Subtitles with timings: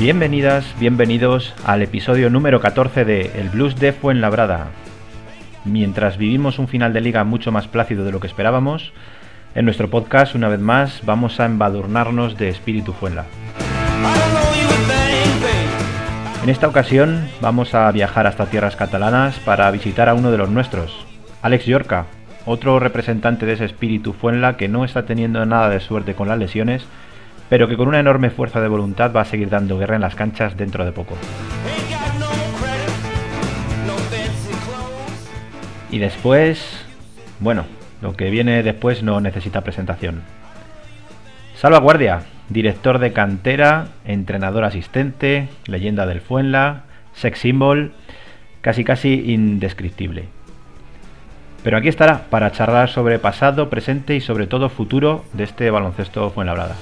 [0.00, 4.68] Bienvenidas, bienvenidos al episodio número 14 de El Blues de Fuenlabrada.
[5.66, 8.94] Mientras vivimos un final de liga mucho más plácido de lo que esperábamos,
[9.54, 13.26] en nuestro podcast, una vez más, vamos a embadurnarnos de espíritu Fuenla.
[16.44, 20.48] En esta ocasión vamos a viajar hasta tierras catalanas para visitar a uno de los
[20.48, 21.04] nuestros,
[21.42, 22.06] Alex Yorca,
[22.46, 26.38] otro representante de ese espíritu Fuenla que no está teniendo nada de suerte con las
[26.38, 26.86] lesiones,
[27.50, 30.14] pero que con una enorme fuerza de voluntad va a seguir dando guerra en las
[30.14, 31.16] canchas dentro de poco.
[35.90, 36.86] Y después,
[37.40, 37.64] bueno,
[38.00, 40.22] lo que viene después no necesita presentación.
[41.56, 47.92] Salvaguardia, director de cantera, entrenador asistente, leyenda del Fuenla, sex symbol,
[48.60, 50.28] casi casi indescriptible.
[51.64, 56.30] Pero aquí estará para charlar sobre pasado, presente y sobre todo futuro de este baloncesto
[56.30, 56.76] Fuenlabrada.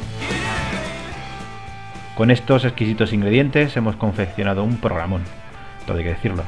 [2.18, 5.22] Con estos exquisitos ingredientes hemos confeccionado un programón,
[5.86, 6.42] todo hay que decirlo.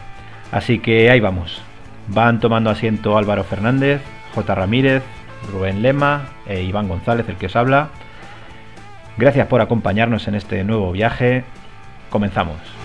[0.50, 1.62] Así que ahí vamos.
[2.08, 4.02] Van tomando asiento Álvaro Fernández,
[4.34, 4.52] J.
[4.56, 5.04] Ramírez,
[5.52, 7.90] Rubén Lema e Iván González, el que os habla.
[9.16, 11.44] Gracias por acompañarnos en este nuevo viaje.
[12.10, 12.79] Comenzamos.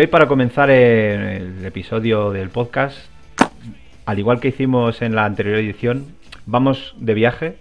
[0.00, 2.96] Hoy para comenzar el episodio del podcast,
[4.06, 6.16] al igual que hicimos en la anterior edición,
[6.46, 7.56] vamos de viaje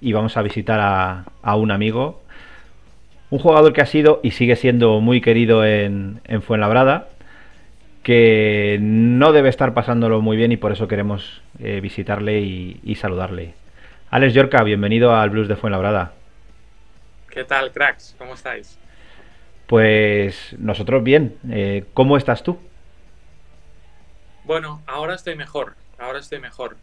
[0.00, 2.22] y vamos a visitar a, un amigo,
[3.30, 7.08] un jugador que ha sido y sigue siendo muy querido en, Fuenlabrada,
[8.04, 12.94] que no debe estar pasándolo muy bien y por eso queremos eh, visitarle y, y,
[12.94, 13.54] saludarle.
[14.12, 16.12] Alex Yorca, bienvenido al Blues de Fuenlabrada.
[17.30, 18.14] ¿Qué tal, cracks?
[18.16, 18.78] ¿Cómo estáis?
[19.70, 21.38] Pues nosotros bien.
[21.48, 22.58] Eh, ¿Cómo estás tú?
[24.42, 25.76] Bueno, ahora estoy mejor.
[25.96, 26.76] Ahora estoy mejor.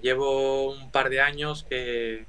[0.00, 2.24] llevo un par de años que,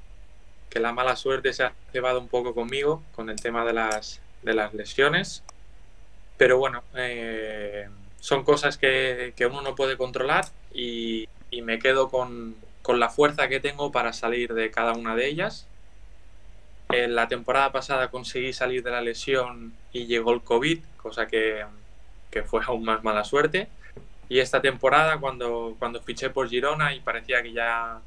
[0.74, 4.52] la mala suerte se ha llevado un poco conmigo con el tema de las, de
[4.52, 5.42] las lesiones.
[6.36, 7.88] Pero bueno, eh,
[8.20, 10.44] son cosas que, uno no puede controlar
[10.74, 11.30] y,
[11.62, 15.66] me quedo con, con la fuerza que tengo para salir de cada una de ellas
[16.90, 21.64] en la temporada pasada conseguí salir de la lesión y llegó el COVID, cosa que,
[22.46, 23.68] fue aún más mala suerte.
[24.28, 28.00] Y esta temporada, cuando, cuando fiché por Girona y parecía que ya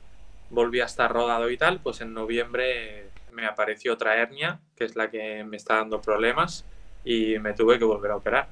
[0.50, 4.96] volvía a estar rodado y tal, pues en noviembre me apareció otra hernia, que es
[4.96, 6.66] la que me está dando problemas,
[7.06, 8.48] y me tuve que volver a operar.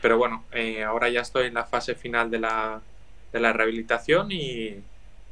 [0.00, 2.80] Pero bueno, eh, ahora ya estoy en la fase final de la,
[3.32, 4.82] de la rehabilitación y,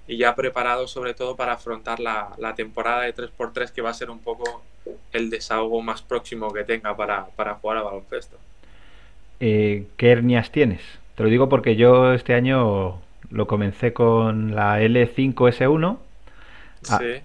[0.06, 4.10] y ya preparado sobre todo para afrontar la, temporada de 3x3 que va a ser
[4.10, 4.62] un poco
[5.12, 7.24] el desahogo más próximo que tenga para,
[7.60, 8.36] jugar a baloncesto.
[9.40, 10.82] Eh, ¿Qué hernias tienes?
[11.14, 15.98] Te lo digo porque yo este año lo comencé con la L5S1.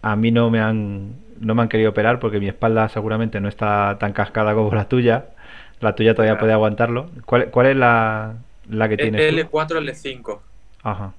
[0.02, 3.50] A, mí no me han no me han querido operar porque mi espalda seguramente no
[3.50, 5.26] está tan cascada como la tuya.
[5.82, 7.10] La tuya todavía puede aguantarlo.
[7.26, 8.36] ¿Cuál, cuál es la,
[8.70, 9.34] la que tienes?
[9.34, 10.40] L4, L5.
[10.84, 11.14] Ajá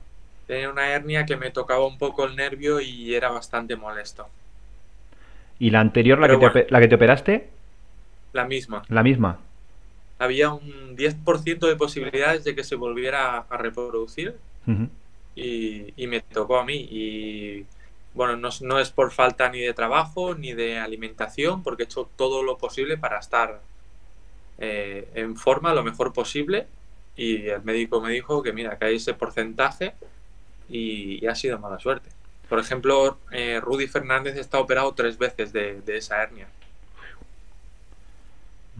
[0.50, 4.28] tenía una hernia que me tocaba un poco el nervio y era bastante molesto.
[5.60, 7.48] ¿Y la anterior, la, que, te, la que te operaste?
[8.32, 8.82] La misma.
[8.88, 9.38] La misma.
[10.18, 14.34] Había un 10% de posibilidades de que se volviera a reproducir
[15.36, 16.88] y, me tocó a mí.
[16.90, 17.64] Y
[18.14, 22.42] bueno, no, es por falta ni de trabajo ni de alimentación, porque he hecho todo
[22.42, 23.60] lo posible para estar
[24.58, 26.66] eh, en forma lo mejor posible
[27.16, 29.94] y el médico me dijo que mira, que hay ese porcentaje
[30.70, 32.08] y, ha sido mala suerte.
[32.48, 36.48] Por ejemplo, eh, Rudy Fernández está operado tres veces de, esa hernia.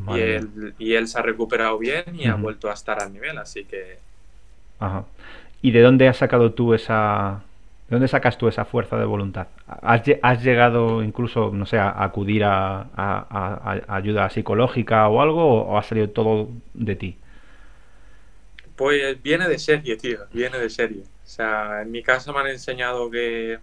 [0.08, 3.36] Y él, y él, se ha recuperado bien y ha vuelto a estar al nivel,
[3.38, 3.98] así que...
[4.78, 5.04] Ajá.
[5.62, 7.42] ¿Y de dónde has sacado tú esa...
[7.88, 9.48] ¿De dónde sacas tú esa fuerza de voluntad?
[9.66, 12.86] ¿Has, llegado incluso, no sé, a acudir a,
[13.88, 17.16] ayuda psicológica o algo o ha salido todo de ti?
[18.76, 21.02] Pues viene de serie, tío, viene de serie.
[21.30, 23.60] O sea, en mi casa me han enseñado que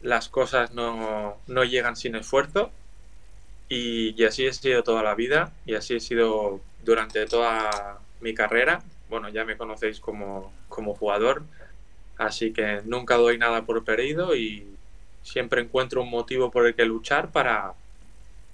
[0.00, 2.70] las cosas no, llegan sin esfuerzo
[3.68, 8.80] y, así he sido toda la vida y así he sido durante toda mi carrera.
[9.10, 11.42] Bueno, ya me conocéis como, como jugador,
[12.16, 14.64] así que nunca doy nada por perdido y
[15.24, 17.74] siempre encuentro un motivo por el que luchar para,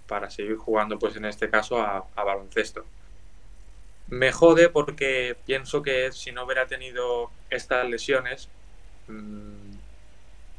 [0.08, 2.86] para seguir jugando, pues en este caso, a baloncesto
[4.14, 8.48] me jode porque pienso que si no hubiera tenido estas lesiones,
[9.08, 9.74] mm,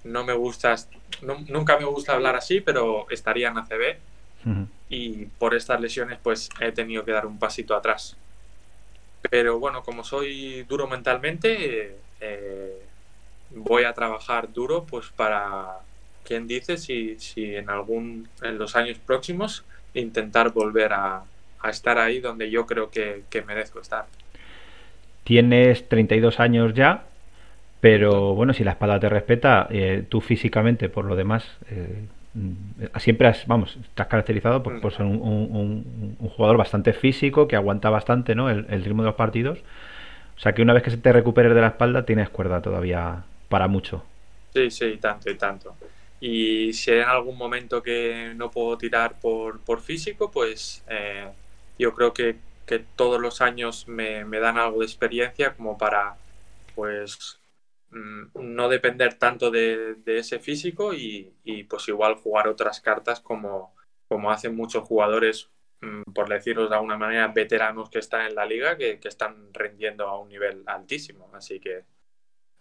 [0.04, 0.76] no me gusta,
[1.22, 3.98] nunca me gusta hablar así, pero estaría en ACB
[4.90, 8.16] y por estas lesiones pues he tenido que dar un pasito atrás.
[9.32, 12.82] Pero bueno, como soy duro mentalmente, eh,
[13.52, 15.80] voy a trabajar duro pues para,
[16.24, 19.64] quien dice, si, si en algún, en los años próximos
[19.94, 21.24] intentar volver a,
[21.68, 24.06] a estar ahí donde yo creo que, merezco estar.
[25.24, 27.04] Tienes 32 años ya,
[27.82, 32.06] pero bueno, si la espada te respeta, eh, tú físicamente, por lo demás, eh,
[33.00, 38.36] siempre has, vamos, estás caracterizado por, por ser un, jugador bastante físico, que aguanta bastante
[38.36, 38.50] ¿no?
[38.50, 39.60] el, ritmo de los partidos.
[40.36, 43.24] O sea que una vez que se te recuperes de la espalda, tienes cuerda todavía
[43.48, 44.04] para mucho.
[44.54, 45.76] Sí, sí, tanto y tanto.
[46.20, 51.28] Y si hay en algún momento que no puedo tirar por, por físico, pues eh,
[51.78, 52.38] yo creo que,
[52.96, 56.16] todos los años me, dan algo de experiencia como para
[56.74, 57.40] pues
[57.92, 61.32] mm, no depender tanto de, ese físico y,
[61.70, 63.76] pues igual jugar otras cartas como,
[64.08, 65.50] como hacen muchos jugadores,
[65.82, 69.54] mm, por decirlo de alguna manera, veteranos que están en la liga, que, que están
[69.54, 71.30] rendiendo a un nivel altísimo.
[71.34, 71.84] Así que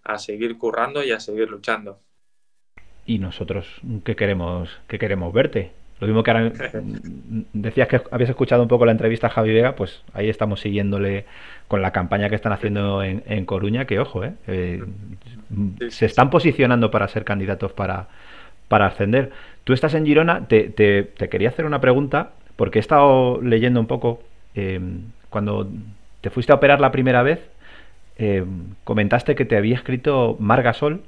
[0.05, 1.99] a seguir currando y a seguir luchando.
[3.07, 3.67] ¿Y nosotros
[4.05, 5.73] qué queremos, qué queremos verte?
[6.01, 6.53] Lo mismo que ahora
[7.53, 11.25] decías que habías escuchado un poco la entrevista a Javi Vega, pues ahí estamos siguiéndole
[11.69, 14.35] con la campaña que están haciendo en, Coruña, que ojo, ¿eh?
[14.47, 14.83] eh
[15.89, 18.09] se están posicionando para ser candidatos para,
[18.69, 19.31] para ascender.
[19.63, 23.87] Tú estás en Girona, te, te, quería hacer una pregunta, porque he estado leyendo un
[23.87, 24.21] poco,
[24.55, 24.81] eh,
[25.31, 25.69] cuando
[26.21, 27.41] te fuiste a operar la primera vez,
[28.85, 31.03] comentaste que te había escrito Margasol,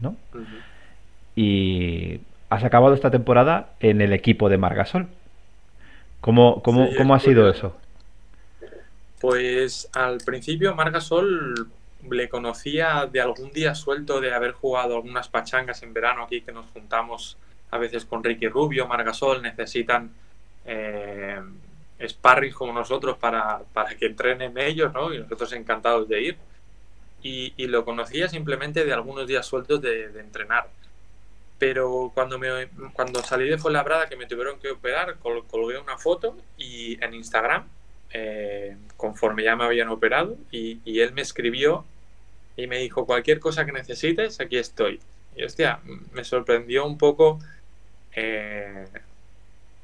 [0.00, 0.16] ¿no?
[1.34, 5.08] Y has acabado esta temporada en el equipo de Margasol.
[6.20, 7.76] ¿Cómo, cómo, cómo ha sido eso?
[9.20, 11.68] Pues al principio Margasol
[12.10, 16.52] le conocía de algún día suelto de haber jugado algunas pachangas en verano aquí que
[16.52, 17.36] nos juntamos
[17.70, 20.10] a veces con Ricky Rubio, Margasol, necesitan
[20.64, 21.40] eh,
[22.06, 25.12] sparring como nosotros para, para, que entrenen ellos, ¿no?
[25.12, 26.36] Y nosotros encantados de ir.
[27.22, 30.68] Y, y lo conocía simplemente de algunos días sueltos de, de entrenar
[31.58, 36.36] pero cuando, me, cuando salí de Fuenlabrada que me tuvieron que operar, colgué una foto
[36.58, 37.66] y en Instagram,
[38.12, 41.84] eh, conforme ya me habían operado, y, él me escribió
[42.56, 45.00] y me dijo, cualquier cosa que necesites, aquí estoy.
[45.34, 45.80] Y hostia,
[46.12, 47.38] me sorprendió un poco
[48.14, 48.86] eh,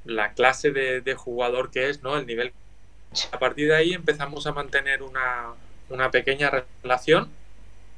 [0.05, 2.19] la clase de, jugador que es, ¿no?
[2.19, 2.53] El nivel.
[3.33, 5.53] A partir de ahí empezamos a mantener una,
[5.91, 6.51] una pequeña
[6.83, 7.31] relación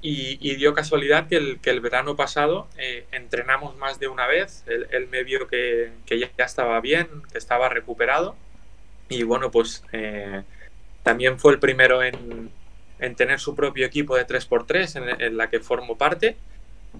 [0.07, 4.63] y, dio casualidad que el, que el verano pasado eh, entrenamos más de una vez.
[4.67, 8.37] Él, me vio que, que, ya estaba bien, que estaba recuperado.
[9.09, 10.43] Y bueno, pues eh,
[11.03, 12.51] también fue el primero en,
[12.99, 16.37] en, tener su propio equipo de 3x3 en, la que formo parte.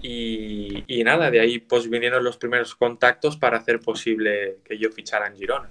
[0.01, 4.89] Y, y, nada, de ahí pues vinieron los primeros contactos para hacer posible que yo
[4.89, 5.69] fichara en Girona.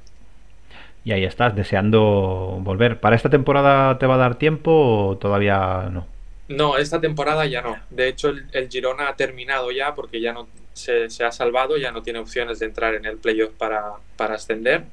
[1.05, 3.01] Y ahí estás, deseando volver.
[3.01, 6.14] ¿Para esta temporada te va a dar tiempo o todavía no?
[6.49, 7.79] No, esta temporada ya no.
[7.91, 12.03] De hecho, el, Girona ha terminado ya porque ya no se, ha salvado, ya no
[12.03, 14.85] tiene opciones de entrar en el playoff para, para ascender.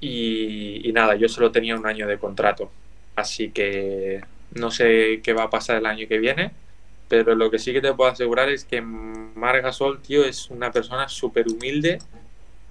[0.00, 2.70] Y, nada, yo solo tenía un año de contrato.
[3.14, 4.22] Así que
[4.54, 6.50] no sé qué va a pasar el año que viene.
[7.08, 11.08] Pero lo que sí que te puedo asegurar es que Margasol, tío, es una persona
[11.08, 11.98] súper humilde.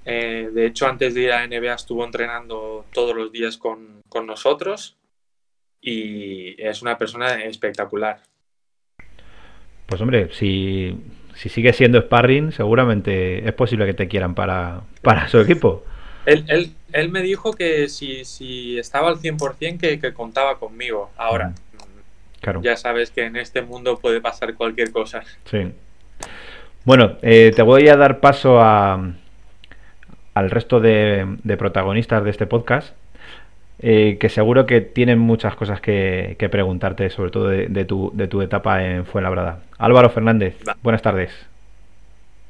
[0.04, 4.26] Eh, de hecho, antes de ir a NBA estuvo entrenando todos los días con, con
[4.26, 4.98] nosotros
[5.82, 8.20] y es una persona espectacular.
[9.88, 10.96] Pues hombre, si,
[11.36, 15.84] si sigue siendo sparring, seguramente es posible que te quieran para, para su equipo.
[16.26, 21.12] Él, él, él me dijo que si, si estaba al 100% que, que contaba conmigo.
[21.18, 22.62] Ahora, mm, claro.
[22.62, 25.24] ya sabes que en este mundo puede pasar cualquier cosa.
[25.46, 25.74] Sí.
[26.84, 29.14] Bueno, eh, te voy a dar paso a,
[30.34, 32.96] al resto de, protagonistas de este podcast,
[33.82, 38.42] eh, que seguro que tienen muchas cosas que, preguntarte, sobre todo de, tu, de tu
[38.42, 39.60] etapa en Fuenlabrada.
[39.78, 41.32] Álvaro Fernández, buenas tardes.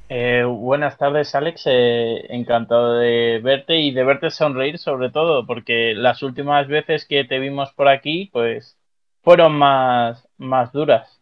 [0.09, 1.63] Eh, buenas tardes, Alex.
[1.67, 7.23] Eh, encantado de verte y de verte sonreír, sobre todo, porque las últimas veces que
[7.23, 8.77] te vimos por aquí, pues
[9.23, 11.21] fueron más, más duras,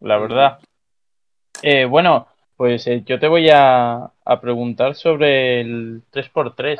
[0.00, 0.58] la verdad.
[1.88, 2.28] bueno,
[2.60, 4.12] pues eh, yo te voy a,
[4.42, 6.78] preguntar sobre el 3x3.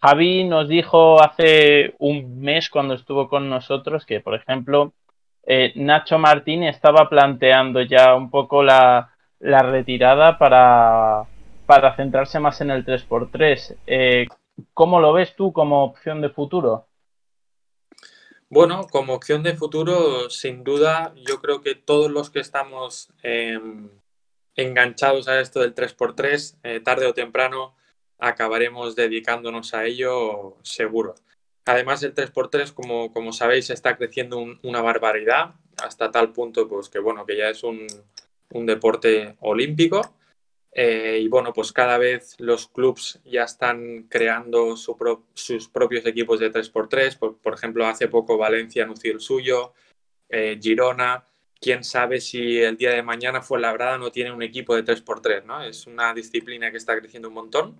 [0.00, 4.92] Javi nos dijo hace un mes cuando estuvo con nosotros que, por ejemplo,
[5.44, 11.24] eh, Nacho Martín estaba planteando ya un poco la, retirada para,
[11.66, 13.76] para, centrarse más en el 3x3.
[13.86, 14.26] Eh,
[14.74, 16.86] ¿Cómo lo ves tú como opción de futuro?
[18.50, 23.12] Bueno, como opción de futuro, sin duda, yo creo que todos los que estamos
[24.58, 27.74] enganchados a esto del 3x3, eh, tarde o temprano
[28.18, 31.14] acabaremos dedicándonos a ello seguro.
[31.64, 36.98] Además, el 3x3, como, como sabéis, está creciendo una barbaridad, hasta tal punto pues, que,
[36.98, 37.86] bueno, que ya es un,
[38.50, 40.00] deporte olímpico.
[40.72, 46.52] Eh, y bueno, pues cada vez los clubs ya están creando sus propios equipos de
[46.52, 47.18] 3x3.
[47.18, 49.74] Por, ejemplo, hace poco Valencia anunció el suyo,
[50.30, 51.26] eh, Girona,
[51.60, 55.44] quién sabe si el día de mañana fue labrada no tiene un equipo de 3x3,
[55.44, 55.62] ¿no?
[55.62, 57.78] Es una disciplina que está creciendo un montón.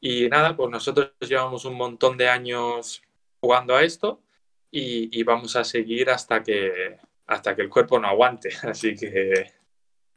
[0.00, 3.02] Y nada, pues nosotros llevamos un montón de años
[3.40, 4.20] jugando a esto
[4.70, 8.50] y, vamos a seguir hasta que, hasta que el cuerpo no aguante.
[8.62, 9.52] Así que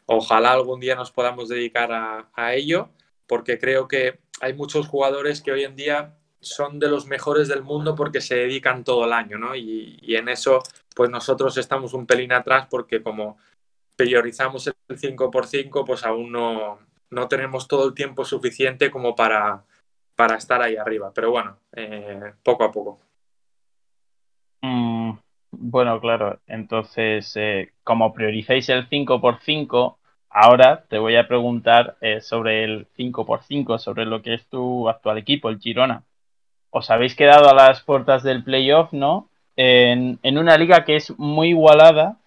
[0.06, 2.90] ojalá algún día nos podamos dedicar a, ello,
[3.28, 7.64] porque creo que hay muchos jugadores que hoy en día son de los mejores del
[7.64, 9.56] mundo porque se dedican todo el año, ¿no?
[9.56, 10.62] Y, y en eso
[10.96, 13.38] pues nosotros estamos un pelín atrás porque como
[13.96, 16.80] priorizamos el 5x5, pues aún no,
[17.12, 19.64] no tenemos todo el tiempo suficiente como para,
[20.22, 21.12] para estar ahí arriba.
[21.16, 23.00] Pero bueno, eh, poco a poco.
[24.62, 25.14] Mm,
[25.50, 26.40] bueno, claro.
[26.46, 29.98] Entonces, eh, como priorizáis el 5x5,
[30.30, 35.18] ahora te voy a preguntar eh, sobre el 5x5, sobre lo que es tu actual
[35.18, 36.04] equipo, el Girona.
[36.70, 39.28] Os habéis quedado a las puertas del playoff, ¿no?
[39.56, 42.18] en, una liga que es muy igualada,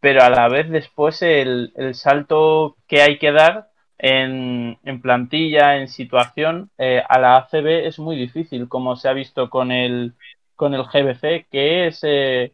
[0.00, 6.70] pero a la vez después el, salto que hay que dar en, plantilla, en situación,
[6.78, 10.14] eh, a la ACB es muy difícil, como se ha visto con el,
[10.56, 12.52] con el GBC, que es eh,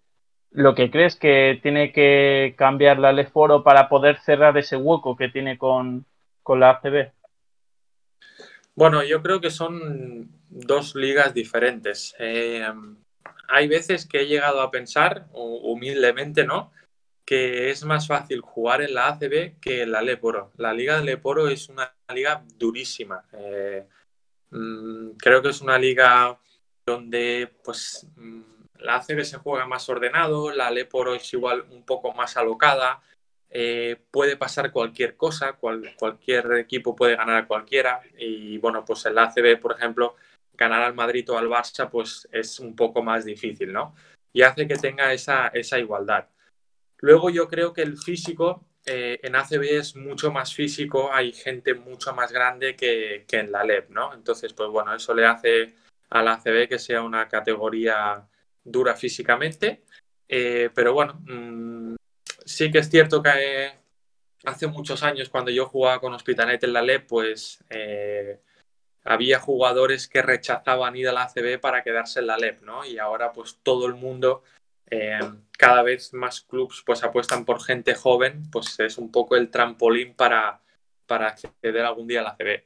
[0.51, 5.29] lo que crees que tiene que cambiar la Leforo para poder cerrar ese hueco que
[5.29, 6.05] tiene con,
[6.43, 7.13] con la ACB.
[8.75, 12.15] Bueno, yo creo que son dos ligas diferentes.
[12.19, 12.67] Eh,
[13.49, 16.73] hay veces que he llegado a pensar, humildemente, ¿no?
[17.31, 20.51] Que es más fácil jugar en la ACB que en la Leporo.
[20.57, 23.25] La Liga de Leporo es una liga durísima.
[23.33, 23.87] Eh,
[24.51, 26.37] mm, creo que es una liga
[26.85, 28.41] donde, pues, mm,
[28.81, 33.01] la ACB se juega más ordenado, la Leporo es igual un poco más alocada.
[33.49, 38.01] Eh, puede pasar cualquier cosa, cualquier equipo puede ganar a cualquiera.
[38.19, 40.17] Y bueno, pues en la ACB, por ejemplo,
[40.55, 43.95] ganar al Madrid o al Barça pues es un poco más difícil, ¿no?
[44.33, 46.27] Y hace que tenga esa, esa igualdad.
[47.01, 51.75] Luego yo creo que el físico eh, en ACB es mucho más físico, hay gente
[51.75, 54.15] mucho más grande que, en la LEP, ¿no?
[54.15, 55.75] Entonces, pues bueno, eso le hace
[56.09, 58.27] a la ACB que sea una categoría
[58.65, 59.85] dura físicamente,
[60.29, 61.97] eh, pero bueno, mm,
[62.45, 63.31] sí que es cierto que
[63.67, 63.73] eh,
[64.45, 67.63] hace muchos años cuando yo jugaba con Hospitalet en la LEP, pues
[69.05, 72.85] había jugadores que rechazaban ir a la ACB para quedarse en la LEP, ¿no?
[72.85, 74.43] Y ahora pues todo el mundo,
[74.91, 75.21] eh,
[75.59, 80.15] cada vez más clubs pues apuestan por gente joven, pues es un poco el trampolín
[80.15, 80.61] para,
[81.07, 82.65] para acceder algún día a la ACB.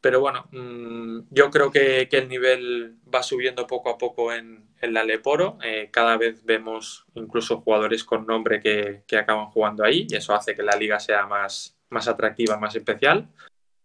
[0.00, 5.02] Pero bueno, mm, yo creo que, el nivel va subiendo poco a poco en, la
[5.02, 5.56] Leporo.
[5.62, 10.34] Eh, cada vez vemos incluso jugadores con nombre que, que, acaban jugando ahí y eso
[10.34, 13.30] hace que la liga sea más, más atractiva, más especial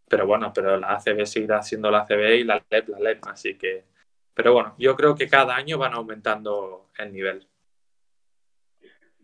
[0.10, 3.56] pero bueno, pero la ACB seguirá siendo la ACB y la LEP la LEP, así
[3.58, 3.86] que,
[4.34, 7.48] pero bueno, yo creo que cada año van aumentando el nivel.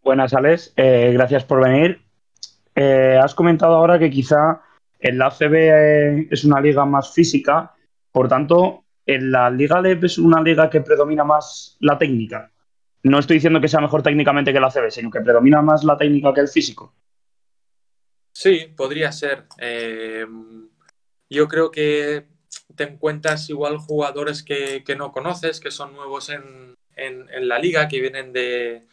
[0.06, 2.00] Buenas, Alex, eh, gracias por venir.
[2.76, 4.62] Eh, has comentado ahora que quizá
[5.00, 7.74] en la ACB eh, es una liga más física,
[8.12, 12.52] por tanto, en la Liga LEP es una liga que predomina más la técnica.
[13.02, 15.98] No estoy diciendo que sea mejor técnicamente que la ACB, sino que predomina más la
[15.98, 16.94] técnica que el físico.
[18.32, 19.46] Sí, podría ser.
[21.32, 22.28] Yo creo que
[22.76, 26.76] te encuentras igual jugadores que, no conoces, que son nuevos en,
[27.48, 28.86] la liga, que vienen de,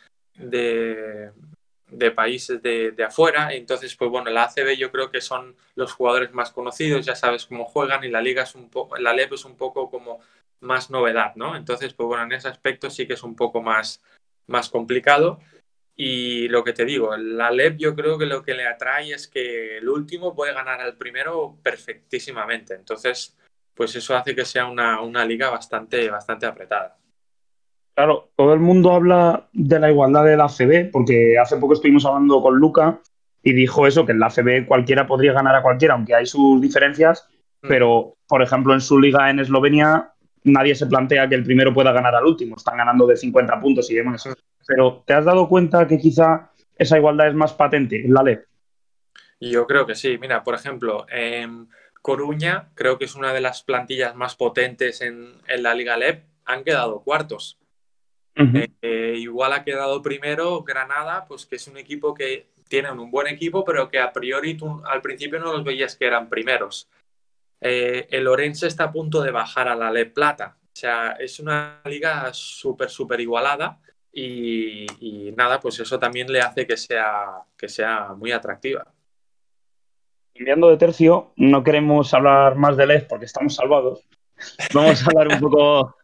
[0.51, 3.53] de, países de, afuera.
[3.53, 7.47] Entonces, pues bueno, la ACB yo creo que son los jugadores más conocidos, ya sabes
[7.47, 10.21] cómo juegan y la liga es un poco, la LEP es un poco como
[10.61, 11.57] más novedad, ¿no?
[11.57, 14.03] Entonces, pues bueno, en ese aspecto sí que es un poco más,
[14.47, 15.41] más complicado.
[15.95, 19.29] Y lo que te digo, la LEP yo creo que lo que le atrae es
[19.29, 22.75] que el último puede ganar al primero perfectísimamente.
[22.75, 23.37] Entonces,
[23.75, 26.97] pues eso hace que sea una, una liga bastante, bastante apretada.
[27.95, 32.07] Claro, todo el mundo habla de la igualdad de la ACB, porque hace poco estuvimos
[32.07, 33.01] hablando con Luca
[33.43, 36.61] y dijo eso, que en la ACB cualquiera podría ganar a cualquiera, aunque hay sus
[36.61, 37.29] diferencias,
[37.63, 37.69] mm.
[37.69, 40.13] pero, por ejemplo, en su liga en Eslovenia
[40.45, 43.91] nadie se plantea que el primero pueda ganar al último, están ganando de 50 puntos
[43.91, 44.29] y demás.
[44.67, 48.47] Pero, ¿te has dado cuenta que quizá esa igualdad es más patente en la LEP?
[49.41, 50.19] Yo creo que sí.
[50.19, 51.69] Mira, por ejemplo, en
[52.01, 56.25] Coruña creo que es una de las plantillas más potentes en, la Liga LEP.
[56.45, 57.59] Han quedado cuartos.
[58.35, 63.27] Eh, igual ha quedado primero Granada, pues que es un equipo que tiene un buen
[63.27, 66.89] equipo, pero que a priori al principio no los veías que eran primeros.
[67.61, 70.57] Eh, el Orense está a punto de bajar a la Le Plata.
[70.61, 73.79] O sea, es una liga súper, súper igualada
[74.13, 78.87] y, nada, pues eso también le hace que sea, que sea muy atractiva.
[80.35, 84.09] Cambiando de tercio, no queremos hablar más del EF porque estamos salvados.
[84.75, 85.95] Vamos a hablar un poco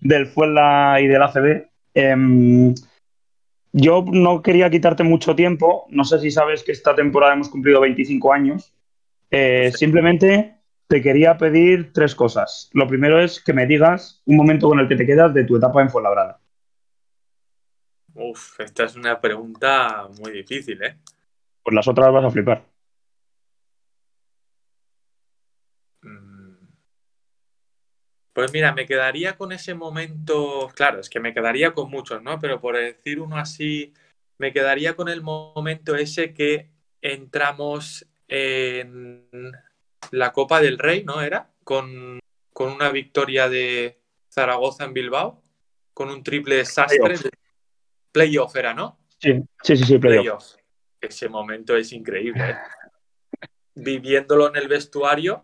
[0.00, 1.68] del Fuela y del ACB.
[1.94, 2.74] Em,
[3.72, 5.86] yo no quería quitarte mucho tiempo.
[5.90, 8.74] No sé si sabes que esta temporada hemos cumplido 25 años.
[9.30, 10.56] Eh, simplemente
[10.88, 12.68] te quería pedir tres cosas.
[12.72, 15.56] Lo primero es que me digas un momento con el que te quedas de tu
[15.56, 16.40] etapa en Fuenlabrada.
[18.14, 20.96] Uf, esta es una pregunta muy difícil, ¿eh?
[21.62, 22.69] Pues las otras vas a flipar.
[28.32, 32.38] Pues mira, me quedaría con ese momento, claro, es que me quedaría con muchos, ¿no?
[32.38, 33.92] Pero por decir uno así,
[34.38, 36.70] me quedaría con el momento ese que
[37.02, 39.52] entramos en
[40.12, 41.50] la Copa del Rey, ¿no era?
[41.64, 42.18] Con,
[42.54, 43.98] una victoria de
[44.30, 45.42] Zaragoza en Bilbao,
[45.94, 47.16] con un triple desastre.
[48.12, 48.98] Playoff, era, ¿no?
[49.18, 50.56] Sí, sí, sí, playoff.
[51.00, 52.50] Ese momento es increíble.
[52.50, 52.56] ¿eh?
[53.76, 55.42] Viviéndolo en el vestuario,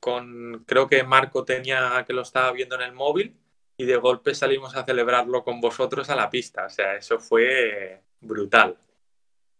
[0.00, 3.36] con creo que Marco tenía que lo estaba viendo en el móvil
[3.76, 6.66] y de golpe salimos a celebrarlo con vosotros a la pista.
[6.66, 8.76] O sea, eso fue brutal.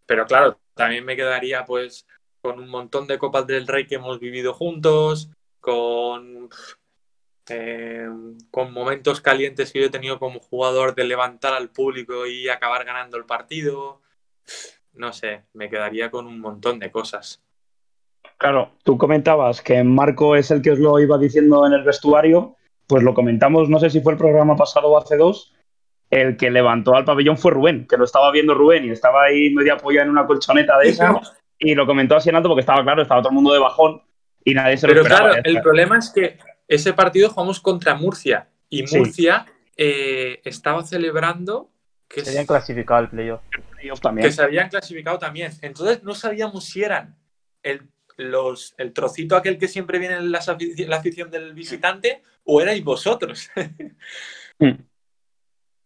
[0.06, 2.06] Pero claro, también me quedaría pues
[2.42, 6.48] con un montón de Copas del Rey que hemos vivido juntos, con,
[7.48, 8.08] eh,
[8.50, 12.84] con momentos calientes que yo he tenido como jugador de levantar al público y acabar
[12.84, 14.00] ganando el partido.
[14.94, 17.42] No sé, me quedaría con un montón de cosas.
[18.40, 22.56] Claro, tú comentabas que Marco es el que os lo iba diciendo en el vestuario,
[22.86, 25.52] pues lo comentamos, no sé si fue el programa pasado o hace dos,
[26.08, 29.52] el que levantó al pabellón fue Rubén, que lo estaba viendo Rubén y estaba ahí
[29.52, 31.20] medio apoyado en una colchoneta de esa
[31.58, 34.00] y lo comentó así en alto porque estaba claro, estaba todo el mundo de bajón
[34.42, 38.48] y nadie se lo Pero claro, el problema es que ese partido jugamos contra Murcia
[38.70, 39.44] y Murcia
[39.76, 41.68] eh, estaba celebrando
[42.08, 43.42] que se habían clasificado el playoff.
[44.00, 44.26] también.
[44.26, 45.52] Que se habían clasificado también.
[45.60, 47.16] Entonces no sabíamos si eran
[47.62, 47.82] el,
[48.20, 53.50] los, el trocito aquel que siempre viene en la, afición del visitante o erais vosotros.
[54.62, 54.76] Hmm.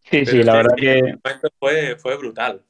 [0.01, 1.17] sí, sí, la verdad que...
[1.57, 2.61] Fue, fue brutal.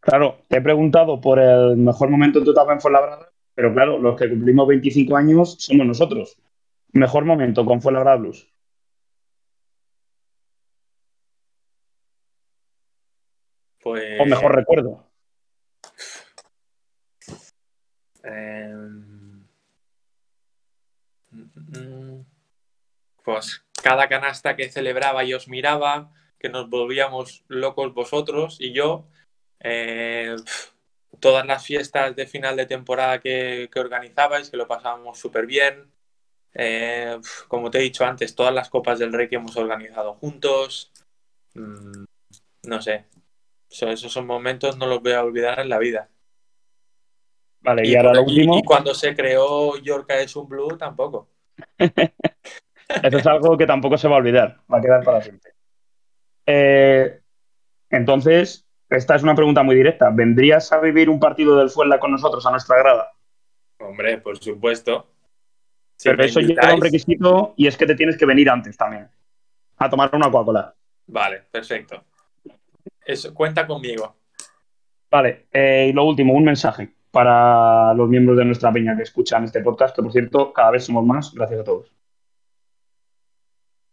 [0.00, 3.98] Claro, te he preguntado por el mejor momento en tu etapa en Fuenlabrada, pero claro,
[3.98, 6.38] los que cumplimos 25 años somos nosotros.
[6.92, 8.50] Mejor momento con Fuenlabrada Blues.
[13.82, 14.18] Pues...
[14.18, 15.09] O mejor recuerdo.
[18.22, 19.44] Em,
[23.24, 29.06] pues cada canasta que celebraba y os miraba, que nos volvíamos locos vosotros y yo,
[29.60, 30.36] eh,
[31.20, 35.90] todas las fiestas de final de temporada que, organizabais, que lo pasábamos súper bien.
[36.54, 40.92] Eh, como te he dicho antes, todas las Copas del Rey que hemos organizado juntos.
[41.54, 42.04] Mm,
[42.64, 43.06] no sé.
[43.70, 46.10] esos son momentos, no los voy a olvidar en la vida.
[47.62, 48.58] Vale, y, ahora lo último.
[48.58, 51.28] Y cuando se creó Yorka es un Blue, tampoco.
[51.78, 55.52] Eso es algo que tampoco se va a olvidar, va a quedar para siempre.
[56.46, 57.20] Eh,
[57.90, 60.10] entonces, esta es una pregunta muy directa.
[60.10, 63.12] ¿Vendrías a vivir un partido del Fuenla con nosotros a nuestra grada?
[63.78, 65.06] Hombre, por supuesto.
[66.02, 69.08] Pero eso lleva un requisito y es que te tienes que venir antes también.
[69.76, 70.74] A tomar una Coca-Cola.
[71.06, 72.02] Vale, perfecto.
[73.04, 74.16] Eso, cuenta conmigo.
[75.10, 79.44] Vale, eh, y lo último, un mensaje para los miembros de nuestra peña que escuchan
[79.44, 81.92] este podcast, que por cierto, cada vez somos más, gracias a todos.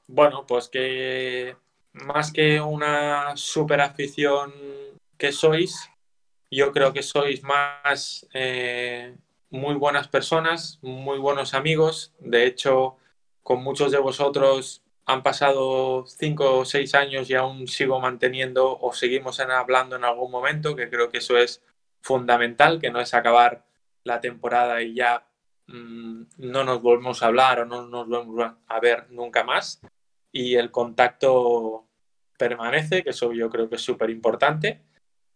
[0.08, 1.56] Bueno, pues que
[1.94, 4.54] más que una super afición
[5.18, 5.90] que sois,
[6.50, 9.16] yo creo que sois más eh,
[9.50, 12.14] muy buenas personas, muy buenos amigos.
[12.20, 12.98] De hecho,
[13.44, 18.94] con muchos de vosotros han pasado cinco o seis años y aún sigo manteniendo o
[18.94, 21.64] seguimos hablando en algún momento, que creo que eso es
[22.02, 23.66] fundamental, que no es acabar
[24.04, 25.28] la temporada y ya
[25.68, 29.82] mm, no nos volvemos a hablar o no nos volvemos a ver nunca más.
[30.32, 31.88] Y el contacto
[32.38, 34.82] permanece, que eso yo creo que es súper importante.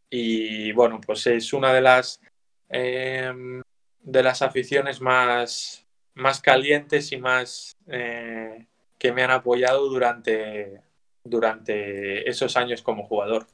[0.09, 2.21] Y bueno, pues es una de las,
[2.69, 3.61] em,
[4.01, 8.67] de las aficiones más, más calientes y más eh,
[8.99, 10.81] que me han apoyado durante,
[11.23, 13.47] durante esos años como jugador.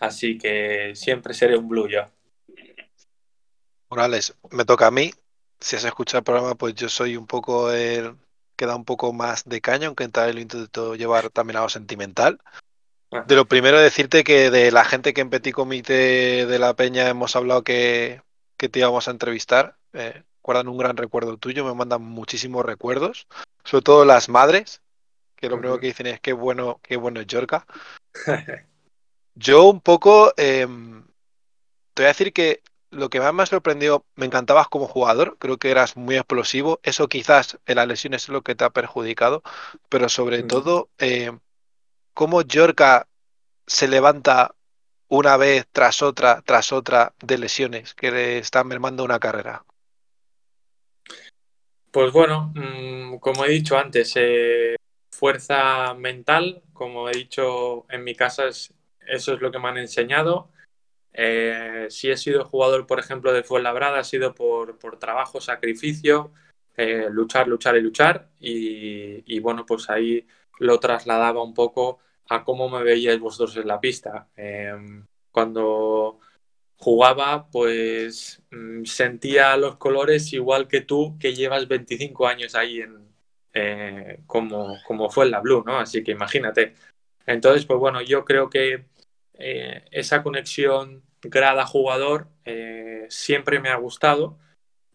[0.00, 2.02] Así que siempre seré un blue yo.
[3.90, 5.12] Morales, me toca a mí.
[5.60, 8.16] Si has escuchado el programa, pues yo soy un poco el
[8.56, 11.68] que da un poco más de caña, aunque tal lo intento llevar también a lo
[11.68, 12.40] sentimental.
[13.26, 17.08] De lo primero decirte que de la gente que en Petit Comité de la Peña
[17.08, 18.20] hemos hablado que,
[18.56, 23.28] que te íbamos a entrevistar, eh, guardan un gran recuerdo tuyo, me mandan muchísimos recuerdos,
[23.62, 24.82] sobre todo las madres,
[25.36, 27.66] que lo primero que dicen es qué bueno, qué bueno es Yorka.
[29.34, 31.04] Yo un poco, em,
[31.94, 35.36] te voy a decir que lo que más me ha sorprendido, me encantabas como jugador,
[35.40, 38.70] creo que eras muy explosivo, eso quizás en las lesiones es lo que te ha
[38.70, 39.42] perjudicado,
[39.88, 41.32] pero sobre todo, eh,
[42.14, 43.08] cómo Yorka
[43.66, 44.54] se levanta
[45.08, 49.64] una vez tras otra, tras otra de lesiones que le están mermando una carrera.
[51.90, 54.76] Pues bueno, mm, como he dicho antes, eh,
[55.12, 58.72] fuerza mental, como he dicho en mi casa, es-
[59.06, 60.50] eso es lo que me han enseñado.
[61.12, 66.32] Eh, si he sido jugador, por ejemplo, de Fuenlabrada, ha sido por, por trabajo, sacrificio,
[66.76, 68.28] eh, luchar, luchar y luchar.
[68.40, 70.26] Y, bueno, pues ahí
[70.58, 74.28] lo trasladaba un poco a cómo me veíais vosotros en la pista.
[74.36, 74.72] Eh,
[75.30, 76.20] cuando
[76.76, 83.08] jugaba, pues mm, sentía los colores igual que tú, que llevas 25 años ahí en,
[83.54, 85.78] eh, como, como fue en la Blue, ¿no?
[85.78, 86.74] Así que imagínate.
[87.26, 88.86] Entonces, pues bueno, yo creo que
[89.38, 94.38] eh, esa conexión grada-jugador eh, siempre me ha gustado,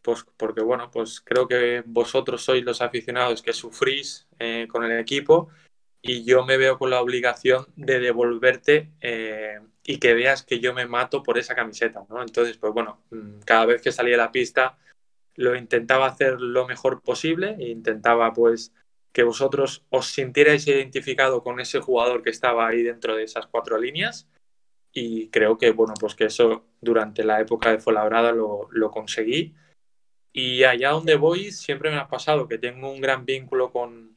[0.02, 4.98] pues porque bueno, pues creo que vosotros sois los aficionados que sufrís eh, con el
[5.00, 5.50] equipo
[6.02, 8.92] y yo me veo con la obligación de devolverte
[9.84, 12.22] y que veas que yo me mato por esa camiseta, ¿no?
[12.22, 14.78] Entonces, pues bueno, mm, cada vez que salía a la pista
[15.36, 18.74] lo intentaba hacer lo mejor posible e intentaba pues
[19.12, 23.78] que vosotros os sintierais identificado con ese jugador que estaba ahí dentro de esas cuatro
[23.78, 24.28] líneas.
[24.92, 29.56] Y creo que bueno pues que eso durante la época de Fuenlabrada lo, lo conseguí.
[30.32, 34.16] Y allá donde voy siempre me ha pasado que tengo un gran vínculo con,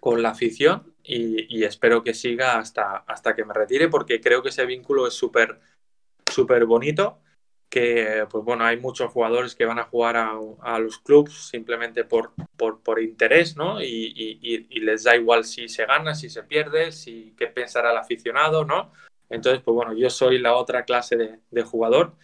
[0.00, 4.42] con la afición y, y espero que siga hasta, hasta que me retire porque creo
[4.42, 5.60] que ese vínculo es súper
[6.26, 7.20] súper bonito
[7.74, 12.32] que pues bueno hay muchos jugadores que van a jugar a, los clubs simplemente por,
[12.56, 13.82] por, interés ¿no?
[13.82, 18.64] Y, les da igual si se gana, si se pierde, si qué pensará el aficionado,
[18.64, 18.92] ¿no?
[19.28, 22.14] Entonces, pues bueno, yo soy la otra clase de, jugador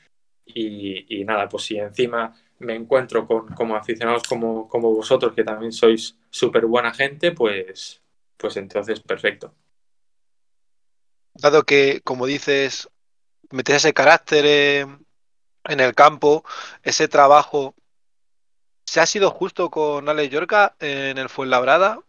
[0.47, 5.43] y, y, nada, pues si encima me encuentro con como aficionados como, como vosotros, que
[5.43, 8.01] también sois súper buena gente, pues,
[8.37, 9.53] pues entonces perfecto.
[11.35, 12.89] Dado que, como dices,
[13.51, 14.87] metes ese carácter eh,
[15.65, 16.45] en el campo,
[16.83, 17.75] ese trabajo,
[18.85, 22.01] ¿se ha sido justo con Alex Yorca en el Fuenlabrada?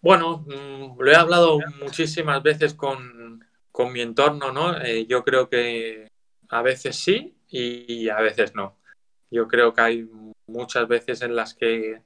[0.00, 4.76] Bueno, mmm, lo he hablado muchísimas veces con, con mi entorno, ¿no?
[4.80, 6.08] Eh, yo creo que
[6.48, 8.78] a veces sí y a veces no.
[9.30, 10.10] Yo creo que hay
[10.46, 12.02] muchas veces en las que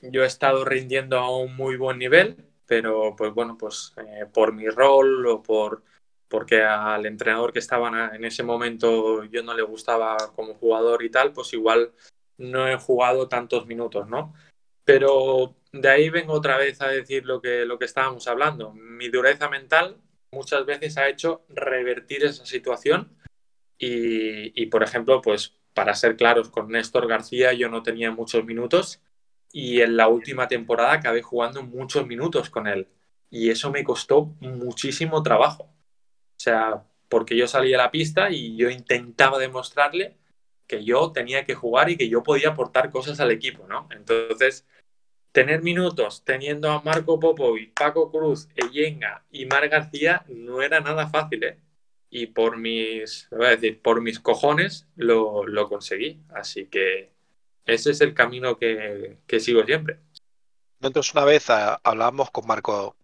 [0.00, 4.52] yo he estado rindiendo a un muy buen nivel, pero pues bueno, pues eh, por
[4.52, 5.82] mi rol o por
[6.28, 11.10] porque al entrenador que estaba en ese momento yo no le gustaba como jugador y
[11.10, 11.92] tal, pues igual
[12.36, 14.34] no he jugado tantos minutos, ¿no?
[14.84, 18.72] Pero de ahí vengo otra vez a decir lo que, lo que estábamos hablando.
[18.72, 19.96] Mi dureza mental
[20.32, 23.16] muchas veces ha hecho revertir esa situación
[23.78, 28.44] y, y, por ejemplo, pues para ser claros, con Néstor García yo no tenía muchos
[28.44, 29.02] minutos
[29.52, 32.88] y en la última temporada acabé jugando muchos minutos con él
[33.30, 35.70] y eso me costó muchísimo trabajo.
[36.38, 40.16] O sea, porque yo salía a la pista y yo intentaba demostrarle
[40.66, 43.88] que yo tenía que jugar y que yo podía aportar cosas al equipo, ¿no?
[43.90, 44.66] Entonces,
[45.32, 51.08] tener minutos teniendo a Marco Popovic, Paco Cruz, Eyenga y Mar García no era nada
[51.08, 51.58] fácil, ¿eh?
[52.10, 56.22] Y por mis, voy a decir, por mis cojones lo, lo conseguí.
[56.30, 57.12] Así que
[57.66, 60.00] ese es el camino que, que sigo siempre.
[60.80, 62.96] nosotros una vez ah, hablábamos con Marco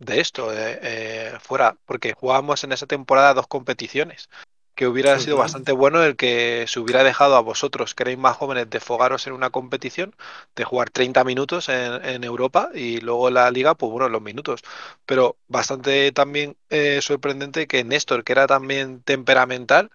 [0.00, 4.28] de esto, eh, eh, fuera, porque jugábamos en esa temporada dos competiciones,
[4.74, 8.36] que hubiera sido bastante bueno el que se hubiera dejado a vosotros, que erais más
[8.38, 10.16] jóvenes, de fogaros en una competición,
[10.56, 14.62] de jugar 30 minutos en, Europa y luego en la liga, pues bueno, los minutos.
[15.04, 19.90] Pero bastante también eh, sorprendente que Néstor, que era también temperamental,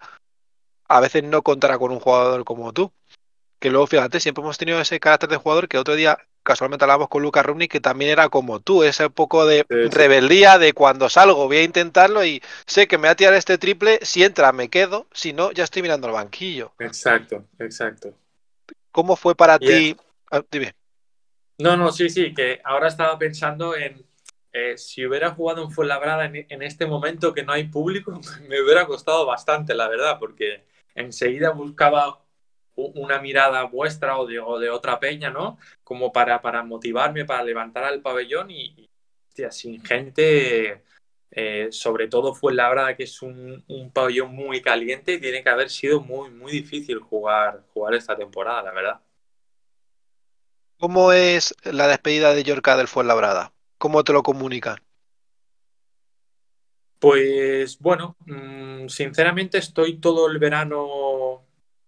[0.88, 2.94] a veces no contara con un jugador como tú.
[3.60, 7.10] Que luego, fíjate, siempre hemos tenido ese carácter de jugador que otro día casualmente hablábamos
[7.10, 11.48] con Lucas Rubni, que también era como tú, ese poco de rebeldía de cuando salgo
[11.48, 14.70] voy a intentarlo y sé que me va a tirar este triple, si entra me
[14.70, 16.72] quedo, si no ya estoy mirando el banquillo.
[16.80, 18.14] Exacto, exacto.
[18.92, 19.98] ¿Cómo fue para ti?
[20.32, 20.74] Ah, dime.
[21.58, 24.06] No, no, sí, sí, que ahora estaba pensando en
[24.54, 28.62] eh, si hubiera jugado en Fuenlabrada en, en este momento que no hay público, me
[28.62, 32.25] hubiera costado bastante, la verdad, porque enseguida buscaba
[32.76, 35.58] una mirada vuestra o de, de, otra peña, ¿no?
[35.84, 38.90] Como para, para motivarme, para levantar al pabellón y,
[39.50, 40.84] sin gente,
[41.32, 45.50] eh, sobre todo fue la verdad que es un, un, pabellón muy caliente tiene que
[45.50, 49.02] haber sido muy, muy difícil jugar, jugar esta temporada, la verdad.
[50.78, 53.54] ¿Cómo es la despedida de Yorca del Fuenlabrada?
[53.78, 54.78] ¿Cómo te lo comunican?
[57.00, 61.45] Pues bueno, mm, sinceramente estoy todo el verano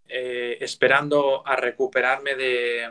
[0.10, 2.90] eh, esperando a recuperarme de,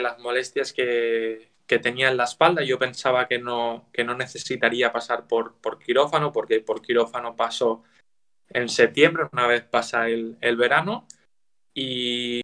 [0.00, 2.62] las molestias que, tenía en la espalda.
[2.62, 7.84] Yo pensaba que no, que no necesitaría pasar por, por quirófano, porque por quirófano paso
[8.50, 11.06] en septiembre, una vez pasa el, verano.
[11.74, 12.42] Y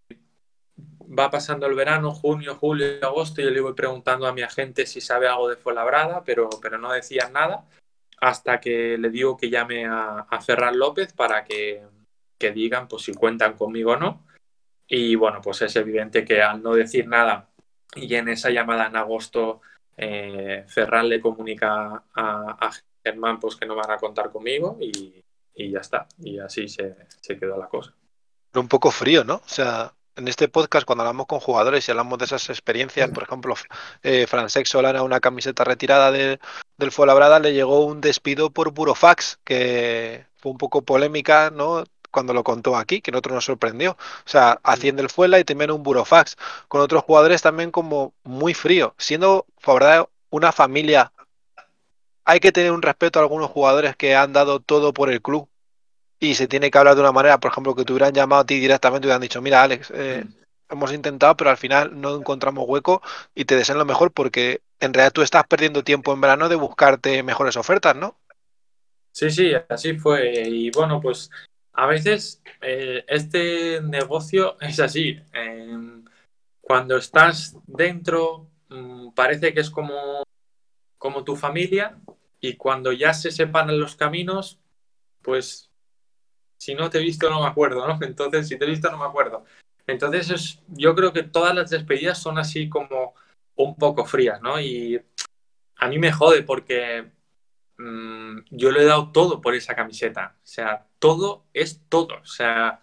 [1.01, 4.85] va pasando el verano, junio, julio, agosto, y yo le voy preguntando a mi agente
[4.85, 7.65] si sabe algo de Fuenlabrada, pero, pero no decían nada,
[8.21, 11.83] hasta que le digo que llame a, a Ferran López para que,
[12.37, 14.25] que digan pues si cuentan conmigo o no.
[14.87, 17.49] Y bueno, pues es evidente que al no decir nada
[17.95, 19.61] y en esa llamada en agosto
[19.97, 22.71] eh, Ferran le comunica a,
[23.03, 25.23] Germán pues que no van a contar conmigo y,
[25.55, 26.07] ya está.
[26.19, 27.93] Y así se, se quedó la cosa.
[28.53, 29.35] Un poco frío, ¿no?
[29.35, 33.23] O sea, en este podcast, cuando hablamos con jugadores y hablamos de esas experiencias, por
[33.23, 33.55] ejemplo,
[34.01, 36.39] eh, Francesc Solana, una camiseta retirada de,
[36.77, 41.83] del Fuenlabrada, le llegó un despido por Burofax, que fue un poco polémica, ¿no?
[42.15, 43.91] Cuando lo contó aquí, que en otro nos sorprendió.
[43.91, 46.37] O sea, haciendo el Fuela y también un Burofax,
[46.69, 48.95] con otros jugadores también como muy frío.
[48.97, 51.11] Siendo, verdad, una familia,
[52.23, 55.49] hay que tener un respeto a algunos jugadores que han dado todo por el club
[56.19, 58.45] y se tiene que hablar de una manera, por ejemplo, que te hubieran llamado a
[58.45, 60.23] ti directamente y hubieran dicho, mira, Alex, eh,
[60.69, 63.01] hemos intentado, pero al final no encontramos hueco
[63.35, 66.55] y te desean lo mejor porque en realidad tú estás perdiendo tiempo en verano de
[66.55, 68.15] buscarte mejores ofertas, ¿no?
[69.15, 70.43] Sí, sí, así fue.
[70.45, 71.31] Y bueno, pues
[71.75, 75.19] a veces eh, este negocio es así.
[76.61, 80.23] cuando estás dentro, mm, parece que es como,
[80.97, 81.99] como tu familia
[82.41, 84.59] y cuando ya se separan los caminos,
[85.21, 85.69] pues
[86.57, 87.99] si no te he visto no me acuerdo, ¿no?
[88.01, 89.45] Entonces, si te he visto no me acuerdo.
[89.87, 93.13] Entonces, yo creo que todas las despedidas son así como
[93.55, 94.59] un poco frías, ¿no?
[94.59, 94.99] Y
[95.77, 97.11] a mí me jode porque
[97.77, 100.35] Mm, yo le he dado todo por esa camiseta.
[100.43, 102.15] O sea, todo es todo.
[102.21, 102.81] O sea,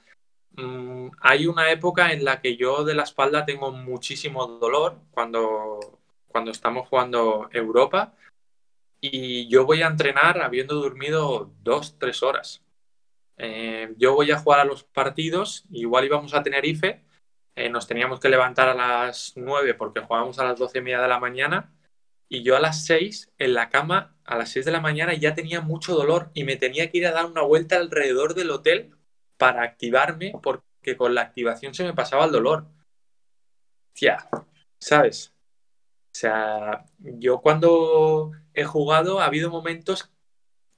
[0.57, 6.01] mm, hay una época en la que yo de la espalda tengo muchísimo dolor cuando,
[6.29, 8.15] cuando estamos jugando Europa
[9.01, 12.63] y yo voy a entrenar habiendo dormido dos, tres horas.
[13.39, 17.03] Eh, yo voy a jugar a los partidos, igual íbamos a Tenerife,
[17.57, 21.01] eh, nos teníamos que levantar a las nueve porque jugábamos a las doce y media
[21.03, 21.73] de la mañana
[22.33, 25.35] y yo a las 6 en la cama, a las 6 de la mañana ya
[25.35, 28.97] tenía mucho dolor y me tenía que ir a dar una vuelta alrededor del hotel
[29.37, 32.69] para activarme porque con la activación se me pasaba el dolor.
[33.93, 34.27] Tía,
[34.79, 35.35] ¿sabes?
[36.07, 40.11] O sea, yo cuando he jugado ha habido momentos,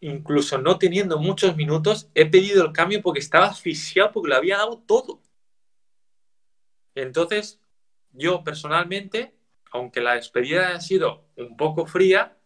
[0.00, 4.56] incluso no teniendo muchos minutos, he pedido el cambio porque estaba asfixiado porque lo había
[4.56, 5.22] dado todo.
[6.96, 7.60] Entonces,
[8.10, 9.36] yo personalmente
[9.74, 12.36] aunque la despedida ha sido un poco fría,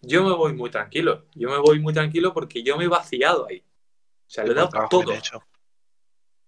[0.00, 1.26] yo me voy muy tranquilo.
[1.34, 3.58] Yo me voy muy tranquilo porque yo me he vaciado ahí.
[3.58, 5.12] O sea, le he dado todo.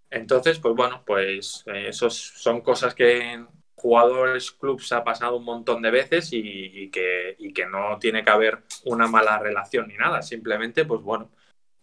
[0.09, 5.45] Entonces, pues bueno, pues eh, esos son cosas que en jugadores, clubs ha pasado un
[5.45, 9.97] montón de veces y, que, y que no tiene que haber una mala relación ni
[9.97, 10.23] nada.
[10.23, 11.31] Simplemente, pues bueno,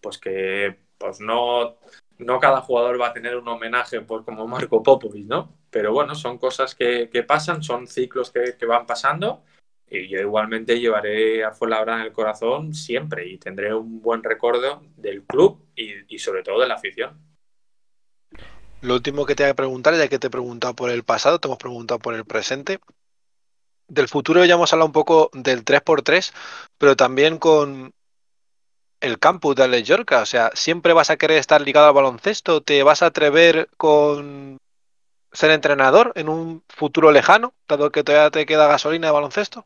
[0.02, 1.78] pues que pues no,
[2.22, 5.58] no cada jugador va a tener un homenaje pues, como Marco Popovic, ¿no?
[5.70, 9.44] Pero bueno, son cosas que, pasan, son ciclos que, van pasando
[9.90, 14.84] y yo igualmente llevaré a Fuenlabrada en el corazón siempre y tendré un buen recuerdo
[14.96, 17.20] del club y, sobre todo de la afición.
[18.82, 21.40] Lo último que te voy a preguntar, ya que te he preguntado por el pasado,
[21.40, 22.80] te hemos preguntado por el presente.
[23.88, 26.34] del futuro ya hemos hablado un poco del 3x3,
[26.78, 27.94] pero también con
[29.02, 30.22] el campus de Alex Yorca.
[30.22, 32.62] O sea, ¿siempre vas a querer estar ligado al baloncesto?
[32.62, 34.58] ¿Te vas a atrever con
[35.34, 39.66] ser entrenador en un futuro lejano, dado que todavía te queda gasolina de baloncesto?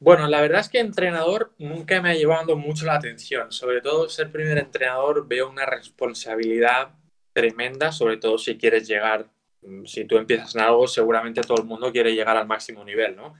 [0.00, 3.50] Bueno, la verdad es que entrenador nunca me ha llevado mucho la atención.
[3.50, 6.90] Sobre todo ser primer entrenador veo una responsabilidad
[7.32, 9.28] tremenda, sobre todo si quieres llegar,
[9.62, 13.16] mm, si tú empiezas en algo, seguramente todo el mundo quiere llegar al máximo nivel,
[13.16, 13.34] ¿no?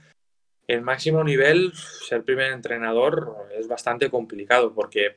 [0.69, 5.17] El máximo nivel, ser primer entrenador es bastante complicado porque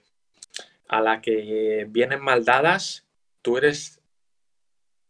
[0.87, 3.05] a la que vienen mal dadas,
[3.41, 4.01] tú eres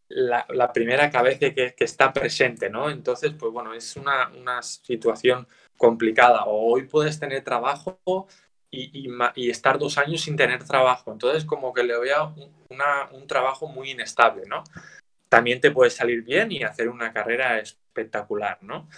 [0.10, 2.90] la, primera cabeza que, está presente, ¿no?
[2.90, 6.46] Entonces, pues bueno, es una, situación complicada.
[6.46, 8.00] O hoy puedes tener trabajo
[8.72, 9.10] y,
[9.50, 11.12] estar dos años sin tener trabajo.
[11.12, 12.36] Entonces, como que le veo
[12.70, 14.64] una, un trabajo muy inestable, ¿no?
[15.30, 18.90] También te puede salir bien y hacer una carrera espectacular, ¿no?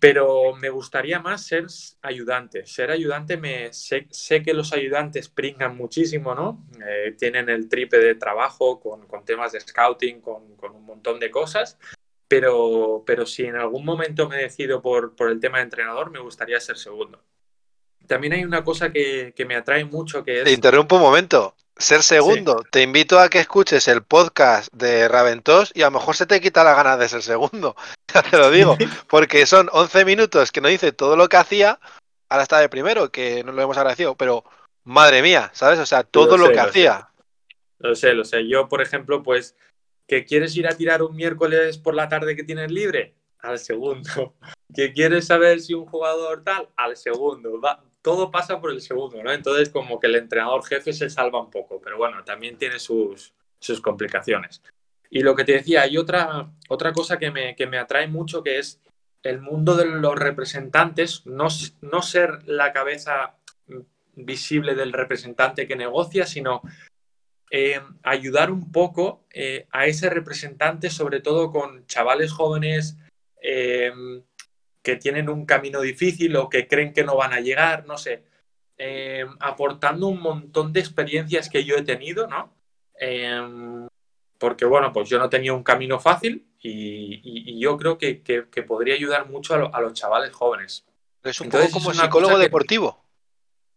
[0.00, 1.66] Pero me gustaría más ser
[2.02, 2.64] ayudante.
[2.66, 6.64] Ser ayudante, me sé, sé que los ayudantes pringan muchísimo, ¿no?
[6.86, 11.18] Eh, tienen el tripe de trabajo con, con temas de scouting, con, con, un montón
[11.18, 11.78] de cosas.
[12.28, 16.20] Pero, pero si en algún momento me decido por, por el tema de entrenador, me
[16.20, 17.24] gustaría ser segundo.
[18.08, 20.44] También hay una cosa que, que me atrae mucho que es...
[20.44, 21.54] Te interrumpo un momento.
[21.76, 22.64] Ser segundo.
[22.72, 26.40] Te invito a que escuches el podcast de Raventos y a lo mejor se te
[26.40, 27.76] quita la gana de ser segundo.
[28.12, 28.76] Ya te lo digo.
[29.06, 31.78] Porque son 11 minutos que no dice todo lo que hacía.
[32.30, 34.16] Ahora está de primero, que no lo hemos agradecido.
[34.16, 34.44] Pero
[34.82, 35.78] madre mía, ¿sabes?
[35.78, 37.10] O sea, todo lo, que hacía.
[37.78, 38.48] Lo sé, lo sé.
[38.48, 39.54] Yo, por ejemplo, pues,
[40.06, 44.34] que quieres ir a tirar un miércoles por la tarde que tienes libre, al segundo.
[44.74, 47.58] Que quieres saber si un jugador tal, al segundo.
[47.58, 49.32] Va, todo pasa por el segundo, ¿no?
[49.32, 53.34] Entonces, como que el entrenador jefe se salva un poco, pero bueno, también tiene sus,
[53.58, 54.62] sus complicaciones.
[55.10, 58.42] Y lo que te decía, hay otra, otra cosa que me, que me atrae mucho,
[58.42, 58.80] que es
[59.22, 61.48] el mundo de los representantes, no,
[61.80, 63.36] no ser la cabeza
[64.14, 66.62] visible del representante que negocia, sino
[67.50, 72.96] eh, ayudar un poco eh, a ese representante, sobre todo con chavales jóvenes,
[73.40, 73.92] eh,
[74.88, 78.22] que tienen un camino difícil o que creen que no van a llegar, no sé,
[78.78, 82.54] eh, aportando un montón de experiencias que yo he tenido, ¿no?
[82.98, 83.86] Em,
[84.38, 88.22] porque, bueno, pues yo no tenía un camino fácil y, yo creo que,
[88.66, 90.86] podría ayudar mucho a, los chavales jóvenes.
[91.22, 93.04] Es un poco como psicólogo deportivo.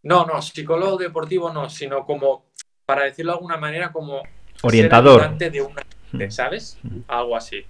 [0.03, 2.45] No, no, psicólogo deportivo no, sino como,
[2.85, 4.23] para decirlo de alguna manera, como...
[4.61, 5.37] Orientador.
[5.37, 6.31] de una, mm.
[6.31, 6.77] ¿sabes?
[6.83, 6.99] Mm.
[7.09, 7.65] Algo así.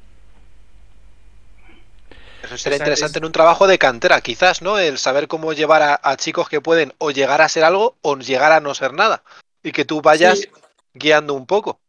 [2.43, 4.80] Eso sería interesante en un trabajo de cantera, quizás, ¿no?
[4.80, 8.51] El saber cómo llevar a, chicos que pueden o llegar a ser algo o llegar
[8.51, 9.23] a no ser nada.
[9.63, 10.47] Y que tú vayas
[10.93, 11.80] guiando un poco.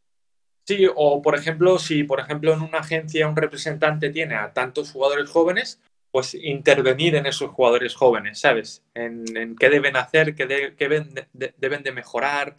[0.66, 4.92] Sí, o por ejemplo, si por ejemplo en una agencia un representante tiene a tantos
[4.92, 8.84] jugadores jóvenes, pues intervenir en esos jugadores jóvenes, ¿sabes?
[8.94, 12.54] En, qué deben hacer, qué, deben, de, mejorar,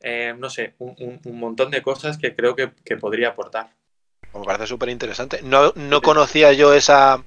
[0.00, 3.70] eh, no sé, un, montón de cosas que creo que podría aportar.
[4.38, 5.40] Me parece súper interesante.
[5.42, 7.22] No, no conocía yo esa,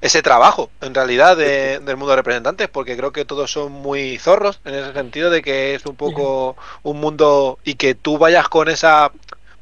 [0.00, 4.60] ese trabajo, en realidad, del mundo de representantes, porque creo que todos son muy zorros,
[4.64, 8.68] en ese sentido de que es un poco un mundo y que tú vayas con
[8.68, 9.12] esa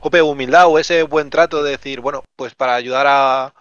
[0.01, 3.53] humildad o ese buen trato de decir, bueno, pues para ayudar a,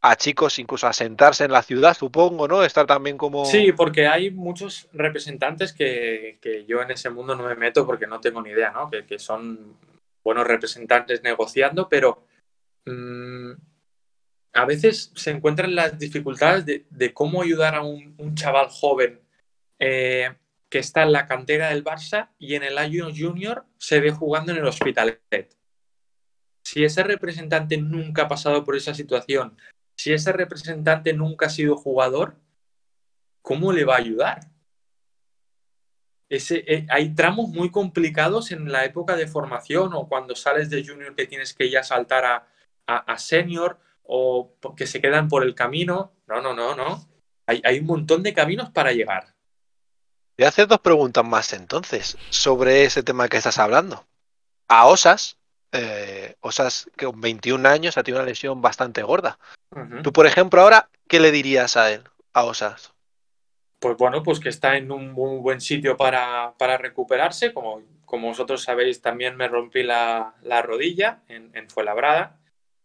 [0.00, 2.64] a chicos incluso a sentarse en la ciudad, supongo, ¿no?
[2.64, 3.44] Estar también como...
[3.44, 8.06] Sí, porque hay muchos representantes que, que yo en ese mundo no me meto porque
[8.06, 8.90] no tengo ni idea, ¿no?
[8.90, 9.76] Que, que son
[10.24, 12.24] buenos representantes negociando, pero
[12.84, 13.52] Mm,
[14.54, 19.20] a veces se encuentran las dificultades de, cómo ayudar a un, chaval joven
[19.78, 20.34] eh,
[20.68, 24.52] que está en la cantera del Barça y en el año junior se ve jugando
[24.52, 25.56] en el Hospitalet.
[26.64, 29.56] Si ese representante nunca ha pasado por esa situación,
[29.96, 32.36] si ese representante nunca ha sido jugador,
[33.40, 34.52] ¿cómo le va a ayudar?
[36.28, 41.14] Eh, hay tramos muy complicados en la época de formación o cuando sales de junior
[41.14, 42.51] que tienes que ya saltar a,
[42.86, 46.12] a, senior o que se quedan por el camino.
[46.26, 47.06] No, no, no, no.
[47.46, 49.34] Hay, un montón de caminos para llegar.
[50.38, 54.06] Voy a hacer dos preguntas más entonces sobre ese tema que estás hablando.
[54.68, 55.36] A Osas,
[55.72, 59.38] eh, Osas que con 21 años ha tenido una lesión bastante gorda.
[60.02, 62.02] Tú, por ejemplo, ahora, ¿qué le dirías a él,
[62.32, 62.92] a Osas?
[63.78, 67.52] Pues bueno, pues que está en un muy buen sitio para, recuperarse.
[67.52, 72.38] Como, como vosotros sabéis, también me rompí la, rodilla en, en Fuenlabrada.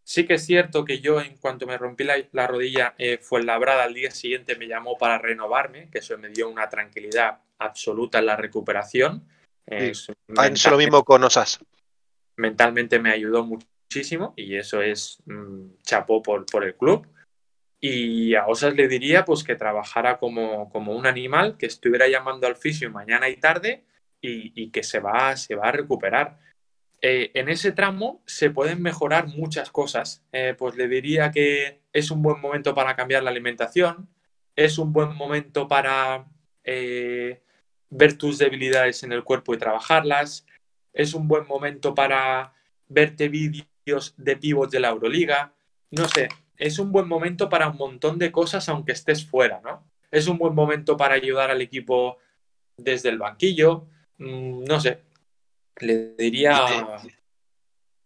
[0.08, 3.84] Sí que es cierto que yo en cuanto me rompí la, rodilla eh, fue labrada
[3.84, 8.28] al día siguiente me llamó para renovarme, que eso me dio una tranquilidad absoluta en
[8.28, 9.28] la recuperación.
[9.66, 10.08] Es
[10.70, 11.60] lo mismo con Osas.
[12.38, 17.06] Mentalmente me ayudó muchísimo y eso es mm, chapó por, por el club.
[17.82, 22.48] Y a Osas le diría pues que trabajara como, como un animal, que estuviera llamando
[22.48, 23.84] al fisio mañana y tarde
[24.22, 26.40] y, que se va, se va a recuperar.
[27.02, 30.24] Eh, en ese tramo se pueden mejorar muchas cosas.
[30.32, 34.10] Eh, pues le diría que es un buen momento para cambiar la alimentación,
[34.56, 36.28] es un buen momento para
[36.64, 37.42] eh,
[37.90, 40.46] ver tus debilidades en el cuerpo y trabajarlas,
[40.94, 42.54] es un buen momento para
[42.88, 45.54] verte vídeos de pivots de la Euroliga,
[45.92, 49.86] no sé, es un buen momento para un montón de cosas aunque estés fuera, ¿no?
[50.12, 52.18] Es un buen momento para ayudar al equipo
[52.78, 53.88] desde el banquillo,
[54.18, 55.04] mm, no sé,
[55.80, 57.00] le diría...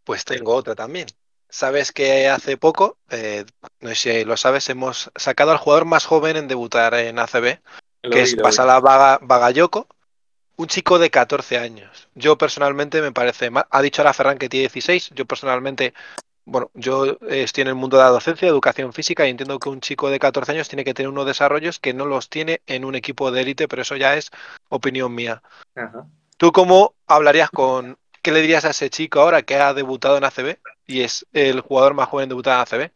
[0.03, 1.07] Pues tengo otra también.
[1.49, 3.45] Sabes que hace poco, eh,
[3.81, 7.59] no sé si lo sabes, hemos sacado al jugador más joven en debutar en ACB,
[8.01, 9.87] que es Pasala Bagayoko,
[10.55, 12.07] un chico de 14 años.
[12.15, 13.67] Yo personalmente me parece mal.
[13.69, 15.11] Ha dicho la Ferran que tiene 16.
[15.13, 15.93] Yo personalmente
[16.45, 19.79] bueno, yo estoy en el mundo de la docencia, educación física y entiendo que un
[19.79, 22.95] chico de 14 años tiene que tener unos desarrollos que no los tiene en un
[22.95, 24.31] equipo de élite, pero eso ya es
[24.69, 25.41] opinión mía.
[26.41, 30.23] ¿Tú cómo hablarías con, qué le dirías a ese chico ahora que ha debutado en
[30.23, 32.91] ACB y es el jugador más joven debutado en ACB?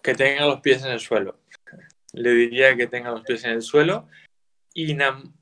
[0.00, 1.40] Que tenga los pies en el suelo.
[2.12, 4.06] Le diría que tenga los pies en el suelo
[4.72, 4.96] y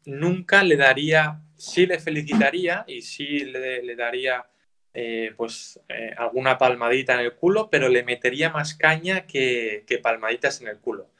[0.06, 4.46] nunca le daría, sí le felicitaría y sí le daría
[4.94, 10.62] eh, pues eh, alguna palmadita en el culo, pero le metería más caña que, palmaditas
[10.62, 11.10] en el culo.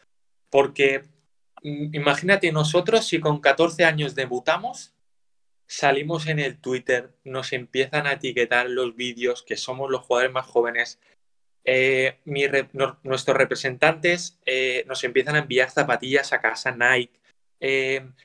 [0.48, 1.02] Porque
[1.92, 4.94] imagínate nosotros si con 14 años debutamos,
[5.66, 10.46] salimos en el Twitter, nos empiezan a etiquetar los vídeos que somos los jugadores más
[10.46, 11.00] jóvenes.
[11.64, 14.38] Eh, nuestros representantes
[14.86, 17.18] nos empiezan a enviar zapatillas a casa Nike.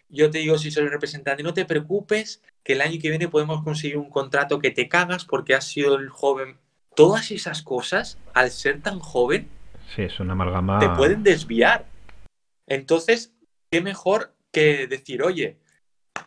[0.10, 3.28] yo te digo, si soy el representante, no te preocupes, que el año que viene
[3.28, 6.58] podemos conseguir un contrato que te cagas porque has sido el joven.
[6.96, 9.48] Todas esas cosas, al ser tan joven,
[9.96, 10.80] sí, es una amalgama...
[10.80, 11.86] te pueden desviar.
[12.72, 13.34] Entonces,
[13.70, 15.60] qué mejor que decir, oye,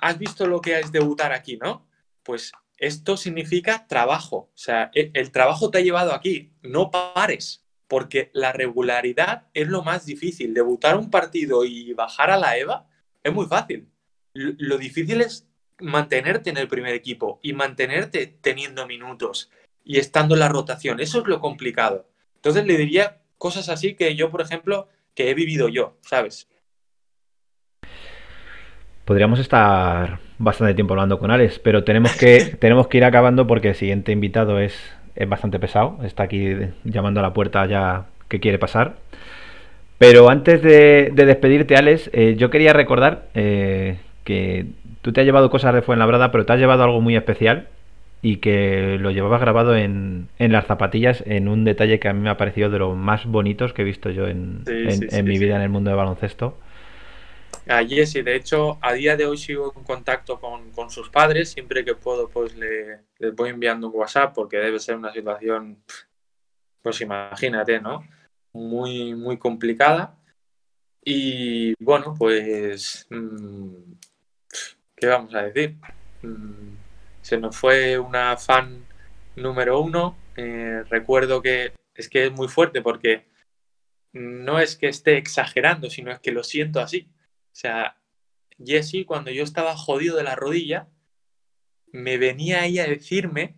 [0.02, 1.88] has visto lo que es debutar aquí, ¿no?
[2.22, 4.36] Pues esto significa trabajo.
[4.36, 6.52] O sea, e, el trabajo te ha llevado aquí.
[6.60, 10.52] No pares, porque la regularidad es lo más difícil.
[10.52, 12.86] Debutar un partido y bajar a la EVA
[13.22, 13.88] es muy fácil.
[14.34, 15.48] Lo difícil es
[15.80, 19.50] mantenerte en el primer equipo y mantenerte teniendo minutos
[19.82, 21.00] y estando en la rotación.
[21.00, 22.06] Eso es lo complicado.
[22.34, 26.48] Entonces le diría cosas así que yo, por ejemplo, que he vivido yo, ¿sabes?
[29.04, 33.68] Podríamos estar bastante tiempo hablando con Alex, pero tenemos que, tenemos que ir acabando porque
[33.68, 34.74] el siguiente invitado es,
[35.14, 35.98] es bastante pesado.
[36.02, 36.54] Está aquí
[36.84, 38.96] llamando a la puerta ya que quiere pasar.
[39.98, 44.66] Pero antes de, despedirte, Alex, eh, yo quería recordar eh, que
[45.02, 47.68] tú te has llevado cosas de Fuenlabrada, pero te has llevado algo muy especial
[48.24, 52.30] y que lo llevabas grabado en, las zapatillas en un detalle que a mí me
[52.30, 55.68] ha parecido de los más bonitos que he visto yo en, mi vida en el
[55.68, 56.56] mundo de baloncesto.
[57.68, 61.50] A Jesse, de hecho, a día de hoy sigo en contacto con, sus padres.
[61.50, 65.82] Siempre que puedo, pues le, les voy enviando un WhatsApp porque debe ser una situación,
[66.80, 68.08] pues imagínate, ¿no?
[68.54, 70.16] Muy, muy complicada.
[71.04, 73.92] Y bueno, pues mm,
[74.96, 75.76] ¿qué vamos a decir?
[77.24, 78.84] Se nos fue una fan
[79.34, 80.14] número uno.
[80.36, 83.24] Eh, recuerdo que es que es muy fuerte porque
[84.12, 87.08] no es que esté exagerando, sino es que lo siento así.
[87.46, 87.96] O sea,
[88.62, 90.88] Jessie, cuando yo estaba jodido de la rodilla,
[91.92, 93.54] me venía ahí a decirme,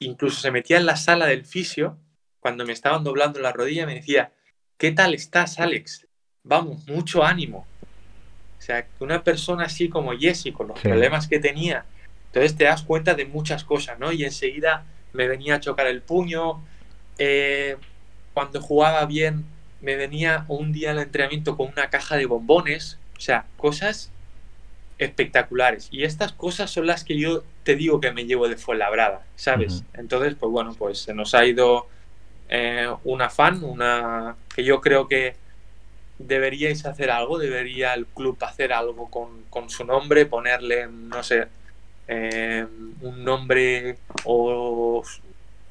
[0.00, 2.00] incluso se metía en la sala del fisio,
[2.40, 4.32] cuando me estaban doblando la rodilla, me decía,
[4.76, 6.08] ¿qué tal estás, Alex?
[6.42, 7.64] Vamos, mucho ánimo.
[8.58, 11.86] O sea, una persona así como Jesse, con los problemas que tenía,
[12.34, 14.10] entonces te das cuenta de muchas cosas, ¿no?
[14.10, 16.60] Y enseguida me venía a chocar el puño,
[17.16, 17.76] eh,
[18.32, 19.44] cuando jugaba bien
[19.80, 24.10] me venía un día al entrenamiento con una caja de bombones, o sea, cosas
[24.98, 25.88] espectaculares.
[25.92, 29.84] Y estas cosas son las que yo te digo que me llevo de Fuenlabrada, ¿sabes?
[29.92, 31.86] Entonces, pues bueno, pues se nos ha ido
[32.48, 35.36] eh, una fan, una que yo creo que
[36.18, 41.46] deberíais hacer algo, debería el club hacer algo con, su nombre, ponerle, no sé,
[42.08, 42.66] eh,
[43.00, 45.02] un nombre o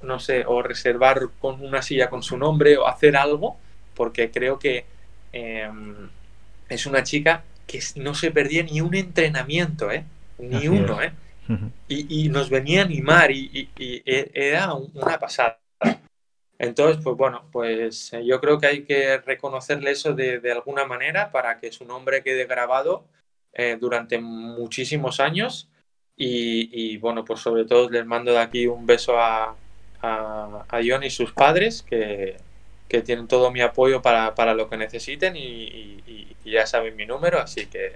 [0.02, 3.58] no sé, o reservar con una silla con su nombre o hacer algo,
[3.96, 4.86] porque creo que
[5.32, 6.10] em,
[6.68, 10.04] es una chica que no se perdía ni un entrenamiento, ¿eh?
[10.38, 11.14] Ni uno, ¿eh?
[11.88, 15.60] y, nos venía a animar y e, era una pasada.
[16.64, 21.60] Entonces, pues bueno, pues yo creo que hay que reconocerle eso de, alguna manera para
[21.60, 23.06] que su nombre quede grabado
[23.52, 25.70] eh, durante muchísimos años.
[26.16, 29.56] Y, bueno, pues sobre todo les mando de aquí un beso a,
[30.02, 32.38] a, John y sus padres, que,
[32.88, 36.00] que tienen todo mi apoyo para, para lo que necesiten y,
[36.46, 37.94] ya saben mi número, así que,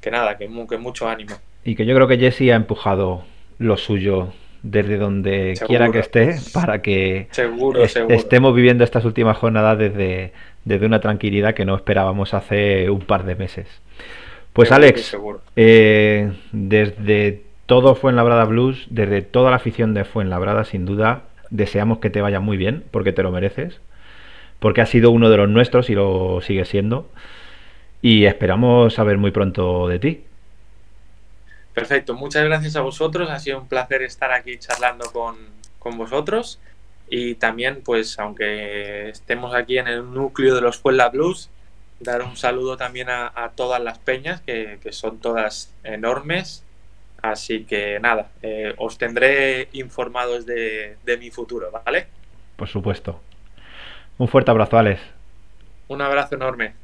[0.00, 1.36] que nada, que, que mucho ánimo.
[1.64, 3.24] Y que yo creo que Jesse ha empujado
[3.58, 4.32] lo suyo
[4.62, 10.32] desde donde quiera que esté para que seguro, estemos viviendo estas últimas jornadas desde,
[10.64, 13.66] desde una tranquilidad que no esperábamos hace un par de meses.
[14.52, 15.16] Pues Alex,
[15.56, 22.10] eh, desde todo Fuenlabrada Blues, desde toda la afición de Fuenlabrada, sin duda, deseamos que
[22.10, 23.80] te vaya muy bien, porque te lo mereces,
[24.58, 27.08] porque has sido uno de los nuestros y lo sigue siendo,
[28.02, 30.24] y esperamos saber muy pronto de ti.
[31.72, 36.60] Perfecto, muchas gracias a vosotros, ha sido un placer estar aquí charlando con, vosotros
[37.08, 41.50] y también, pues, aunque estemos aquí en el núcleo de los Fuenla Blues,
[42.00, 46.64] dar un saludo también a, todas las peñas, que, son todas enormes.
[47.22, 52.06] Así que nada, eh, os tendré informados de, de mi futuro, ¿vale?
[52.56, 53.20] Por supuesto.
[54.16, 55.00] Un fuerte abrazo, Alex.
[55.88, 56.74] Un abrazo enorme.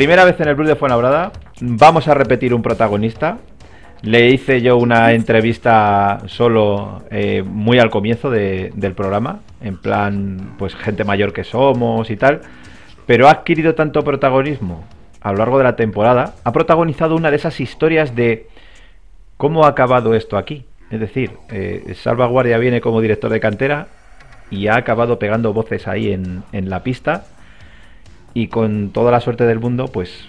[0.00, 1.30] Primera vez en el Blues de Fuenlabrada
[1.60, 3.36] vamos a repetir un protagonista.
[4.00, 10.74] Le hice yo una entrevista solo eh, muy al comienzo del programa, en plan, pues
[10.74, 12.40] gente mayor que somos y tal,
[13.04, 14.86] pero ha adquirido tanto protagonismo
[15.20, 18.46] a lo largo de la temporada, ha protagonizado una de esas historias de
[19.36, 20.64] cómo ha acabado esto aquí.
[20.90, 23.88] Es decir, eh, Salvaguardia viene como director de cantera
[24.50, 27.26] y ha acabado pegando voces ahí en, en la pista
[28.34, 30.28] y con toda la suerte del mundo, pues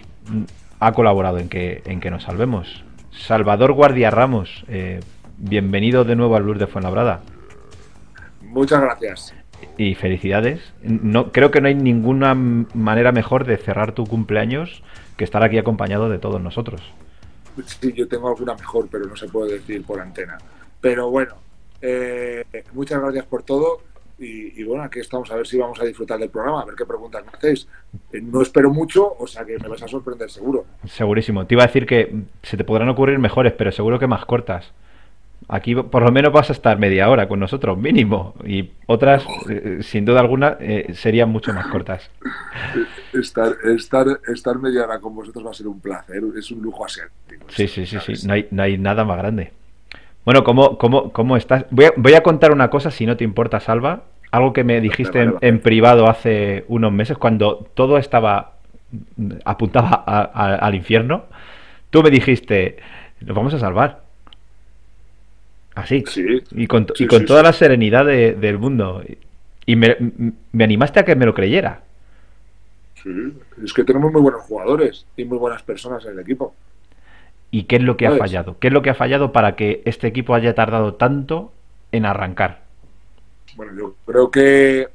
[0.79, 2.83] ha colaborado en que, en que nos salvemos.
[3.11, 5.01] Salvador Guardia Ramos, eh,
[5.37, 7.21] bienvenido de nuevo al Blues de Fuenlabrada.
[8.41, 9.33] Muchas gracias.
[9.77, 10.73] Y felicidades.
[10.81, 14.83] No, creo que no hay ninguna manera mejor de cerrar tu cumpleaños
[15.17, 16.81] que estar aquí acompañado de todos nosotros.
[17.65, 20.37] Sí, yo tengo alguna mejor, pero no se puede decir por antena.
[20.79, 21.35] Pero bueno,
[21.81, 22.43] eh,
[22.73, 23.81] muchas gracias por todo.
[24.23, 26.85] Y, bueno, aquí estamos a ver si vamos a disfrutar del programa, a ver qué
[26.85, 27.67] preguntas me hacéis.
[28.13, 30.65] Eh, no espero mucho, o sea que me vas a sorprender seguro.
[30.85, 31.47] Segurísimo.
[31.47, 32.13] Te iba a decir que
[32.43, 34.71] se te podrán ocurrir mejores, pero seguro que más cortas.
[35.47, 38.35] Aquí por lo menos vas a estar media hora con nosotros, mínimo.
[38.45, 42.11] Y otras, eh, sin duda alguna, eh, serían mucho más cortas.
[43.13, 46.85] Estar, estar, estar media hora con vosotros va a ser un placer, es un lujo
[46.85, 47.09] hacer.
[47.47, 48.27] Sí, sí, sí, sí.
[48.27, 49.51] No hay, no hay nada más grande.
[50.23, 51.65] Bueno, ¿cómo, cómo, cómo estás?
[51.71, 54.03] Voy a, voy a, contar una cosa, si no te importa, Salva.
[54.31, 58.53] Algo que me dijiste en, privado hace unos meses, cuando todo estaba
[59.45, 61.25] apuntaba al infierno.
[61.89, 62.77] Tú me dijiste,
[63.21, 64.01] nos vamos a salvar.
[65.75, 66.03] Así.
[66.07, 69.03] Sí, y con, y con toda la serenidad del mundo.
[69.65, 69.97] Y me,
[70.51, 71.81] me animaste a que me lo creyera.
[73.03, 76.53] Sí, es que tenemos muy buenos jugadores y muy buenas personas en el equipo.
[77.49, 78.57] ¿Y qué es lo que ha fallado?
[78.59, 81.51] ¿Qué es lo que ha fallado para que este equipo haya tardado tanto
[81.91, 82.61] en arrancar?
[83.61, 84.89] Bueno, yo creo que,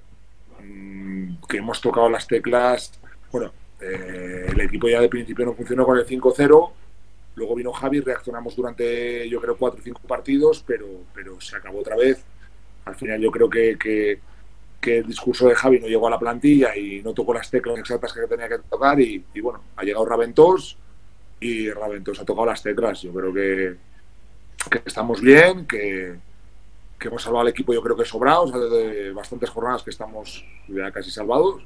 [0.61, 2.99] mm, que hemos tocado las teclas.
[3.31, 6.73] Bueno, eh, el equipo ya de principio no funcionó con el 5-0.
[7.37, 11.79] Luego vino Javi, reaccionamos durante, yo creo, cuatro o cinco partidos, pero, pero se acabó
[11.79, 12.25] otra vez.
[12.87, 14.19] Al final yo creo que, que,
[14.99, 18.13] el discurso de Javi no llegó a la plantilla y no tocó las teclas exactas
[18.13, 20.77] que tenía que tocar y, bueno, ha llegado Raventós
[21.39, 23.01] y Raventos ha tocado las teclas.
[23.03, 23.77] Yo creo que,
[24.85, 26.17] estamos bien, que,
[27.01, 31.11] hemos salvado al equipo, yo creo que sobrados, de bastantes jornadas que estamos ya casi
[31.11, 31.63] salvados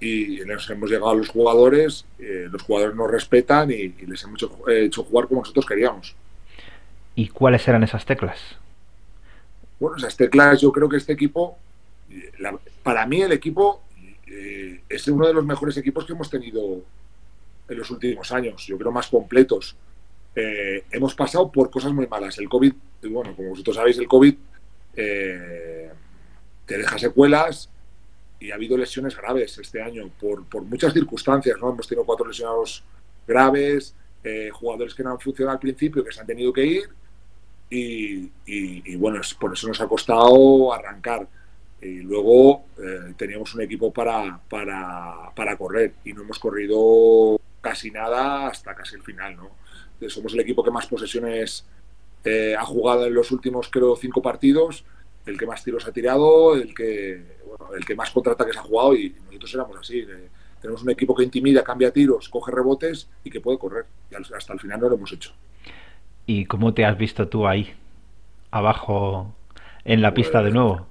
[0.00, 4.40] y nos hemos llegado a los jugadores, eh, los jugadores nos respetan y, les hemos
[4.68, 6.14] hecho, jugar como nosotros queríamos.
[7.14, 8.40] ¿Y cuáles eran esas teclas?
[9.78, 11.56] Bueno, esas teclas yo creo que este equipo,
[12.82, 13.82] para mí el equipo
[14.26, 16.82] eh, es uno de los mejores equipos que hemos tenido
[17.68, 19.76] en los últimos años, yo creo más completos.
[20.36, 22.38] Eh, hemos pasado por cosas muy malas.
[22.38, 22.72] El COVID,
[23.10, 24.34] bueno, como vosotros sabéis, el COVID
[24.96, 25.90] eh,
[26.66, 27.70] te deja secuelas
[28.40, 31.56] y ha habido lesiones graves este año por, por muchas circunstancias.
[31.60, 31.70] ¿no?
[31.70, 32.84] Hemos tenido cuatro lesionados
[33.26, 36.88] graves, eh, jugadores que no han funcionado al principio, que se han tenido que ir
[37.70, 41.26] y, y, bueno, por eso nos ha costado arrancar.
[41.80, 47.90] Y luego eh, teníamos un equipo para, para, para, correr y no hemos corrido casi
[47.90, 49.36] nada hasta casi el final.
[49.36, 49.50] ¿no?
[50.08, 51.66] Somos el equipo que más posesiones
[52.24, 54.84] eh, ha jugado en los últimos, creo, cinco partidos,
[55.26, 58.94] el que más tiros ha tirado, el que, bueno, el que más contraataques ha jugado
[58.94, 60.00] y nosotros éramos así.
[60.00, 60.28] Eh,
[60.60, 63.84] tenemos un equipo que intimida, cambia tiros, coge rebotes y que puede correr.
[64.10, 65.32] Y hasta el final no lo hemos hecho.
[66.26, 67.74] ¿Y cómo te has visto tú ahí,
[68.50, 69.34] abajo,
[69.84, 70.86] en la pista de pues nuevo?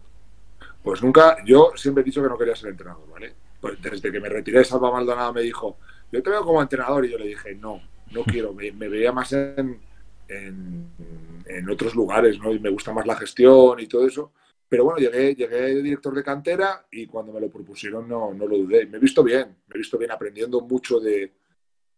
[0.84, 3.34] Pues nunca, yo siempre he dicho que no quería ser entrenador, ¿vale?
[3.60, 5.78] Pues desde que me retiré, Salva Maldonado me dijo,
[6.12, 7.82] yo te veo como entrenador y yo le dije, no,
[8.12, 9.80] no quiero, me, veía más en,
[10.28, 12.54] en, otros lugares, ¿no?
[12.54, 14.34] Y me gusta más la gestión y todo eso.
[14.68, 18.58] Pero bueno, llegué, llegué director de cantera y cuando me lo propusieron no, no lo
[18.58, 18.86] dudé.
[18.88, 21.34] Me he visto bien, me he visto bien aprendiendo mucho de,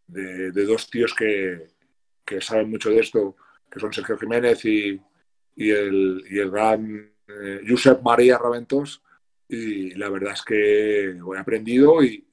[0.07, 1.67] de, dos tíos que,
[2.25, 3.35] que, saben mucho de esto,
[3.71, 4.99] que son Sergio Jiménez y,
[5.55, 9.01] y, el, y el gran eh, Josep María Raventos
[9.47, 12.25] y la verdad es que he aprendido y,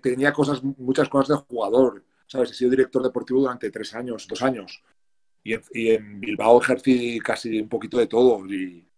[0.00, 2.04] tenía cosas, muchas cosas de jugador.
[2.26, 2.50] ¿sabes?
[2.50, 4.82] He sido director deportivo durante tres años, dos años.
[5.44, 8.46] Y en, Bilbao ejercí casi un poquito de todo.
[8.46, 8.88] Y,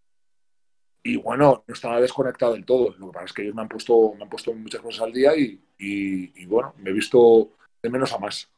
[1.02, 2.94] y, bueno, no estaba desconectado del todo.
[2.98, 5.12] Lo que pasa es que ellos me han puesto, me han puesto muchas cosas al
[5.12, 7.50] día y, y bueno, me he visto
[7.82, 8.50] de menos a más.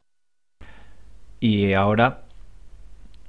[1.41, 2.23] Y ahora,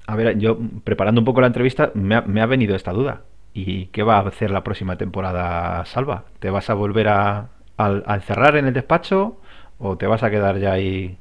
[0.05, 3.23] a ver, yo preparando un poco la entrevista, me ha, me ha venido esta duda.
[3.53, 6.25] ¿Y qué va a hacer la próxima temporada, Salva?
[6.39, 9.39] ¿Te vas a volver a, encerrar en el despacho
[9.79, 11.17] o te vas a quedar ya ahí?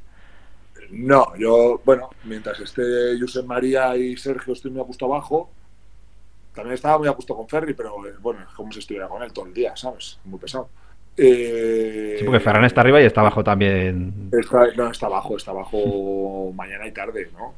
[0.91, 5.51] No, yo, bueno, mientras esté Josep María y Sergio estoy muy a gusto abajo.
[6.55, 9.23] También estaba muy a gusto con Ferry, pero eh, bueno, es como si estuviera con
[9.23, 10.19] él todo el día, ¿sabes?
[10.25, 10.69] Muy pesado.
[11.17, 14.31] Eh, sí, porque Ferran está arriba y está abajo también.
[14.77, 17.55] no, está abajo, está abajo mañana y tarde, ¿no?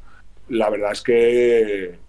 [0.49, 1.99] La verdad es que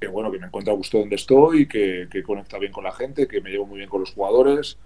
[0.00, 2.92] que bueno, que me encuentro a gusto donde estoy, que, que conecta bien con la
[2.92, 4.76] gente, que me llevo muy bien con los jugadores,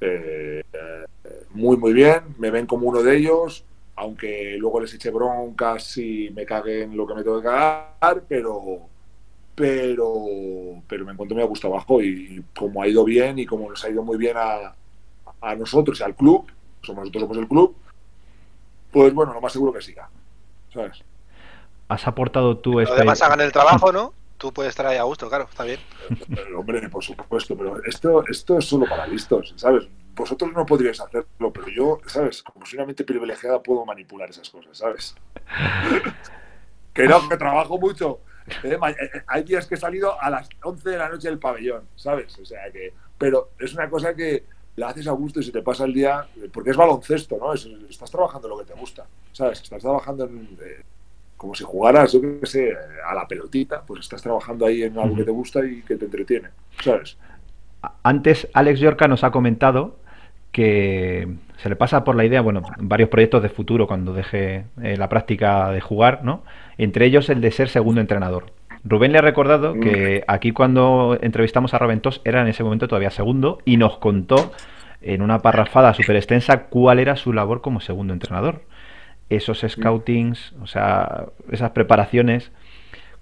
[0.00, 0.62] eh,
[1.50, 3.64] muy muy bien, me ven como uno de ellos,
[4.02, 8.80] aunque luego les eche broncas y me caguen lo que me tengo que cagar, pero
[9.54, 13.70] pero pero me encuentro muy a gusto abajo y como ha ido bien y como
[13.70, 14.74] nos ha ido muy bien a,
[15.40, 16.46] a nosotros y al club,
[16.82, 17.76] somos nosotros somos el club,
[18.90, 20.08] pues bueno, lo más seguro que siga,
[20.72, 21.02] ¿sabes?
[21.88, 24.14] Has aportado tú Además hagan el trabajo, ¿no?
[24.42, 25.78] tú puedes estar ahí a gusto, claro, está bien.
[26.56, 29.84] hombre, por supuesto, pero esto, esto es solo para listos, ¿sabes?
[30.14, 32.42] Vosotros no podríais hacerlo, pero yo, ¿sabes?
[32.42, 35.14] Como soy una mente privilegiada, puedo manipular esas cosas, ¿sabes?
[36.94, 38.20] que no, que trabajo mucho.
[38.64, 41.84] Eh, eh, hay días que he salido a las 11 de la noche del pabellón,
[41.96, 42.38] ¿sabes?
[42.38, 42.92] O sea que.
[43.16, 44.44] Pero es una cosa que
[44.76, 46.26] la haces a gusto y se te pasa el día.
[46.52, 47.54] Porque es baloncesto, ¿no?
[47.54, 49.62] estás trabajando lo que te gusta, ¿sabes?
[49.62, 50.82] Estás trabajando en, eh,
[51.42, 52.72] como si jugaras, yo qué sé,
[53.04, 56.04] a la pelotita, pues estás trabajando ahí en algo que te gusta y que te
[56.04, 56.50] entretiene,
[56.80, 57.16] ¿sabes?
[58.04, 59.96] Antes Alex Yorca nos ha comentado
[60.52, 64.96] que se le pasa por la idea, bueno, varios proyectos de futuro cuando deje eh,
[64.96, 66.44] la práctica de jugar, ¿no?
[66.78, 68.52] Entre ellos el de ser segundo entrenador.
[68.84, 70.30] Rubén le ha recordado que mm.
[70.30, 74.52] aquí cuando entrevistamos a Raventós era en ese momento todavía segundo y nos contó
[75.00, 78.62] en una parrafada súper extensa cuál era su labor como segundo entrenador
[79.36, 82.50] esos scoutings, o sea, esas preparaciones,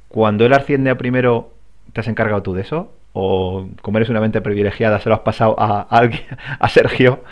[0.08, 1.52] cuando él asciende a primero,
[1.92, 2.92] ¿te has encargado tú de eso?
[3.12, 6.24] ¿O como eres una mente privilegiada, se lo has pasado a, alguien,
[6.61, 7.24] a Sergio,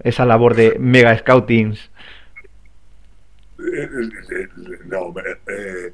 [0.00, 1.90] esa labor de mega scoutings?
[4.86, 5.14] No,
[5.46, 5.92] eh,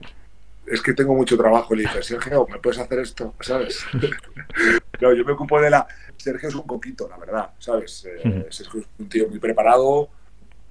[0.66, 1.74] es que tengo mucho trabajo.
[1.74, 3.34] Le dije, Sergio, ¿me puedes hacer esto?
[3.40, 3.84] ¿Sabes?
[5.00, 5.86] no, yo me ocupo de la.
[6.16, 8.07] Sergio es un poquito, la verdad, ¿sabes?
[8.07, 10.09] Eh, Sergio es un tío muy preparado.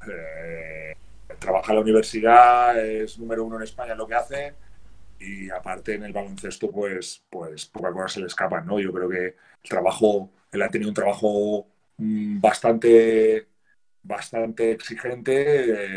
[0.07, 0.95] Eh,
[1.39, 4.53] trabaja en la universidad, es número uno en España en lo que hace
[5.19, 8.79] y aparte en el baloncesto pues, pues pocas cosas se le escapan, ¿no?
[8.79, 13.47] Yo creo que el trabajo, él ha tenido un trabajo mm, bastante
[14.03, 15.31] bastante exigente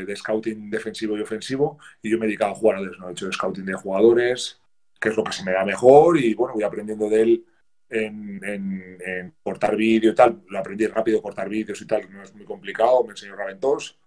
[0.07, 3.09] de, scouting defensivo y ofensivo y yo me he dedicado a jugadores, ¿no?
[3.09, 4.61] He hecho scouting de jugadores,
[5.01, 7.47] que es lo que se me da mejor y bueno, voy aprendiendo de él
[7.91, 10.43] en, en cortar vídeo y tal.
[10.49, 13.99] Lo aprendí rápido, cortar vídeos y tal, no es muy complicado, me enseñó Raventos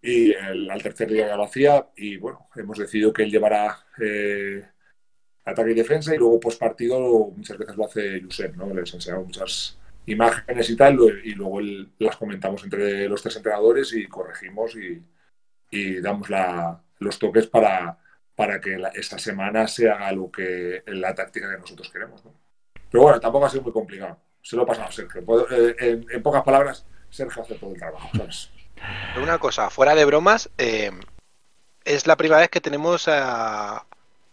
[0.00, 3.78] y el, al tercer día ya lo hacía y bueno, hemos decidido que él llevará
[4.00, 4.64] eh,
[5.44, 6.98] ataque y defensa y luego post partido
[7.36, 8.72] muchas veces lo hace Josep, ¿no?
[8.72, 11.60] Les enseñamos muchas imágenes y tal y luego
[11.98, 15.02] las comentamos entre los tres entrenadores y corregimos y,
[15.70, 17.98] y damos la, los toques para,
[18.34, 22.24] para que esta semana se haga lo que la táctica que nosotros queremos.
[22.24, 22.32] ¿no?
[22.90, 24.18] Pero bueno, tampoco ha sido muy complicado.
[24.40, 25.22] Se lo ha pasado a Sergio.
[25.50, 28.08] Eh, en, en, pocas palabras, Sergio hace todo el trabajo.
[28.16, 28.50] ¿sabes?
[29.16, 30.90] Una cosa, fuera de bromas, eh,
[31.84, 33.08] es la primera vez que tenemos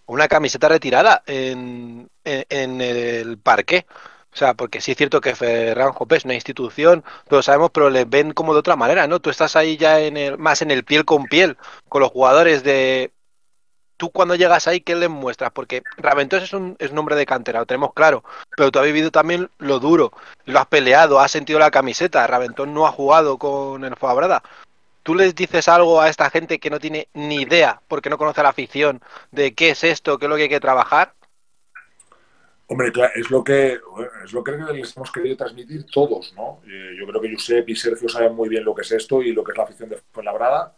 [0.06, 3.86] una camiseta retirada en, el parque.
[4.34, 7.90] O sea, porque sí es cierto que Ferran Jope es una institución, todos sabemos, pero
[7.90, 9.22] le ven como de otra manera, ¿no?
[9.22, 12.62] Tú estás ahí ya en el, más en el piel con piel, con los jugadores
[12.64, 13.12] de...
[13.98, 15.52] Tú cuando llegas ahí, ¿qué les muestras?
[15.52, 18.24] Porque Raventós es un es nombre de cantera, lo tenemos claro,
[18.58, 20.12] pero tú has vivido también lo duro,
[20.46, 24.44] lo has peleado, has sentido la camiseta, Raventós no ha jugado con el Fuabrada.
[25.04, 28.42] ¿Tú les dices algo a esta gente que no tiene ni idea, porque no conoce
[28.42, 31.14] la afición, de qué es esto, qué es lo que hay que trabajar?
[32.68, 33.80] Hombre, es lo que
[34.24, 36.62] es lo que les hemos querido transmitir todos, ¿no?
[36.66, 39.32] Eh, yo creo que Josep y Sergio saben muy bien lo que es esto y
[39.34, 40.76] lo que es la afición de Fuenlabrada.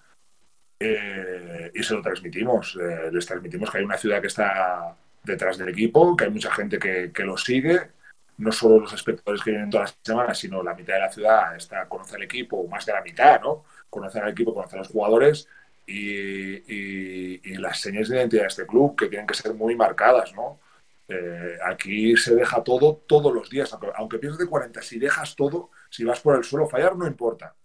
[0.80, 2.78] Eh, y se lo transmitimos.
[2.80, 6.52] Eh, les transmitimos que hay una ciudad que está detrás del equipo, que hay mucha
[6.52, 7.92] gente que, que lo sigue.
[8.38, 11.56] No solo los espectadores que vienen todas las semanas, sino la mitad de la ciudad
[11.56, 13.66] está conoce al equipo, más de la mitad, ¿no?
[13.90, 15.48] Conocer al equipo, conocer a los jugadores
[15.88, 20.60] y, las señas de identidad de este club que tienen que ser muy marcadas, ¿no?
[21.08, 25.72] Eh, aquí se deja todo todos los días, aunque, aunque de 40, si dejas todo,
[25.90, 27.56] si vas por el suelo, fallar no importa.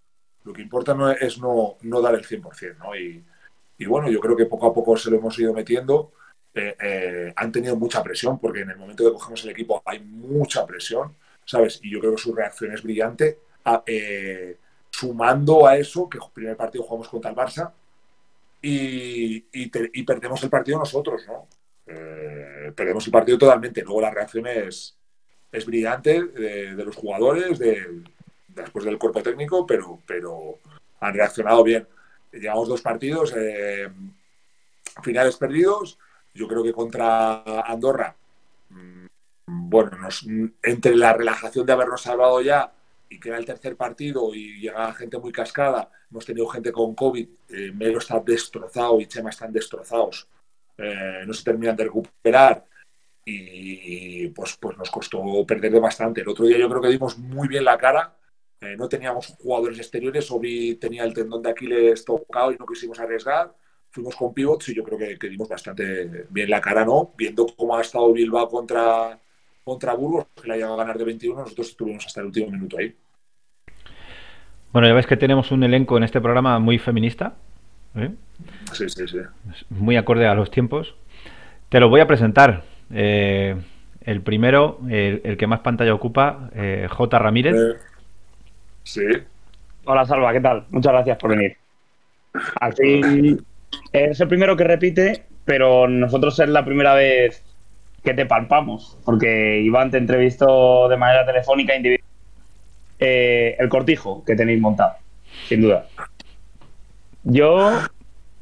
[0.45, 2.97] Lo que importa no es no, no dar el 100%, ¿no?
[2.97, 3.25] Y,
[3.79, 6.13] y, bueno, yo creo que poco a poco se lo hemos ido metiendo.
[6.55, 10.01] Eh, eh, han tenido mucha presión, porque en el momento que cogemos el equipo hay
[10.01, 11.15] mucha presión,
[11.45, 11.81] ¿sabes?
[11.83, 14.59] Y yo creo que su reacción es brillante, a, eh,
[14.91, 17.73] sumando a eso, que el primer partido jugamos contra el Barça,
[18.61, 21.49] y, y, perdemos el partido nosotros, ¿no?
[22.75, 23.83] Perdemos el partido totalmente.
[23.83, 24.97] Luego la reacción es,
[25.51, 28.03] es brillante de, de los jugadores, de,
[28.55, 30.59] después del cuerpo técnico, pero, pero
[31.01, 31.87] han reaccionado bien.
[32.33, 33.89] Llevamos dos partidos, eh,
[35.03, 35.99] finales perdidos.
[36.35, 38.15] Yo creo que contra Andorra,
[38.71, 39.07] mmm,
[39.47, 40.09] bueno,
[40.63, 42.73] entre la relajación de habernos salvado ya
[43.09, 46.95] y que era el tercer partido y llegaba gente muy cascada, hemos tenido gente con
[46.95, 50.29] COVID, eh, Melo está destrozado y Chema están destrozados
[50.79, 52.65] eh, no se terminan de recuperar
[53.25, 56.23] y pues, pues nos costó perder bastante.
[56.23, 58.17] El otro día yo creo que dimos muy bien la cara,
[58.63, 63.01] eh, no teníamos jugadores exteriores, Obi tenía el tendón de Aquiles tocado y no quisimos
[63.01, 63.53] arriesgar,
[63.91, 67.13] fuimos con pivots y yo creo que, que dimos bastante bien la cara, ¿no?
[67.19, 69.19] Viendo cómo ha estado Bilbao contra,
[69.65, 72.79] contra Burgos, que la llegado a ganar de 21, nosotros estuvimos hasta el último minuto
[72.79, 72.95] ahí.
[74.73, 77.35] Bueno, ya ves que tenemos un elenco en este programa muy feminista.
[77.97, 78.13] ¿eh?
[78.73, 79.19] Sí, sí, sí.
[79.71, 80.95] Muy acorde a los tiempos.
[81.69, 82.63] Te lo voy a presentar.
[82.93, 83.57] Eh,
[84.03, 86.51] el primero, el, el, que más pantalla ocupa,
[86.89, 87.19] J.
[87.19, 87.57] Ramírez.
[88.85, 89.03] Sí.
[89.85, 90.65] Hola, Salva, ¿qué tal?
[90.71, 91.57] Muchas gracias por venir.
[92.77, 93.45] Fin,
[93.93, 97.43] es el primero que repite, pero nosotros es la primera vez
[98.03, 102.09] que te palpamos, porque Iván te entrevistó de manera telefónica individual.
[102.99, 104.95] Eh, el cortijo que tenéis montado,
[105.49, 105.87] sin duda.
[107.25, 107.81] Yo,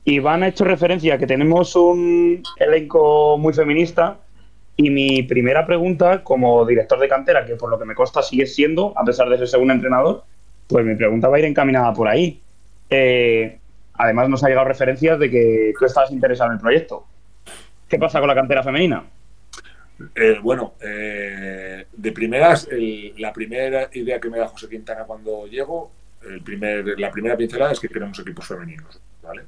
[0.04, 4.18] Iván ha hecho referencia a que tenemos un elenco muy feminista
[4.82, 8.46] y mi primera pregunta como director de cantera, que por lo que me consta sigue
[8.46, 10.24] siendo, a pesar de ser segundo entrenador,
[10.66, 12.40] pues mi pregunta va a ir encaminada por ahí.
[12.88, 13.58] Eh,
[13.94, 17.04] además nos ha llegado referencias de que tú estabas interesado en el proyecto.
[17.88, 19.04] ¿Qué pasa con la cantera femenina?
[20.14, 25.46] Eh, bueno, eh, de primeras, el, la primera idea que me da José Quintana cuando
[25.46, 25.90] llego
[26.26, 29.42] el primer, la primera pincelada es que queremos equipos femeninos, ¿vale?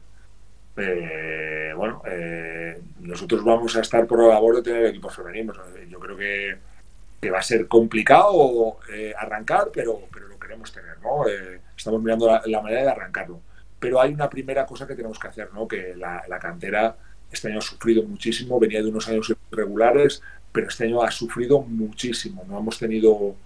[0.77, 5.59] Eh, bueno, eh, nosotros vamos a estar por la labor de tener equipos femeninos.
[5.89, 6.57] Yo creo que,
[7.23, 11.29] que va a ser complicado eh, arrancar, pero, pero lo queremos tener, ¿no?
[11.29, 13.41] Eh, estamos mirando la, manera de arrancarlo.
[13.79, 15.69] Pero hay una primera cosa que tenemos que hacer, ¿no?
[15.69, 16.97] Que la, cantera
[17.31, 20.21] este año ha sufrido muchísimo, venía de unos años irregulares,
[20.51, 22.45] pero este año ha sufrido muchísimo.
[22.49, 23.37] No hemos tenido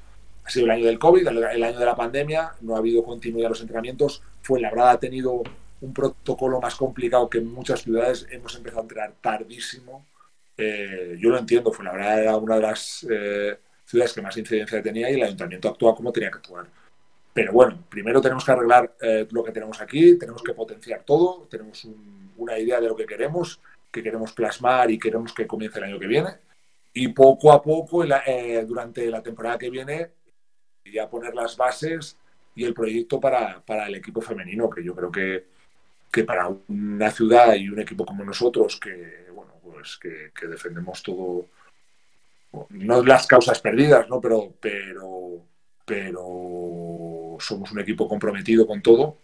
[0.43, 3.47] ha sido el año del COVID, el, año de la pandemia, no ha habido continuidad
[3.47, 4.23] en los entrenamientos.
[4.43, 5.43] Fue la verdad ha tenido
[5.81, 8.27] un protocolo más complicado que en muchas ciudades.
[8.31, 10.07] Hemos empezado a entrenar tardísimo.
[10.57, 14.37] Eh, yo lo entiendo, fue la verdad era una de las eh, ciudades que más
[14.37, 16.67] incidencia tenía y el ayuntamiento actúa como tenía que actuar.
[17.33, 21.47] Pero bueno, primero tenemos que arreglar eh, lo que tenemos aquí, tenemos que potenciar todo,
[21.51, 23.61] tenemos un, una idea de lo que queremos,
[23.91, 26.31] que queremos plasmar y queremos que comience el año que viene.
[26.93, 30.13] Y poco a poco, eh, durante la temporada que viene,
[30.85, 32.17] ya poner las bases
[32.55, 35.45] y el proyecto para, para, el equipo femenino, que yo creo que,
[36.11, 41.47] que, para una ciudad y un equipo como nosotros, que bueno, pues que, defendemos todo,
[42.71, 44.21] no las causas perdidas, ¿no?
[44.21, 45.43] Pero, pero,
[45.85, 49.19] pero somos un equipo comprometido con todo.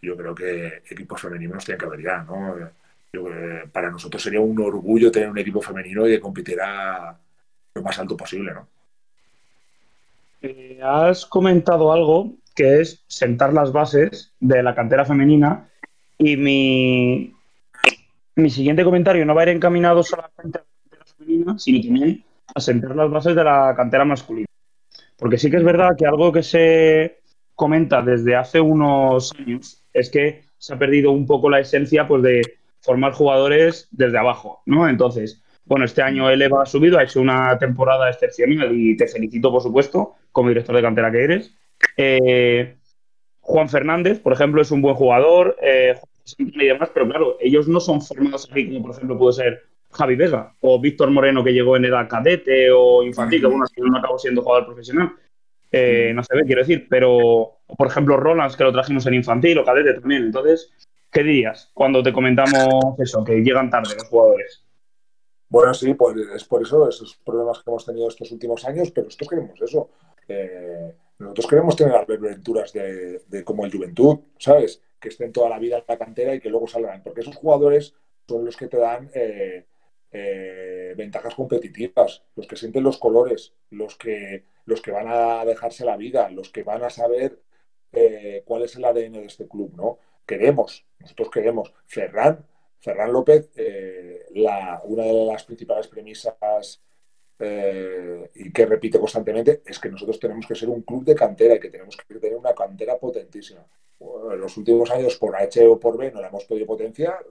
[0.00, 2.56] Yo creo que equipos femeninos tienen que haber ya, ¿no?
[3.12, 3.24] Yo,
[3.72, 7.18] para nosotros sería un orgullo tener un equipo femenino y que compitiera
[7.74, 8.68] lo más alto posible, ¿no?
[10.42, 15.68] Eh, has comentado algo que es sentar las bases de la cantera femenina
[16.18, 17.34] y mi,
[18.34, 22.24] mi siguiente comentario no va a ir encaminado solamente a la cantera femenina, sino también
[22.54, 24.48] a sentar las bases de la cantera masculina.
[25.16, 27.20] Porque sí que es verdad que algo que se
[27.54, 32.22] comenta desde hace unos años es que se ha perdido un poco la esencia pues,
[32.22, 32.42] de
[32.80, 34.88] formar jugadores desde abajo, ¿no?
[34.88, 39.06] Entonces, bueno, este año el Eva ha subido, ha hecho una temporada excepcional y te
[39.06, 41.54] felicito, por supuesto, como director de cantera que eres.
[41.96, 42.77] Eh,
[43.48, 45.98] Juan Fernández, por ejemplo, es un buen jugador, eh,
[46.36, 50.16] y demás, pero claro, ellos no son formados aquí como, por ejemplo, puede ser Javi
[50.16, 54.18] Vega o Víctor Moreno, que llegó en edad cadete o infantil, que bueno, no acabó
[54.18, 55.12] siendo jugador profesional.
[55.72, 59.56] Eh, no se ve, quiero decir, pero, por ejemplo, Rolands, que lo trajimos en infantil
[59.56, 60.24] o cadete también.
[60.24, 60.70] Entonces,
[61.10, 64.62] ¿qué dirías cuando te comentamos eso, que llegan tarde los jugadores?
[65.48, 69.06] Bueno, sí, pues es por eso, esos problemas que hemos tenido estos últimos años, pero
[69.06, 69.88] nosotros queremos eso.
[71.18, 74.82] Nosotros queremos tener las aventuras de, como el Juventud, ¿sabes?
[75.00, 77.94] Que estén toda la vida en la cantera y que luego salgan, porque esos jugadores
[78.26, 79.66] son los que te dan eh,
[80.12, 85.84] eh, ventajas competitivas, los que sienten los colores, los que, los que van a dejarse
[85.84, 87.40] la vida, los que van a saber
[87.92, 89.98] eh, cuál es el ADN de este club, ¿no?
[90.24, 91.72] Queremos, nosotros queremos.
[91.86, 92.46] Ferran,
[92.80, 93.50] Ferran López,
[94.34, 96.34] la, una de las principales premisas
[97.40, 101.60] y que repite constantemente es que nosotros tenemos que ser un club de cantera y
[101.60, 103.64] que tenemos que tener una cantera potentísima.
[104.00, 107.24] en los últimos años, por H o por B, no la hemos podido potenciar.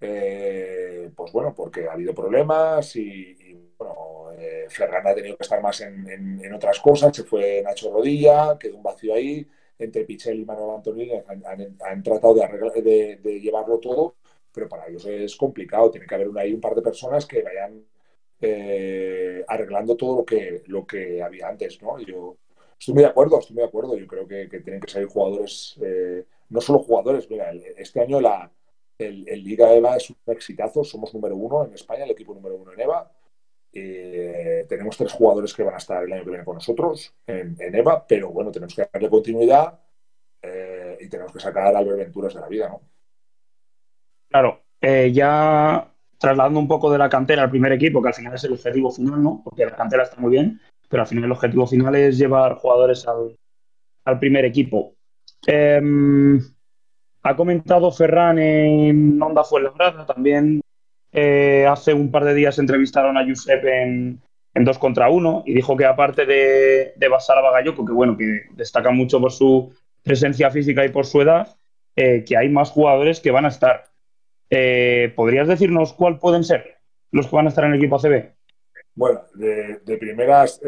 [0.00, 5.60] Eh, pues bueno, porque ha habido problemas y, bueno, eh, Ferran ha tenido que estar
[5.60, 9.46] más en, otras cosas, se fue Nacho Rodilla, quedó un vacío ahí,
[9.78, 14.16] entre Pichel y Manuel Antonio han, tratado de, de, llevarlo todo,
[14.52, 17.84] pero para ellos es complicado, tiene que haber ahí un par de personas que vayan
[18.40, 21.98] eh, arreglando todo lo que, lo que había antes, ¿no?
[22.00, 22.36] Yo
[22.78, 25.78] estoy muy de acuerdo, estoy muy de acuerdo, yo creo que, tienen que salir jugadores,
[26.48, 28.50] no solo jugadores, mira, este año la
[28.98, 32.72] el, Liga EVA es un exitazo, somos número uno en España, el equipo número uno
[32.72, 33.12] en EVA.
[33.72, 37.56] Eh, tenemos tres jugadores que van a estar el año que viene con nosotros en,
[37.58, 39.78] EVA, pero bueno, tenemos que darle continuidad
[40.42, 42.80] eh, y tenemos que sacar a Venturas de la vida, ¿no?
[44.28, 48.34] Claro, eh, ya trasladando un poco de la cantera al primer equipo, que al final
[48.34, 49.40] es el objetivo final, ¿no?
[49.44, 53.06] Porque la cantera está muy bien, pero al final el objetivo final es llevar jugadores
[53.06, 54.94] al, primer equipo.
[55.46, 55.80] Eh,
[57.22, 60.62] ha comentado Ferran en Onda Fuenlabrada, también
[61.12, 64.20] eh, hace un par de días entrevistaron a Josep en,
[64.54, 68.42] en 2 contra 1 y dijo que aparte de, de Basara Bagayoko, que bueno, que
[68.52, 71.56] destaca mucho por su presencia física y por su edad,
[71.96, 73.84] eh, que hay más jugadores que van a estar.
[74.50, 76.78] Eh, ¿Podrías decirnos cuál pueden ser
[77.10, 78.32] los que van a estar en el equipo ACB?
[78.94, 80.60] Bueno, de, primeras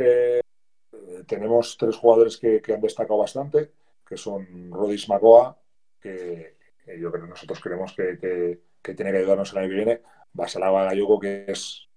[1.26, 3.72] tenemos tres jugadores que, que, han destacado bastante,
[4.06, 5.56] que son Rodis Magoa,
[6.00, 6.56] que,
[6.98, 10.02] yo creo que nosotros creemos que, tiene que ayudarnos el año que viene.
[10.32, 11.88] Basalaba Gallogo, que es,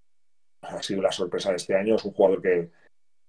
[0.61, 2.69] ha sido la sorpresa de este año, es un jugador que,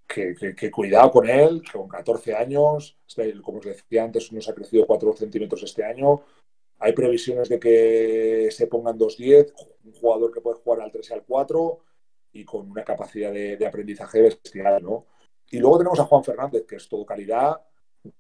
[0.07, 4.87] que, cuidado con él, con 14 años, este, como os decía antes, nos ha crecido
[4.87, 6.23] 4 centímetros este año.
[6.85, 9.55] Hay previsiones de que se pongan 2-10,
[9.85, 11.79] un jugador que puede jugar al 3 y al 4
[12.33, 15.07] y con una capacidad de, aprendizaje bestial, ¿no?
[15.51, 17.59] Y luego tenemos a Juan Fernández, que es todo calidad,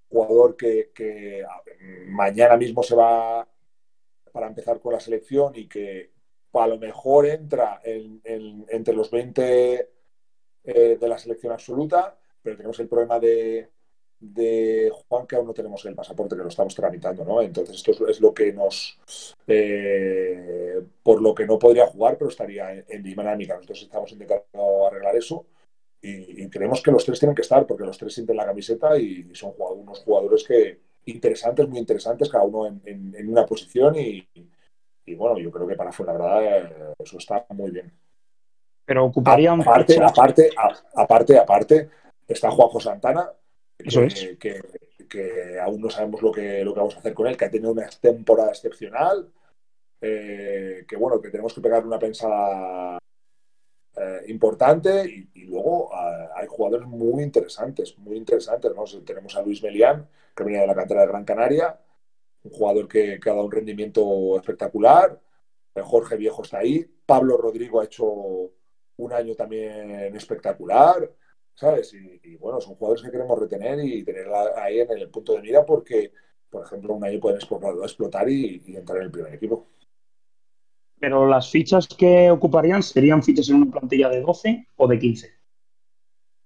[0.08, 1.44] jugador que,
[2.06, 3.46] mañana mismo se va
[4.32, 6.12] para empezar con la selección y que
[6.54, 9.90] a lo mejor entra entre los 20
[10.64, 13.73] eh, de la selección absoluta, pero tenemos el problema de,
[15.08, 17.42] Juan que aún no tenemos el pasaporte, que lo estamos tramitando, ¿no?
[17.42, 18.98] Entonces esto es, lo que nos...
[19.46, 23.54] Eh, por lo que no podría jugar, pero estaría en, en dinámica.
[23.54, 25.46] Nosotros estamos intentando arreglar eso
[26.06, 29.34] y, creemos que los tres tienen que estar porque los tres sienten la camiseta y,
[29.34, 34.26] son unos jugadores que interesantes, muy interesantes, cada uno en, una posición y,
[35.14, 37.90] bueno, yo creo que para verdad eh, eso está muy bien.
[38.84, 39.62] Pero ocuparían...
[39.62, 40.50] Aparte, aparte,
[40.94, 41.90] aparte, aparte,
[42.28, 43.32] está Juanjo Santana,
[44.38, 44.62] que,
[45.08, 47.50] que, aún no sabemos lo que, lo que vamos a hacer con él, que ha
[47.50, 49.30] tenido una temporada excepcional,
[50.00, 52.98] eh, que bueno, que tenemos que pegar una pensada
[53.96, 55.04] eh, importante
[55.34, 58.72] y, luego eh, hay jugadores muy interesantes, muy interesantes.
[59.04, 61.78] Tenemos a Luis Melián, que venía de la cantera de Gran Canaria,
[62.42, 65.20] un jugador que, ha dado un rendimiento espectacular.
[65.74, 66.84] Eh, Jorge Viejo está ahí.
[67.06, 68.04] Pablo Rodrigo ha hecho
[68.96, 71.10] un año también espectacular.
[71.54, 71.94] ¿Sabes?
[71.94, 74.26] Y, bueno, son jugadores que queremos retener y tener
[74.56, 76.12] ahí en el punto de mira porque,
[76.50, 79.68] por ejemplo, un año pueden explotar, y entrar en el primer equipo.
[80.98, 85.34] Pero las fichas que ocuparían serían fichas en una plantilla de 12 o de 15.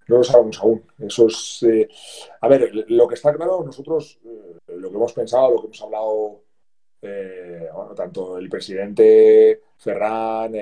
[0.09, 0.83] No lo sabemos aún.
[0.99, 1.63] Eso es.
[1.63, 1.89] Eh,
[2.41, 5.83] a ver, lo que está claro, nosotros eh, lo que hemos pensado, lo que hemos
[5.83, 6.45] hablado,
[7.03, 10.55] eh, bueno, tanto el presidente Ferran,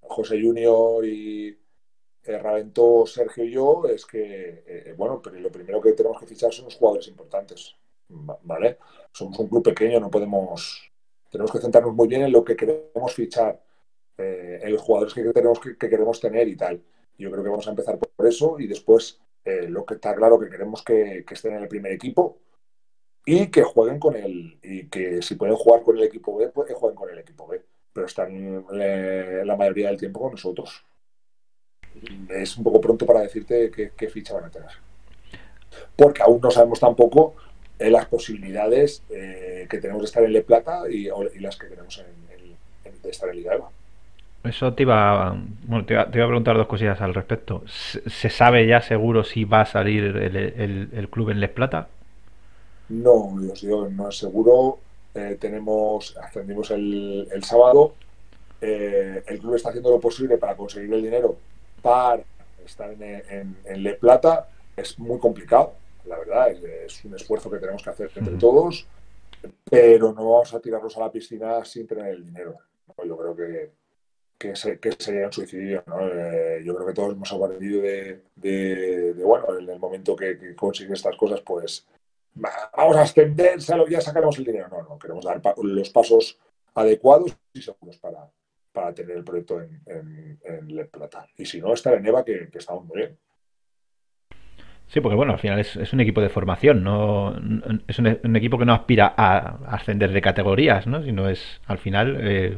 [0.00, 1.56] José Junior y,
[2.24, 6.52] eh, Sergio y yo es que, eh, bueno, pero lo primero que tenemos que fichar
[6.52, 7.74] son los jugadores importantes,
[8.08, 8.78] ¿vale?
[9.12, 10.92] Somos un club pequeño, no podemos,
[11.30, 13.60] tenemos que centrarnos muy bien en lo que queremos fichar,
[14.18, 16.82] eh, en los jugadores que, tenemos, que, queremos tener y tal.
[17.18, 20.48] Yo creo que vamos a empezar por eso y después lo que está claro que
[20.48, 22.38] queremos que, estén en el primer equipo
[23.26, 26.68] y que jueguen con el, y que si pueden jugar con el equipo B, pues
[26.68, 27.62] que jueguen con el equipo B,
[27.92, 30.84] pero están la mayoría del tiempo con nosotros
[32.28, 34.70] es un poco pronto para decirte qué, ficha van a tener.
[35.96, 37.34] Porque aún no sabemos tampoco
[37.78, 41.08] eh, las posibilidades eh, que tenemos de estar en Le Plata y,
[41.40, 43.70] las que tenemos en, de estar en Liga Eva.
[44.44, 45.36] Eso te iba,
[45.66, 47.62] bueno, te iba, a preguntar dos cosillas al respecto.
[47.66, 51.88] ¿Se, sabe ya seguro si va a salir el, club en Les Plata?
[52.88, 54.78] No, os digo, no es seguro.
[55.14, 57.94] Eh, tenemos, ascendimos el, el sábado.
[58.60, 61.36] el club está haciendo lo posible para conseguir el dinero
[61.82, 62.22] para
[62.64, 65.74] estar en, Le Plata es muy complicado,
[66.06, 68.86] la verdad, es, un esfuerzo que tenemos que hacer entre todos,
[69.68, 72.56] pero no vamos a tirarnos a la piscina sin tener el dinero.
[73.04, 73.70] Yo creo que,
[74.38, 75.82] que, sería un suicidio.
[76.00, 80.98] Eh, yo creo que todos hemos aprendido de, bueno, en el momento que, que consigues
[80.98, 81.86] estas cosas, pues
[82.34, 84.68] vamos a ascenderse, ya sacaremos el dinero.
[84.68, 86.38] No, no, queremos dar los pasos
[86.74, 88.30] adecuados y seguros para,
[88.72, 91.26] para tener el proyecto en, en, Plata.
[91.36, 93.16] Y si no, estar en EVA, que, estamos muy bien.
[94.88, 97.34] Sí, porque bueno, al final es, un equipo de formación, no
[97.86, 101.02] es un, equipo que no aspira a ascender de categorías, ¿no?
[101.02, 102.56] Sino es al final eh,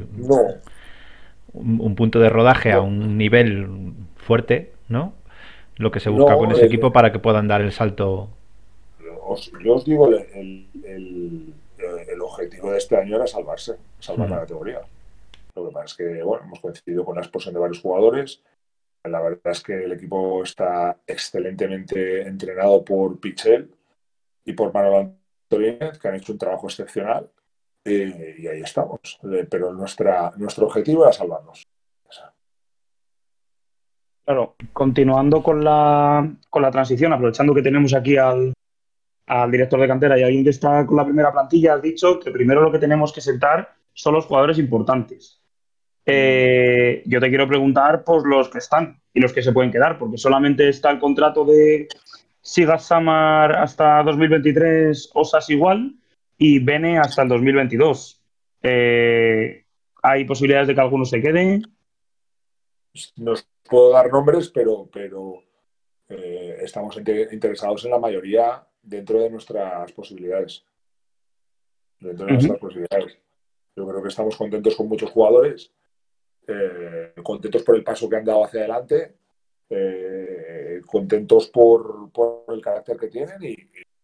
[1.53, 5.13] un, punto de rodaje a un nivel fuerte, ¿no?
[5.77, 8.29] Lo que se busca con ese equipo para que puedan dar el salto.
[9.63, 14.81] yo os digo, el, el, el, objetivo de este año era salvarse, salvar la categoría.
[15.55, 18.43] Lo que pasa es que bueno, hemos coincidido con la expulsión de varios jugadores.
[19.03, 23.71] La verdad es que el equipo está excelentemente entrenado por Pichel
[24.43, 27.29] y por Manuel Antonínez, que han hecho un trabajo excepcional.
[27.85, 29.19] y ahí estamos.
[29.49, 31.65] Pero nuestra, nuestro objetivo era salvarnos.
[34.25, 38.53] Claro, continuando con la, con la transición, aprovechando que tenemos aquí al,
[39.27, 42.31] al director de cantera y alguien que está con la primera plantilla, has dicho que
[42.31, 45.39] primero lo que tenemos que sentar son los jugadores importantes.
[46.05, 49.97] Eh, yo te quiero preguntar por los que están y los que se pueden quedar,
[49.97, 51.87] porque solamente está el contrato de
[52.41, 55.95] Sigas Samar hasta 2023, Osas igual,
[56.37, 58.21] y Bene hasta el 2022.
[58.61, 59.65] Eh,
[60.03, 61.61] ¿Hay posibilidades de que alguno se quede?
[63.15, 63.33] No
[63.67, 65.41] puedo dar nombres, pero, pero
[66.07, 70.63] eh, estamos interesados en la mayoría dentro de nuestras posibilidades.
[71.99, 73.17] Dentro de nuestras posibilidades.
[73.75, 75.73] Yo creo que estamos contentos con muchos jugadores
[76.47, 79.13] eh, contentos por el paso que han dado hacia adelante,
[79.69, 82.09] eh, contentos por,
[82.49, 83.55] el carácter que tienen y,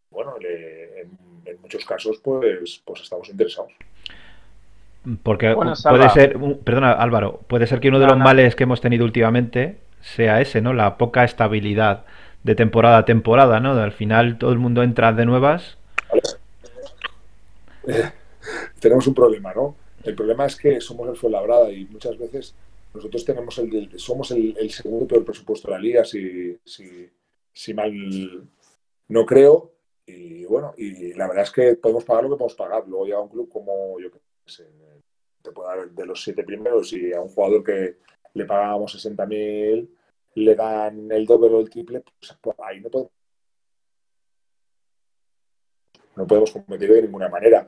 [0.10, 3.74] bueno, en, muchos casos pues, pues estamos interesados.
[5.24, 9.04] Porque puede ser, perdona Álvaro, puede ser que uno de los males que hemos tenido
[9.04, 10.74] últimamente sea ese, ¿no?
[10.74, 12.06] La poca estabilidad
[12.44, 13.72] de temporada a temporada, ¿no?
[13.74, 15.78] Al final todo el mundo entra de nuevas.
[18.80, 19.76] tenemos un problema, ¿no?
[20.04, 22.56] El problema es que somos el Fuenlabrada y muchas veces
[22.94, 26.58] nosotros tenemos el, somos el, segundo peor presupuesto de la liga, si,
[27.54, 28.50] si, mal
[29.08, 29.72] no creo.
[30.06, 32.88] Y bueno, y la verdad es que podemos pagar lo que podemos pagar.
[32.88, 34.68] Luego llega un club como, yo qué sé,
[35.42, 37.98] te puedo dar de los siete primeros y a un jugador que
[38.34, 39.88] le pagamos 60.000
[40.36, 43.12] le dan el doble o el triple, pues, pues ahí no podemos,
[46.16, 47.68] no podemos competir de ninguna manera.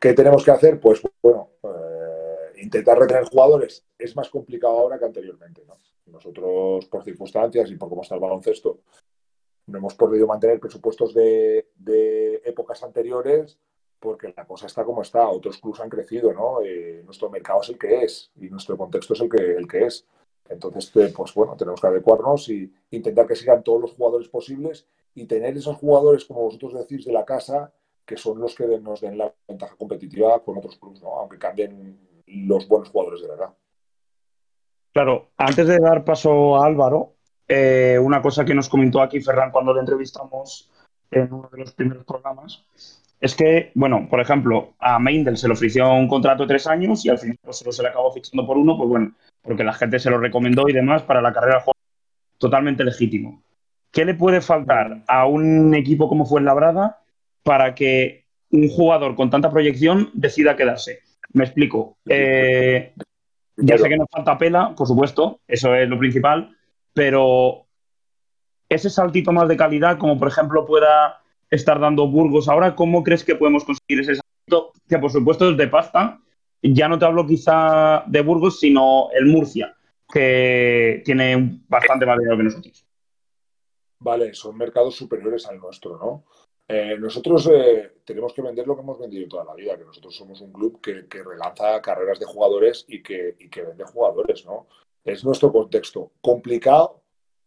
[0.00, 0.80] ¿Qué tenemos que hacer?
[0.80, 5.62] Pues bueno, eh, intentar retener jugadores es más complicado ahora que anteriormente.
[6.06, 8.78] Nosotros, por circunstancias y por cómo está el baloncesto,
[9.66, 11.66] no hemos podido mantener presupuestos de,
[12.44, 13.58] épocas anteriores
[14.00, 15.28] porque la cosa está como está.
[15.28, 16.62] Otros clubes han crecido, ¿no?
[16.64, 19.84] Eh, nuestro mercado es el que es y nuestro contexto es el que, el que
[19.84, 20.06] es.
[20.48, 24.86] Entonces, eh, pues bueno, tenemos que adecuarnos y intentar que sigan todos los jugadores posibles
[25.14, 27.72] y tener esos jugadores, como vosotros decís, de la casa,
[28.04, 32.66] que son los que nos den la ventaja competitiva con otros clubes, aunque cambien los
[32.68, 33.54] buenos jugadores de verdad.
[34.92, 37.14] Claro, antes de dar paso a Álvaro,
[37.46, 40.70] eh, una cosa que nos comentó aquí Ferran cuando le entrevistamos
[41.10, 42.64] en uno de los primeros programas,
[43.20, 47.04] es que, bueno, por ejemplo, a Meindel se le ofreció un contrato de tres años
[47.04, 49.98] y al final pues, se le acabó fichando por uno, pues bueno, porque la gente
[49.98, 51.62] se lo recomendó y demás para la carrera
[52.38, 53.42] totalmente legítimo.
[53.90, 57.00] ¿Qué le puede faltar a un equipo como fue Labrada
[57.42, 61.00] para que un jugador con tanta proyección decida quedarse.
[61.32, 61.98] Me explico.
[62.08, 62.92] Eh,
[63.56, 66.56] ya sé que nos falta pela, por supuesto, eso es lo principal,
[66.92, 67.66] pero
[68.68, 71.20] ese saltito más de calidad, como por ejemplo pueda
[71.50, 74.72] estar dando Burgos ahora, ¿cómo crees que podemos conseguir ese saltito?
[74.88, 76.20] Que por supuesto es de pasta.
[76.62, 79.76] Ya no te hablo quizá de Burgos, sino el Murcia,
[80.12, 82.86] que tiene bastante más dinero que nosotros.
[83.98, 86.24] Vale, son mercados superiores al nuestro, ¿no?
[86.72, 90.14] Eh, nosotros eh, tenemos que vender lo que hemos vendido toda la vida, que nosotros
[90.14, 93.34] somos un club que, relanza carreras de jugadores y que,
[93.66, 94.68] vende jugadores, ¿no?
[95.02, 96.12] Es nuestro contexto.
[96.20, 97.02] Complicado,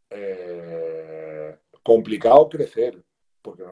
[0.10, 3.02] eh, complicado crecer,
[3.42, 3.64] porque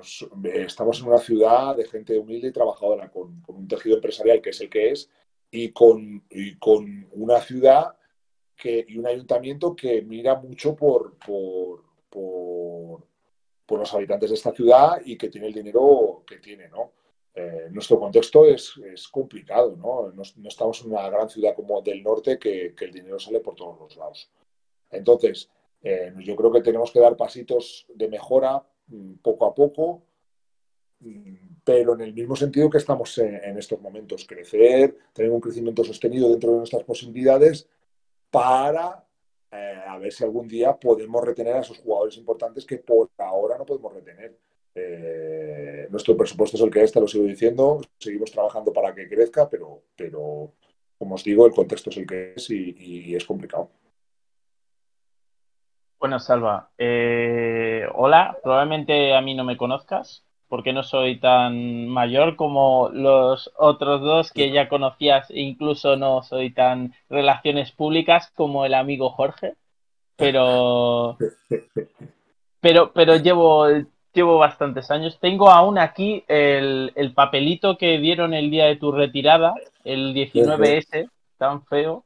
[0.54, 4.62] estamos en una ciudad de gente humilde y trabajadora, con, un tejido empresarial que es
[4.62, 5.10] el que es,
[5.52, 6.24] y con,
[7.12, 7.97] una ciudad
[8.56, 11.18] que, y un ayuntamiento que mira mucho por
[13.72, 16.91] por los habitantes de esta ciudad y que tiene el dinero que tiene, ¿no?
[17.34, 18.74] Eh, nuestro contexto es,
[19.09, 20.11] complicado, ¿no?
[20.11, 20.24] ¿no?
[20.49, 23.95] estamos en una gran ciudad como del norte que, el dinero sale por todos los
[23.95, 24.30] lados.
[24.89, 25.49] Entonces,
[25.82, 30.03] eh, yo creo que tenemos que dar pasitos de mejora mm, poco a poco,
[30.99, 35.86] mm, pero en el mismo sentido que estamos en, estos momentos, crecer, tener un crecimiento
[35.86, 37.69] sostenido dentro de nuestras posibilidades
[38.30, 39.07] para
[39.52, 43.58] eh, a ver si algún día podemos retener a esos jugadores importantes que por ahora
[43.58, 44.38] no podemos retener.
[44.74, 49.10] Eh, nuestro presupuesto es el que es, te lo sigo diciendo, seguimos trabajando para que
[49.10, 50.54] crezca, pero, pero
[50.97, 53.70] como os digo, el contexto es el que es y, es complicado.
[55.99, 62.36] Bueno, Salva, eh, hola, probablemente a mí no me conozcas, porque no soy tan mayor
[62.36, 68.66] como los otros dos que ya conocías, e incluso no soy tan relaciones públicas como
[68.66, 69.56] el amigo Jorge,
[70.18, 71.18] pero
[72.60, 73.66] pero pero llevo
[74.14, 75.18] llevo bastantes años.
[75.22, 79.54] Tengo aún aquí el, papelito que dieron el día de tu retirada,
[79.86, 82.04] el 19S, tan feo,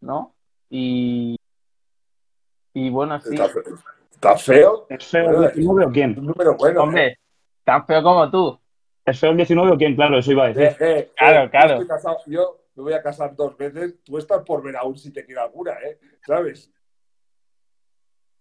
[0.00, 0.32] ¿no?
[0.70, 1.36] Y
[2.72, 3.36] y bueno, sí.
[4.14, 4.86] ¿Está feo?
[4.88, 6.18] ¿Es feo el 19 o quién?
[6.18, 6.84] Un número bueno.
[6.84, 7.19] Hombre.
[7.70, 8.58] Tan feo como tú.
[9.04, 9.94] ¿Es feo el 19 o quién?
[9.94, 10.64] Claro, eso iba a decir.
[10.64, 11.78] Eh, eh, claro, claro.
[12.26, 14.02] Yo, me voy a casar dos veces.
[14.02, 16.00] Tú estás por ver aún si te quiero alguna, ¿eh?
[16.26, 16.68] ¿Sabes?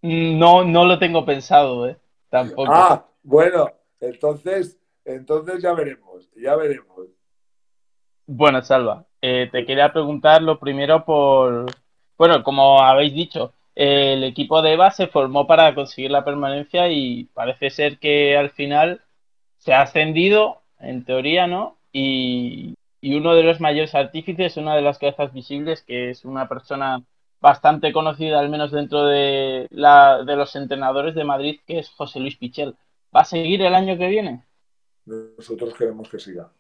[0.01, 1.95] No, no lo tengo pensado, ¿eh?
[2.29, 2.71] Tampoco.
[2.73, 7.07] Ah, bueno, entonces, entonces ya veremos, ya veremos.
[8.25, 11.67] Bueno, Salva, te quería preguntar lo primero por,
[12.17, 17.25] bueno, como habéis dicho, el equipo de EVA se formó para conseguir la permanencia y
[17.25, 19.01] parece ser que al final
[19.59, 21.77] se ha ascendido, en teoría, ¿no?
[21.91, 27.03] Y, uno de los mayores artífices, una de las cabezas visibles, que es una persona
[27.39, 32.19] bastante conocida, al menos dentro de, la, de los entrenadores de Madrid, que es José
[32.19, 32.75] Luis Pichel.
[33.15, 34.43] ¿Va a seguir el año que viene?
[35.05, 36.51] Nosotros queremos que siga.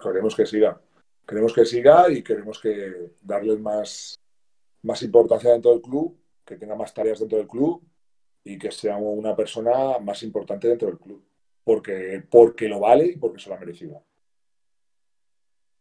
[0.00, 0.78] Queremos que siga.
[1.26, 4.18] Queremos que siga y queremos que darle más,
[4.82, 7.82] más importancia dentro del club, que tenga más tareas dentro del club
[8.44, 11.24] y que sea una persona más importante dentro del club.
[11.64, 14.02] Porque, porque lo vale y porque se lo ha merecido.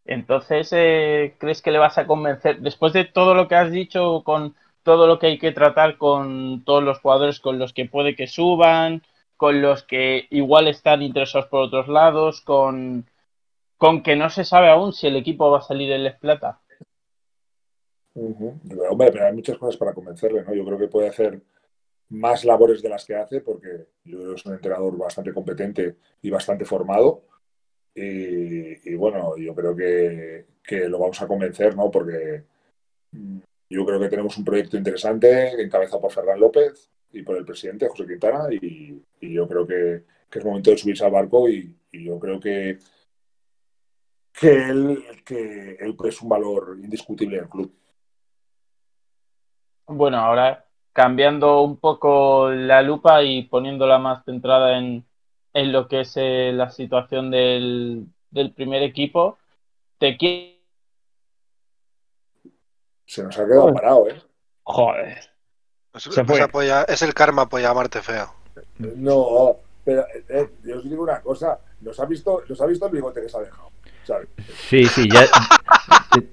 [0.05, 2.59] Entonces, eh, ¿crees que le vas a convencer?
[2.59, 6.63] Después de todo lo que has dicho, con todo lo que hay que tratar con
[6.65, 9.03] todos los jugadores con los que puede que suban,
[9.37, 13.05] con los que igual están interesados por otros lados, con,
[13.77, 16.59] con que no se sabe aún si el equipo va a salir en Les Plata.
[18.13, 20.53] Hombre, pero hay muchas cosas para convencerle, ¿no?
[20.53, 21.41] Yo creo que puede hacer
[22.11, 25.95] más labores de las que hace, porque yo creo que es un entrenador bastante competente
[26.21, 27.23] y bastante formado.
[27.95, 30.45] Y, bueno, yo creo que,
[30.87, 31.89] lo vamos a convencer, ¿no?
[31.89, 32.43] Porque
[33.11, 33.39] mm,
[33.69, 37.87] yo creo que tenemos un proyecto interesante encabezado por Ferran López y por el presidente
[37.89, 42.39] José Quintana y, yo creo que, es momento de subirse al barco y, yo creo
[42.39, 42.79] que,
[44.33, 47.73] que él, que él es un valor indiscutible en el club.
[49.87, 55.05] Bueno, ahora cambiando un poco la lupa y poniéndola más centrada en,
[55.53, 58.07] lo que es eh, la situación del,
[58.55, 59.37] primer equipo,
[59.97, 60.59] te quiero...
[63.05, 64.21] Se nos ha quedado parado, ¿eh?
[64.63, 65.19] Joder.
[65.93, 68.33] Es, el karma por llamarte feo.
[68.77, 71.59] No, pero eh, yo os digo una cosa.
[71.81, 73.71] ¿Nos ha visto, nos ha visto el bigote que se ha dejado?
[74.69, 75.21] Sí, sí, ya,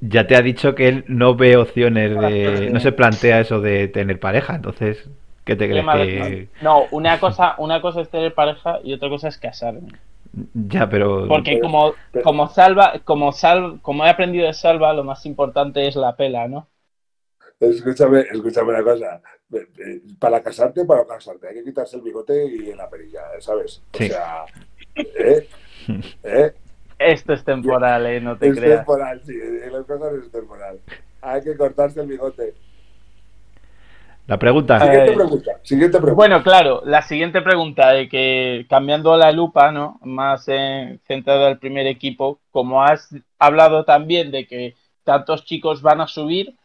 [0.00, 2.70] ya te ha dicho que él no ve opciones de.
[2.70, 5.08] No se plantea eso de tener pareja, entonces.
[5.44, 6.48] ¿Qué te crees que.?
[6.60, 9.88] No, una cosa, una cosa es tener pareja y otra cosa es casarme.
[10.52, 11.26] Ya, pero.
[11.26, 15.96] Porque como, como salva, como sal, como he aprendido de salva, lo más importante es
[15.96, 16.68] la pela, ¿no?
[17.60, 19.20] Escúchame, escúchame una cosa.
[20.18, 23.82] Para casarte, para casarte, hay que quitarse el bigote y la perilla, ¿sabes?
[23.94, 24.44] O sea,
[24.94, 25.48] ¿eh?
[26.22, 26.52] ¿eh?
[26.98, 28.20] Esto es temporal, ¿eh?
[28.20, 28.72] No te es creas.
[28.72, 29.34] Es temporal, sí.
[29.64, 30.80] En las cosas es temporal.
[31.22, 32.54] Hay que cortarse el bigote.
[34.26, 34.78] La pregunta.
[34.78, 35.52] Siguiente Eh, pregunta.
[35.62, 36.14] Siguiente pregunta.
[36.14, 39.98] Bueno, claro, la siguiente pregunta, de que cambiando la lupa, ¿no?
[40.02, 46.02] Más eh, centrada al primer equipo, como has hablado también de que tantos chicos van
[46.02, 46.56] a subir,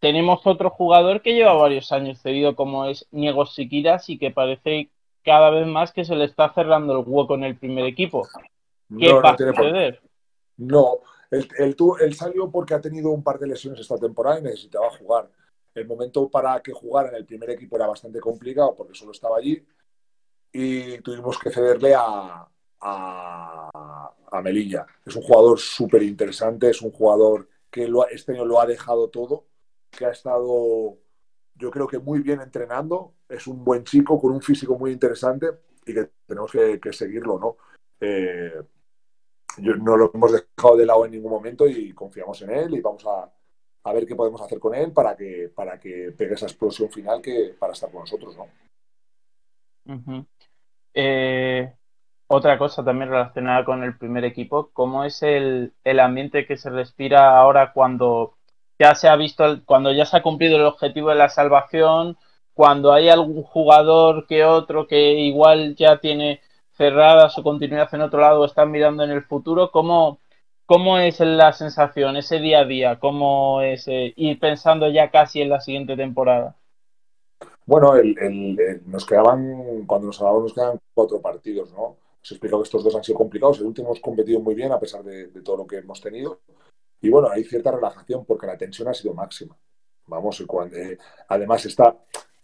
[0.00, 4.88] tenemos otro jugador que lleva varios años cedido, como es Niego Siquiras, y que parece
[5.22, 8.26] cada vez más que se le está cerrando el hueco en el primer equipo.
[8.98, 10.02] ¿Qué no, va a no tiene por- suceder?
[10.58, 10.98] No,
[11.30, 14.42] él, él tuvo- él salió porque ha tenido un par de lesiones esta temporada y
[14.42, 15.30] necesitaba jugar.
[15.74, 19.38] El momento para que jugara en el primer equipo era bastante complicado porque solo estaba
[19.38, 19.64] allí
[20.52, 22.46] y tuvimos que cederle a,
[22.80, 24.86] a, a Melilla.
[25.04, 29.08] Es un jugador súper interesante, es un jugador que lo este año lo ha dejado
[29.08, 29.46] todo,
[29.90, 30.98] que ha estado,
[31.54, 35.46] yo creo que muy bien entrenando, es un buen chico con un físico muy interesante
[35.86, 37.56] y que tenemos que, que seguirlo, ¿no?
[38.00, 38.52] Eh,
[39.58, 42.80] yo- no lo hemos dejado de lado en ningún momento y confiamos en él y
[42.80, 43.30] vamos a,
[43.84, 47.20] a ver qué podemos hacer con él para que, para que pegue esa explosión final
[47.22, 48.46] que para estar con nosotros, ¿no?
[50.94, 51.72] Eh,
[52.28, 56.70] otra cosa también relacionada con el primer equipo, ¿cómo es el, el ambiente que se
[56.70, 58.34] respira ahora cuando
[58.78, 62.16] ya se ha visto, cuando ya se ha cumplido el objetivo de la salvación,
[62.54, 66.40] cuando hay algún jugador que otro que igual ya tiene
[66.82, 69.70] cerrada su continuidad en otro lado o están mirando en el futuro?
[69.70, 70.18] ¿Cómo,
[70.66, 72.98] cómo es la sensación, ese día a día?
[72.98, 76.56] ¿Cómo es eh, ir pensando ya casi en la siguiente temporada?
[77.64, 77.94] Bueno,
[78.86, 81.96] nos quedaban, cuando nos hablamos, nos quedaban cuatro partidos, ¿no?
[82.20, 83.60] Os he explicado que estos dos han sido complicados.
[83.60, 86.40] El último hemos competido muy bien a pesar de, todo lo que hemos tenido.
[87.00, 89.56] Y bueno, hay cierta relajación porque la tensión ha sido máxima.
[90.06, 90.98] Vamos, cuando, eh,
[91.28, 91.96] además está,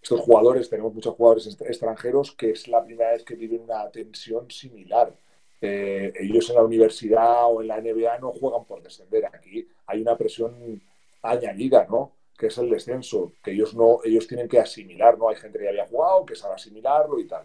[0.08, 4.50] estos jugadores, tenemos muchos jugadores extranjeros que es la primera vez que viven una tensión
[4.50, 5.12] similar.
[5.60, 9.26] Eh, ellos en la universidad o en la NBA no juegan por descender.
[9.26, 10.80] Aquí hay una presión
[11.22, 12.12] añadida, ¿no?
[12.38, 15.28] que es el descenso, que ellos no, ellos tienen que asimilar, ¿no?
[15.28, 17.44] Hay gente que ya había jugado, que sabe asimilarlo y tal.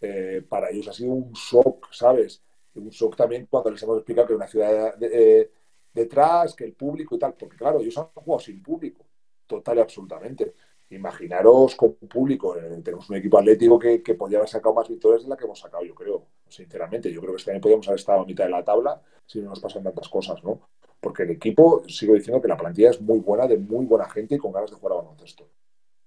[0.00, 2.42] Eh, para ellos ha sido un shock, ¿sabes?
[2.74, 5.50] Un shock también cuando les hemos explicado que una ciudad de- eh,
[5.92, 9.04] detrás, que el público y tal, porque claro, ellos han jugado sin público,
[9.46, 10.54] total y absolutamente.
[10.90, 15.22] Imaginaros con público, eh, tenemos un equipo atlético que, que podría haber sacado más victorias
[15.22, 17.12] de la que hemos sacado, yo creo, sinceramente.
[17.12, 19.50] Yo creo que este año podríamos haber estado a mitad de la tabla si no
[19.50, 20.68] nos pasan tantas cosas, ¿no?
[21.00, 24.36] Porque el equipo, sigo diciendo que la plantilla es muy buena, de muy buena gente
[24.36, 25.48] y con ganas de jugar a baloncesto.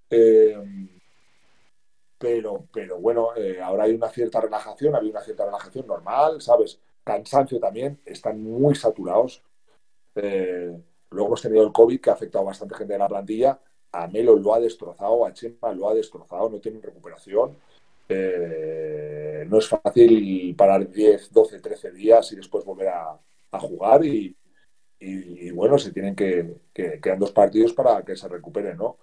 [0.10, 0.58] Eh,
[2.18, 6.80] pero, pero bueno, eh, ahora hay una cierta relajación, había una cierta relajación normal, ¿sabes?
[7.04, 9.44] Cansancio también, están muy saturados.
[10.14, 10.72] Eh,
[11.10, 13.60] luego hemos tenido el COVID que ha afectado a bastante gente de la plantilla.
[13.92, 17.58] A Melo lo ha destrozado, a Chema lo ha destrozado, no tienen recuperación.
[18.10, 23.20] Eh, no es fácil parar 10, 12, 13 días y después volver a,
[23.60, 24.36] jugar y,
[25.54, 28.98] bueno, se tienen que, que, quedan dos partidos para que se recuperen, ¿no?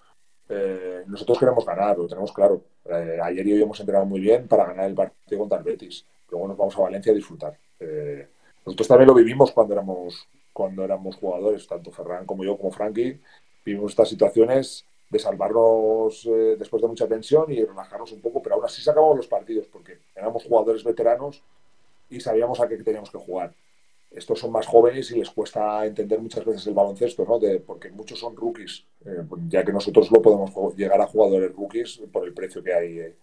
[0.49, 2.63] Eh, nosotros queremos ganar, lo tenemos claro.
[2.85, 6.05] Eh, ayer y hoy hemos entrenado muy bien para ganar el partido contra el Betis.
[6.29, 7.57] Luego nos vamos a Valencia a disfrutar.
[7.79, 8.27] Eh,
[8.65, 13.21] nosotros también lo vivimos cuando éramos, cuando éramos jugadores, tanto Ferran como yo, como Frankie.
[13.65, 18.55] Vivimos estas situaciones de salvarnos eh, después de mucha tensión y relajarnos un poco, pero
[18.55, 21.43] aún así sacamos los partidos porque éramos jugadores veteranos
[22.09, 23.53] y sabíamos a qué teníamos que jugar
[24.11, 27.37] estos son más jóvenes y les cuesta entender muchas veces el baloncesto, ¿no?
[27.37, 32.01] De, porque muchos son rookies, eh, ya que nosotros lo podemos llegar a jugadores rookies
[32.11, 33.15] por el precio que hay eh,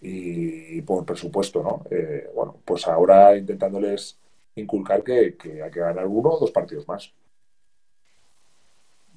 [0.00, 1.84] y, y, por presupuesto, ¿no?
[1.90, 4.18] Eh, bueno, pues ahora intentándoles
[4.56, 7.12] inculcar que, que, hay que ganar uno o dos partidos más.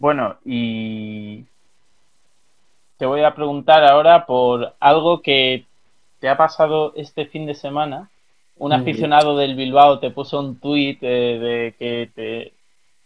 [0.01, 1.45] Bueno, y
[2.97, 5.65] te voy a preguntar ahora por algo que
[6.19, 8.09] te ha pasado este fin de semana
[8.57, 12.51] un aficionado del Bilbao te puso un tuit eh, de que te,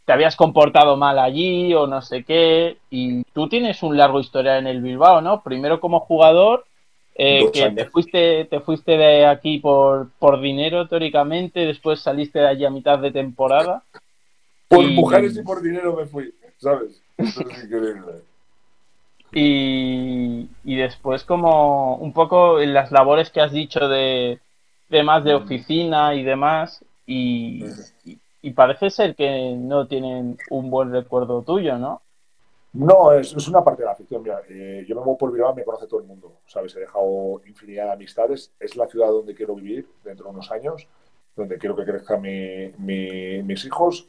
[0.05, 4.59] te, habías comportado mal allí o no sé qué, y tú tienes un largo historial
[4.59, 5.43] en el Bilbao, ¿no?
[5.43, 6.65] Primero como jugador,
[7.15, 12.47] eh, que te fuiste, te fuiste de aquí por, por dinero teóricamente, después saliste de
[12.47, 13.83] allí a mitad de temporada.
[14.69, 14.93] Por y...
[14.93, 17.01] mujeres y por dinero me fui, ¿sabes?
[17.17, 18.13] Eso es increíble.
[19.37, 24.39] Y, y después como un poco en las labores que has dicho de
[24.89, 27.65] temas de oficina y demás, y,
[28.05, 32.01] y, y, parece ser que no tienen un buen recuerdo tuyo, ¿no?
[32.75, 34.21] No, es, es una parte de la afición.
[34.21, 36.75] Mira, eh, yo me muevo por Bilbao, me conoce todo el mundo, ¿sabes?
[36.75, 38.51] He dejado infinidad de amistades.
[38.59, 40.87] Es la ciudad donde quiero vivir dentro de unos años,
[41.35, 44.07] donde quiero que crezcan mi, mi, mis hijos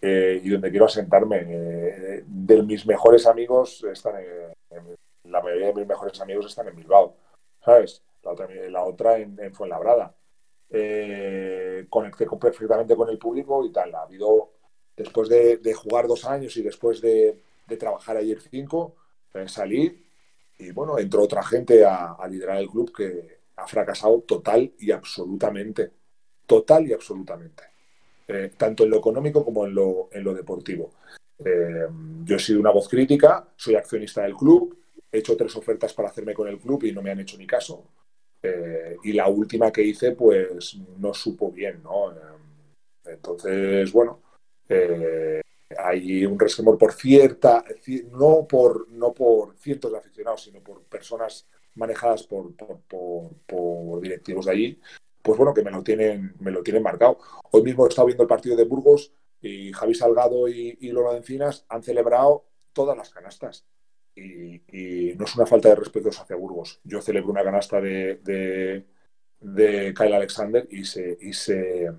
[0.00, 1.44] eh, y donde quiero asentarme.
[1.46, 6.68] Eh, de mis mejores amigos están en, en, la mayoría de mis mejores amigos están
[6.68, 7.16] en Bilbao,
[7.64, 8.02] ¿sabes?
[8.22, 10.14] La otra, la otra en, en Fuenlabrada.
[10.68, 13.94] Eh, conecté con, perfectamente con el público y tal.
[13.94, 14.52] Ha habido,
[14.96, 18.96] después de, de jugar dos años y después de, de trabajar ayer cinco,
[19.34, 20.06] eh, salí
[20.58, 25.92] y bueno, entró otra gente a, liderar el club que ha fracasado total y absolutamente.
[26.46, 27.64] Total y absolutamente.
[28.28, 30.90] Eh, tanto en lo económico como en lo, en lo deportivo.
[31.38, 31.86] Eh,
[32.24, 34.76] yo he sido una voz crítica, soy accionista del club,
[35.12, 37.46] he hecho tres ofertas para hacerme con el club y no me han hecho ni
[37.46, 37.84] caso.
[38.42, 42.12] Eh, y la última que hice, pues no supo bien, ¿no?
[43.04, 44.20] entonces, bueno,
[45.78, 47.64] hay un resquemor por cierta,
[48.10, 51.46] no por, no por cientos de aficionados, sino por personas
[51.76, 54.80] manejadas por, por, directivos de allí,
[55.26, 57.18] pues bueno, que me lo tienen, me lo tienen marcado.
[57.50, 61.16] Hoy mismo he estado viendo el partido de Burgos y Javi Salgado y, y Lola
[61.16, 63.66] Encinas han celebrado todas las canastas.
[64.14, 64.62] Y,
[65.16, 66.80] no es una falta de respeto hacia Burgos.
[66.84, 68.84] Yo celebro una canasta de,
[69.40, 71.90] Kyle Alexander y se, y se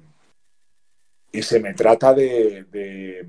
[1.33, 3.27] y se me trata de, de,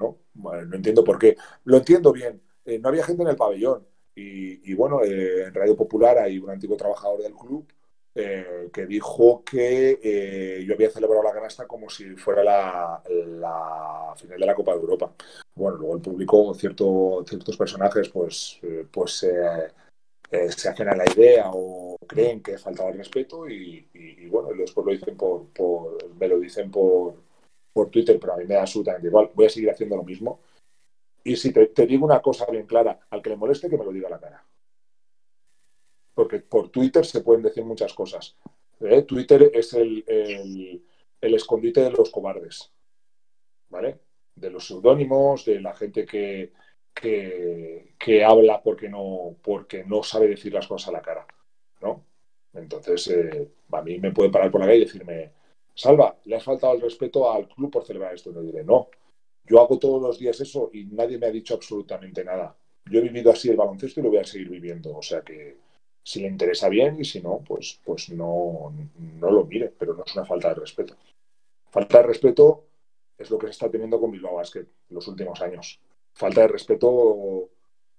[0.00, 0.18] ¿no?
[0.34, 1.36] no entiendo por qué.
[1.64, 2.42] Lo entiendo bien.
[2.64, 3.86] Eh, no había gente en el pabellón.
[4.16, 7.66] Y, bueno, eh, en Radio Popular hay un antiguo trabajador del club
[8.14, 14.38] eh, que dijo que yo había celebrado la canasta como si fuera la, la, final
[14.38, 15.12] de la Copa de Europa.
[15.54, 18.60] Bueno, luego el público, cierto, ciertos personajes, pues,
[18.90, 19.26] pues
[20.32, 23.86] eh, se hacen a la idea o creen que faltaba el respeto y,
[24.30, 25.48] bueno, después lo dicen por,
[26.18, 27.16] me lo dicen por,
[27.70, 29.30] por Twitter, pero a mí me da absolutamente igual.
[29.34, 30.40] Voy a seguir haciendo lo mismo.
[31.22, 33.92] Y si te, digo una cosa bien clara, al que le moleste, que me lo
[33.92, 34.44] diga a la cara.
[36.14, 38.36] Porque por Twitter se pueden decir muchas cosas.
[38.80, 39.02] ¿eh?
[39.02, 40.04] Twitter es el,
[41.20, 42.70] el escondite de los cobardes.
[43.70, 44.00] ¿Vale?
[44.34, 46.52] De los seudónimos, de la gente que,
[46.94, 51.26] que, habla porque no, porque no sabe decir las cosas a la cara,
[51.80, 52.04] ¿no?
[52.54, 55.32] Entonces, eh, a mí me puede parar por la calle y decirme,
[55.74, 58.30] Salva, le has faltado el respeto al club por celebrar esto.
[58.30, 58.88] Y le diré, no,
[59.44, 62.54] yo hago todos los días eso y nadie me ha dicho absolutamente nada.
[62.84, 64.94] Yo he vivido así el baloncesto y lo voy a seguir viviendo.
[64.94, 65.56] O sea que
[66.02, 68.72] si le interesa bien y si no, pues, pues no,
[69.20, 70.96] no lo mire, pero no es una falta de respeto.
[71.70, 72.64] Falta de respeto
[73.18, 75.80] es lo que se está teniendo con Bilbao Basket en los últimos años
[76.12, 77.50] falta de respeto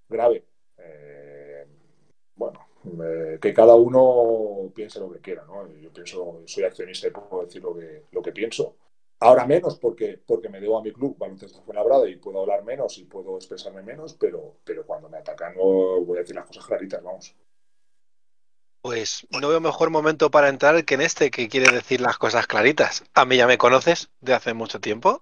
[0.07, 0.45] grave.
[0.77, 1.65] Eh,
[2.35, 2.67] bueno,
[3.03, 5.67] eh, que cada uno piense lo que quiera, ¿no?
[5.77, 8.75] Yo pienso, soy accionista y puedo decir lo que, lo que pienso.
[9.19, 12.97] Ahora menos porque, porque me debo a mi club, Baloncesto Fuenlabrada, y puedo hablar menos
[12.97, 16.65] y puedo expresarme menos, pero, pero cuando me atacan no voy a decir las cosas
[16.65, 17.33] claritas, vamos.
[18.83, 22.47] Pues no veo mejor momento para entrar que en este que quiere decir las cosas
[22.47, 23.05] claritas.
[23.13, 25.21] A mí ya me conoces de hace mucho tiempo.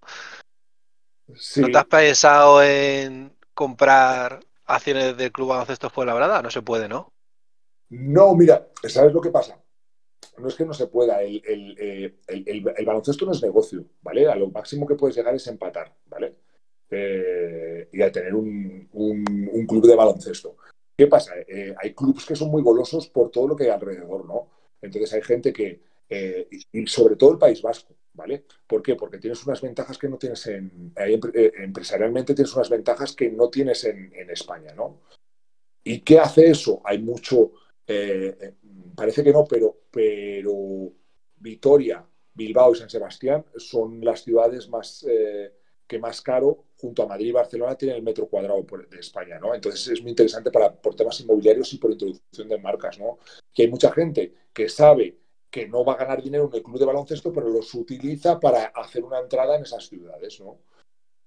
[1.28, 6.42] ¿No te has pensado en comprar acciones del Club Baloncesto Fuenlabrada?
[6.42, 7.14] No se puede, ¿no?
[7.90, 9.62] No, mira, ¿sabes lo que pasa?
[10.40, 11.22] No es que no se pueda.
[11.22, 11.44] El,
[11.78, 14.28] eh, baloncesto no es negocio, ¿vale?
[14.28, 16.36] A lo máximo que puedes llegar es empatar, ¿vale?
[16.90, 18.90] Eh, y a tener un,
[19.68, 20.58] club de baloncesto.
[20.98, 21.34] ¿Qué pasa?
[21.48, 24.48] Eh, hay clubes que son muy golosos por todo lo que hay alrededor, ¿no?
[24.82, 25.82] Entonces hay gente que,
[26.72, 28.46] y sobre todo el País Vasco, ¿vale?
[28.68, 28.96] ¿Por qué?
[28.96, 30.94] Porque tienes unas ventajas que no tienes en...
[30.96, 35.02] Eh, empresarialmente tienes unas ventajas que no tienes en, España, ¿no?
[35.84, 36.82] ¿Y qué hace eso?
[36.84, 37.52] Hay mucho...
[37.88, 38.54] Eh, eh,
[38.96, 40.92] parece que no, pero, pero
[41.38, 45.06] Vitoria, Bilbao y San Sebastián son las ciudades más...
[45.92, 49.54] que más caro, junto a Madrid y Barcelona, tienen el metro cuadrado de España, ¿no?
[49.54, 53.18] Entonces es muy interesante para, por temas inmobiliarios y por introducción de marcas, ¿no?
[53.54, 55.18] Que hay mucha gente que sabe
[55.50, 58.68] que no va a ganar dinero en el club de baloncesto, pero los utiliza para
[58.68, 60.60] hacer una entrada en esas ciudades, ¿no?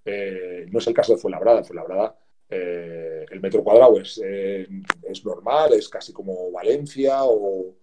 [0.02, 1.62] Eh, no es el caso de Fuenlabrada.
[1.62, 2.18] Fuenlabrada,
[2.48, 4.66] eh, el metro cuadrado es, eh,
[5.02, 7.76] es normal, es casi como Valencia o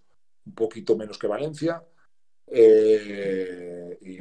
[0.44, 1.80] un poquito menos que Valencia.
[2.54, 4.20] Y,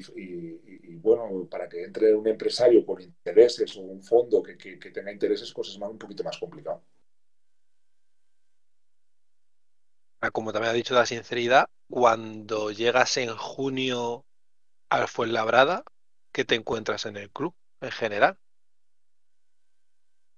[0.96, 4.56] bueno, para que entre un empresario con intereses o un fondo que,
[4.94, 6.84] tenga intereses, pues es más, un poquito más complicado.
[10.22, 14.24] Ah, como también ha dicho la sinceridad, cuando llegas en junio
[14.90, 15.84] al Fuenlabrada,
[16.32, 18.38] ¿qué te encuentras en el club en general?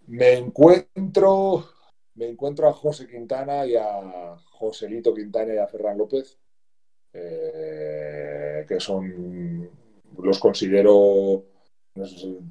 [0.08, 1.70] Me encuentro,
[2.16, 6.40] me encuentro a José Quintana y a Joselito Quintana y a Ferran López,
[7.14, 9.70] eh, que son,
[10.22, 11.46] los considero,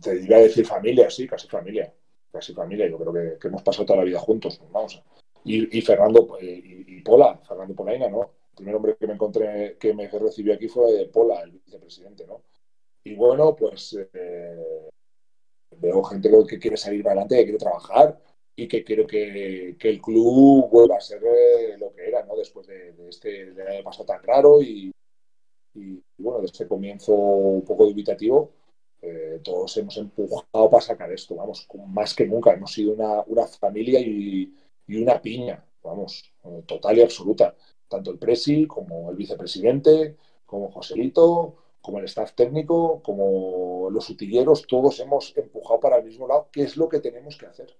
[0.01, 1.93] te iba a decir familia, sí, casi familia,
[2.30, 2.89] casi familia.
[2.89, 5.02] Yo creo que, hemos pasado toda la vida juntos, vamos.
[5.44, 8.22] Y, Fernando eh, y, Pola, Fernando Polaina, ¿no?
[8.51, 12.43] El primer hombre que me encontré, que me recibió aquí fue Pola, el vicepresidente, ¿no?
[13.02, 14.89] Y bueno, pues eh,
[15.78, 18.16] veo gente que quiere salir adelante, que quiere trabajar
[18.54, 22.36] y que quiero que, el club vuelva a ser eh, lo que era, ¿no?
[22.36, 24.92] Después de, este año pasado tan raro y,
[26.18, 28.52] bueno, de este comienzo un poco dubitativo,
[29.00, 34.00] eh, todos hemos empujado para sacar esto, vamos, más que nunca, hemos sido una, familia
[34.00, 34.52] y,
[34.88, 36.32] una piña, vamos,
[36.66, 37.56] total y absoluta.
[37.88, 40.16] Tanto el presi como el vicepresidente,
[40.46, 46.28] como Joselito, como el staff técnico, como los utilleros, todos hemos empujado para el mismo
[46.28, 47.76] lado, que es lo que tenemos que hacer.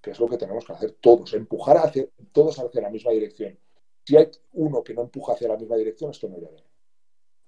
[0.00, 3.58] Que es lo que tenemos que hacer todos, empujar hacia, todos hacia la misma dirección.
[4.04, 6.64] Si hay uno que no empuja hacia la misma dirección, esto no irá bien.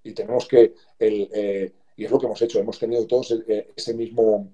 [0.03, 3.71] Y tenemos que, el, eh, y es lo que hemos hecho, hemos tenido todos eh,
[3.75, 4.51] ese mismo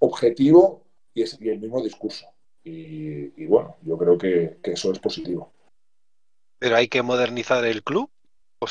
[0.00, 2.26] objetivo y, el mismo discurso.
[2.64, 5.52] Y, bueno, yo creo que, eso es positivo.
[6.58, 8.08] ¿Pero hay que modernizar el club
[8.60, 8.66] o,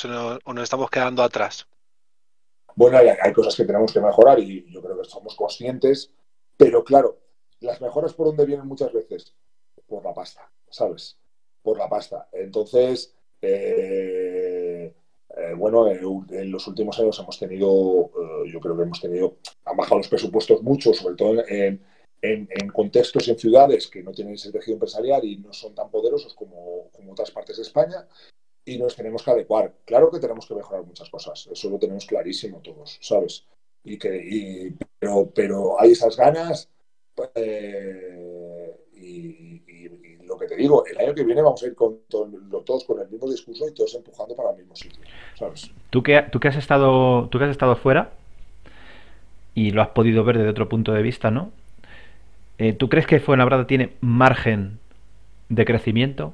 [0.46, 1.68] o nos estamos quedando atrás?
[2.76, 6.12] Bueno, hay, cosas que tenemos que mejorar y yo creo que somos conscientes,
[6.58, 7.20] pero claro,
[7.62, 9.34] las mejoras por dónde vienen muchas veces,
[9.88, 11.18] por la pasta, ¿sabes?
[11.62, 12.28] Por la pasta.
[12.32, 14.94] Entonces, eh,
[15.38, 19.78] eh, bueno, en, los últimos años hemos tenido, eh, yo creo que hemos tenido, han
[19.78, 21.82] bajado los presupuestos mucho, sobre todo en,
[22.22, 25.90] en, contextos y en ciudades que no tienen ese tejido empresarial y no son tan
[25.90, 28.08] poderosos como, como otras partes de España
[28.66, 29.74] y nos tenemos que adecuar.
[29.86, 33.46] Claro que tenemos que mejorar muchas cosas, eso lo tenemos clarísimo todos, ¿sabes?
[33.84, 36.70] Y que, pero, pero hay esas ganas
[37.36, 39.62] eh, y,
[40.26, 43.10] lo que te digo, el año que viene vamos a ir con todos con el
[43.10, 45.02] mismo discurso y todos empujando para el mismo sitio,
[45.36, 45.72] ¿sabes?
[45.90, 48.12] Tú que, tú que has estado, tú que has estado fuera
[49.54, 51.52] y lo has podido ver desde otro punto de vista, ¿no?
[52.58, 54.80] Eh, ¿Tú crees que Fuenlabrada tiene margen
[55.50, 56.34] de crecimiento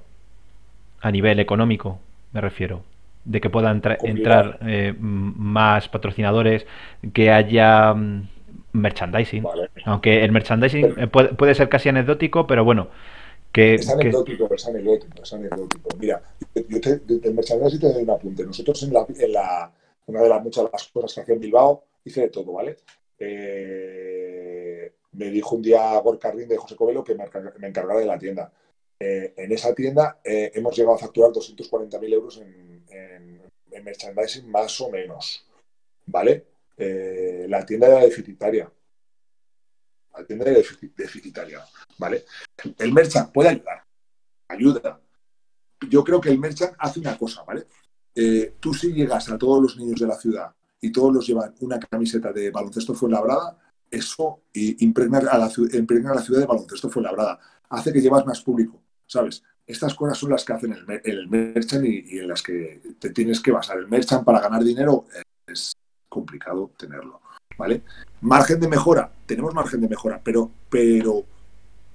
[1.02, 2.00] a nivel económico
[2.32, 2.84] me refiero.
[3.26, 6.66] De que puedan entrar eh, más patrocinadores,
[7.14, 8.28] que haya mm,
[8.74, 9.44] merchandising.
[9.86, 12.90] Aunque el merchandising eh, puede, ser casi anecdótico, pero bueno.
[13.52, 15.90] Que, es anecdótico, es anecdótico, es anecdótico.
[16.00, 16.22] Mira,
[16.68, 18.46] yo te, del merchandising te doy un apunte.
[18.46, 18.94] Nosotros en
[19.34, 19.72] la,
[20.06, 22.78] una de las muchas de las cosas que hacía en Bilbao, hice de todo, ¿vale?
[23.20, 27.26] Eh, me dijo un día Gorka Rin de José Covelo que me,
[27.58, 28.52] me encargara de la tienda.
[29.00, 32.68] Eh, en esa tienda eh, hemos llegado a facturar 240.000 euros en,
[33.84, 35.46] merchandising más o menos.
[36.08, 36.46] ¿Vale?
[36.78, 38.72] Eh, la tienda era deficitaria.
[40.16, 40.62] La tienda era
[40.96, 41.66] deficitaria.
[41.98, 42.26] ¿Vale?
[42.78, 43.84] El merchant puede ayudar.
[44.48, 45.02] Ayuda.
[45.90, 47.68] Yo creo que el merchant hace una cosa, ¿vale?
[48.60, 50.52] tú si llegas a todos los niños de la ciudad
[50.82, 53.60] y todos los llevan una camiseta de baloncesto Fuenlabrada,
[53.92, 57.40] eso impregna a, la, impregna a la ciudad de baloncesto Fuenlabrada.
[57.70, 59.44] Hace que llevas más público ¿sabes?
[59.66, 63.42] Estas cosas son las que hacen el, el merchant y, en las que te tienes
[63.42, 63.78] que basar.
[63.78, 65.06] El merchant para ganar dinero
[65.46, 65.74] es
[66.18, 67.22] complicado tenerlo,
[67.58, 67.82] ¿vale?
[68.22, 71.24] Margen de mejora, tenemos margen de mejora, pero, pero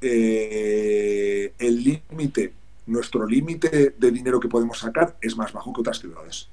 [0.00, 2.52] eh, el límite,
[2.86, 6.48] nuestro límite de dinero que podemos sacar es más bajo que otras ciudades,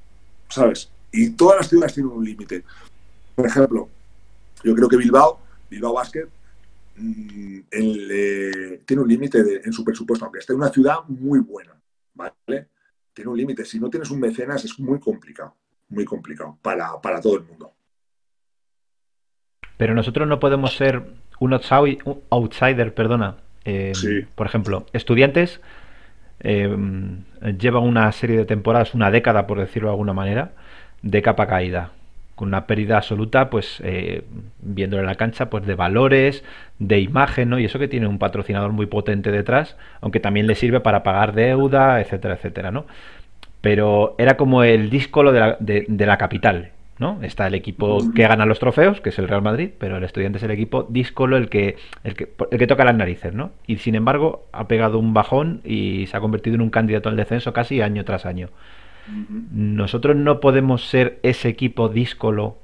[0.49, 0.89] ¿sabes?
[1.11, 2.63] Y todas las ciudades tienen un límite.
[3.35, 3.89] Por ejemplo,
[4.63, 5.39] yo creo que Bilbao,
[5.69, 6.27] Bilbao Basket,
[6.99, 11.79] Mm, eh, tiene un límite en su presupuesto, aunque esté en una ciudad muy buena,
[12.13, 12.67] ¿vale?
[13.13, 13.63] Tiene un límite.
[13.63, 15.55] Si no tienes un mecenas es muy complicado,
[15.89, 17.73] muy complicado para, para todo el mundo.
[19.77, 21.03] Pero nosotros no podemos ser
[21.39, 23.37] un outsider, perdona.
[23.65, 23.93] Eh,
[24.35, 25.61] por ejemplo, estudiantes
[26.41, 26.75] eh,
[27.57, 30.51] llevan una serie de temporadas, una década, por decirlo de alguna manera,
[31.01, 31.91] de capa caída
[32.39, 34.23] con una pérdida absoluta, pues eh,
[34.61, 36.45] viéndolo en la cancha, pues de valores,
[36.77, 37.59] de imagen, ¿no?
[37.59, 41.33] Y eso que tiene un patrocinador muy potente detrás, aunque también le sirve para pagar
[41.33, 42.85] deuda, etcétera, etcétera, ¿no?
[43.61, 47.21] Pero era como el díscolo de la, de, la capital, ¿no?
[47.21, 50.37] Está el equipo que gana los trofeos, que es el Real Madrid, pero el estudiante
[50.37, 53.51] es el equipo díscolo el que, el que, el que toca las narices, ¿no?
[53.67, 57.17] Y sin embargo ha pegado un bajón y se ha convertido en un candidato al
[57.17, 58.49] descenso casi año tras año.
[59.51, 62.57] Nosotros no podemos ser ese equipo díscolo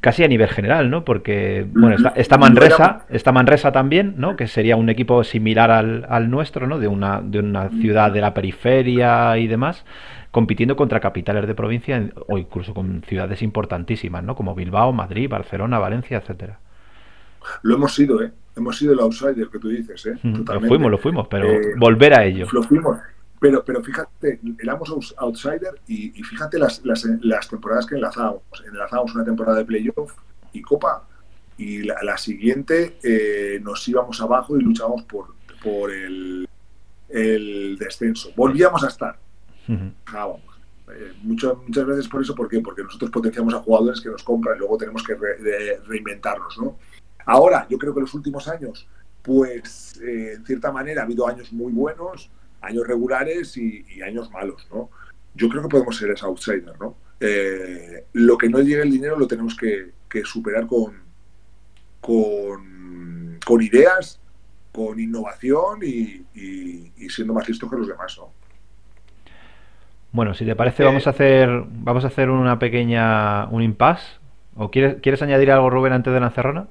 [0.00, 1.04] casi a nivel general, ¿no?
[1.04, 4.36] Porque, bueno, está, Manresa, está Manresa también, ¿no?
[4.36, 6.78] Que sería un equipo similar al, nuestro, ¿no?
[6.78, 9.84] De una, de una ciudad de la periferia y demás,
[10.30, 14.36] compitiendo contra capitales de provincia o incluso con ciudades importantísimas, ¿no?
[14.36, 16.58] Como Bilbao, Madrid, Barcelona, Valencia, etcétera.
[17.62, 18.30] Lo hemos sido, ¿eh?
[18.56, 20.14] Hemos sido el outsider que tú dices, ¿eh?
[20.22, 22.46] Lo fuimos, lo fuimos, pero eh, volver a ello.
[22.52, 22.98] Lo fuimos.
[23.44, 28.42] Pero, pero fíjate, éramos outsider y, fíjate las, las, temporadas que enlazábamos.
[28.66, 30.14] Enlazábamos una temporada de playoff
[30.54, 31.06] y Copa
[31.58, 36.48] y la, siguiente eh, nos íbamos abajo y luchábamos por, por el,
[37.10, 38.30] el descenso.
[38.34, 39.18] Volvíamos a estar.
[39.68, 42.60] Eh, muchas veces por eso, ¿por qué?
[42.60, 45.16] Porque nosotros potenciamos a jugadores que nos compran y luego tenemos que
[45.86, 46.78] reinventarnos, ¿no?
[47.26, 48.88] Ahora, yo creo que los últimos años,
[49.20, 52.30] pues eh, en cierta manera ha habido años muy buenos,
[52.64, 54.90] años regulares y, años malos, ¿no?
[55.34, 56.96] Yo creo que podemos ser ese outsider, ¿no?
[57.20, 59.92] Eh, lo que no llegue el dinero lo tenemos que,
[60.24, 60.94] superar con,
[62.00, 64.20] con, con ideas,
[64.72, 68.30] con innovación y, y, y, siendo más listos que los demás, ¿no?
[70.12, 74.06] Bueno, si te parece, eh, vamos a hacer vamos a hacer una pequeña un impasse.
[74.56, 76.68] ¿O quieres, quieres añadir algo, Rubén, antes de la encerrona?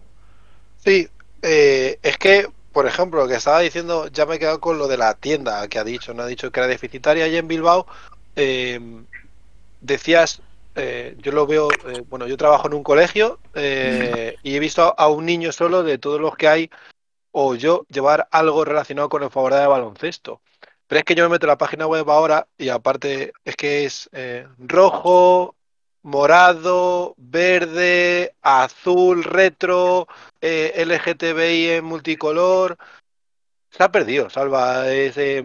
[0.77, 1.09] Sí,
[1.41, 4.87] eh, es que, por ejemplo, lo que estaba diciendo, ya me he quedado con lo
[4.87, 7.85] de la tienda que ha dicho, no ha dicho que era deficitaria allí en Bilbao.
[8.35, 8.79] Eh,
[9.79, 10.41] decías,
[10.75, 14.95] eh, yo lo veo, eh, bueno, yo trabajo en un colegio eh, y he visto
[14.97, 16.71] a un niño solo de todos los que hay,
[17.31, 20.41] o yo llevar algo relacionado con el favor de baloncesto.
[20.87, 23.85] Pero es que yo me meto en la página web ahora y aparte es que
[23.85, 24.09] es
[24.57, 25.55] rojo,
[26.03, 30.07] morado, verde, azul, retro,
[30.41, 32.77] eh, LGTBI en multicolor.
[33.71, 35.43] Se ha perdido, Salva, ese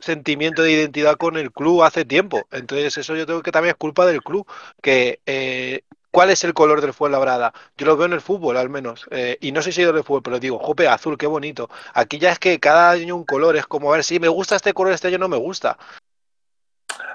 [0.00, 2.42] sentimiento de identidad con el club hace tiempo.
[2.50, 4.46] Entonces eso yo creo que también es culpa del club,
[4.82, 5.82] que eh,
[6.12, 7.54] ¿Cuál es el color del Fuenlabrada?
[7.78, 9.06] Yo lo veo en el fútbol, al menos.
[9.10, 11.70] Eh, y no soy seguidor del fútbol, pero digo, jope, azul, qué bonito.
[11.94, 14.56] Aquí ya es que cada año un color, es como, a ver, si me gusta
[14.56, 15.78] este color, este año no me gusta.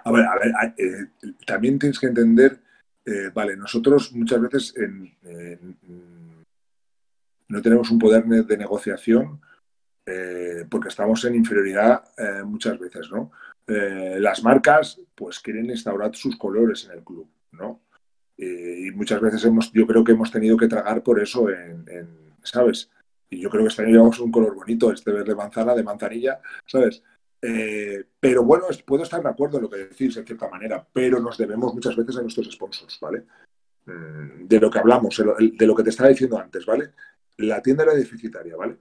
[0.03, 2.59] A ver, a ver, eh, también tienes que entender,
[3.07, 4.73] eh, vale, nosotros muchas veces
[7.47, 9.39] no tenemos un poder de negociación
[10.05, 13.31] eh, porque estamos en inferioridad eh, muchas veces, ¿no?
[13.69, 17.81] las marcas, pues quieren instaurar sus colores en el club, ¿no?
[18.37, 22.07] y muchas veces hemos, yo creo que hemos tenido que tragar por eso, en, en,
[22.43, 22.89] ¿sabes?
[23.29, 26.39] Y yo creo que este año llevamos un color bonito, este verde manzana, de manzanilla,
[26.65, 27.03] ¿sabes?
[27.41, 31.19] Eh, pero bueno, puedo estar de acuerdo en lo que decís, en cierta manera, pero
[31.19, 33.23] nos debemos muchas veces a nuestros sponsors, ¿vale?
[33.85, 36.93] Mm, de lo que hablamos, de lo que te estaba diciendo antes, ¿vale?
[37.37, 38.77] La tienda era deficitaria, ¿vale?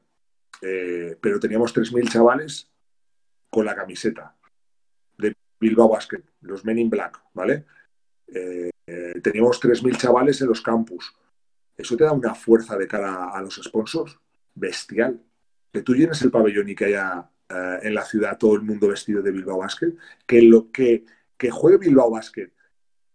[0.62, 2.70] Eh, pero teníamos 3.000 chavales
[3.50, 4.34] con la camiseta
[5.18, 7.66] de Bilbao Basket, los Men in Black, ¿vale?
[8.26, 8.70] Eh,
[9.22, 11.14] teníamos 3.000 chavales en los campus.
[11.76, 14.18] Eso te da una fuerza de cara a los sponsors
[14.54, 15.22] bestial.
[15.70, 18.88] Que tú llenes el pabellón y que haya eh, en la ciudad todo el mundo
[18.88, 19.94] vestido de Bilbao Basket,
[20.26, 21.04] que lo que,
[21.36, 22.50] que juegue Bilbao Basket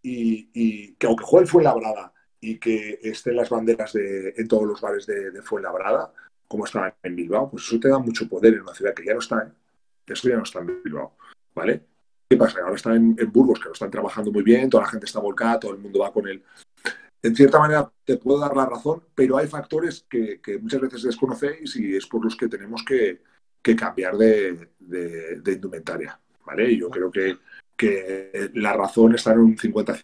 [0.01, 4.79] y, que aunque juegue el Fuenlabrada y que estén las banderas de, en todos los
[4.79, 6.13] bares de, de Fuenlabrada,
[6.47, 9.13] como está en Bilbao, pues eso te da mucho poder en una ciudad que ya
[9.13, 9.51] no está, ¿eh?
[10.07, 11.15] Eso ya no está en Bilbao,
[11.53, 11.85] ¿vale?
[12.29, 12.61] ¿Qué pasa?
[12.61, 15.59] Ahora están en, Burgos, que lo están trabajando muy bien, toda la gente está volcada,
[15.59, 16.41] todo el mundo va con él.
[17.21, 21.75] En cierta manera te puedo dar la razón, pero hay factores que muchas veces desconocéis
[21.75, 23.21] y es por los que tenemos que,
[23.61, 26.19] que cambiar de, de, de, indumentaria.
[26.45, 26.75] ¿vale?
[26.75, 27.37] Yo creo que,
[27.75, 30.03] que, la razón está en un 50-50,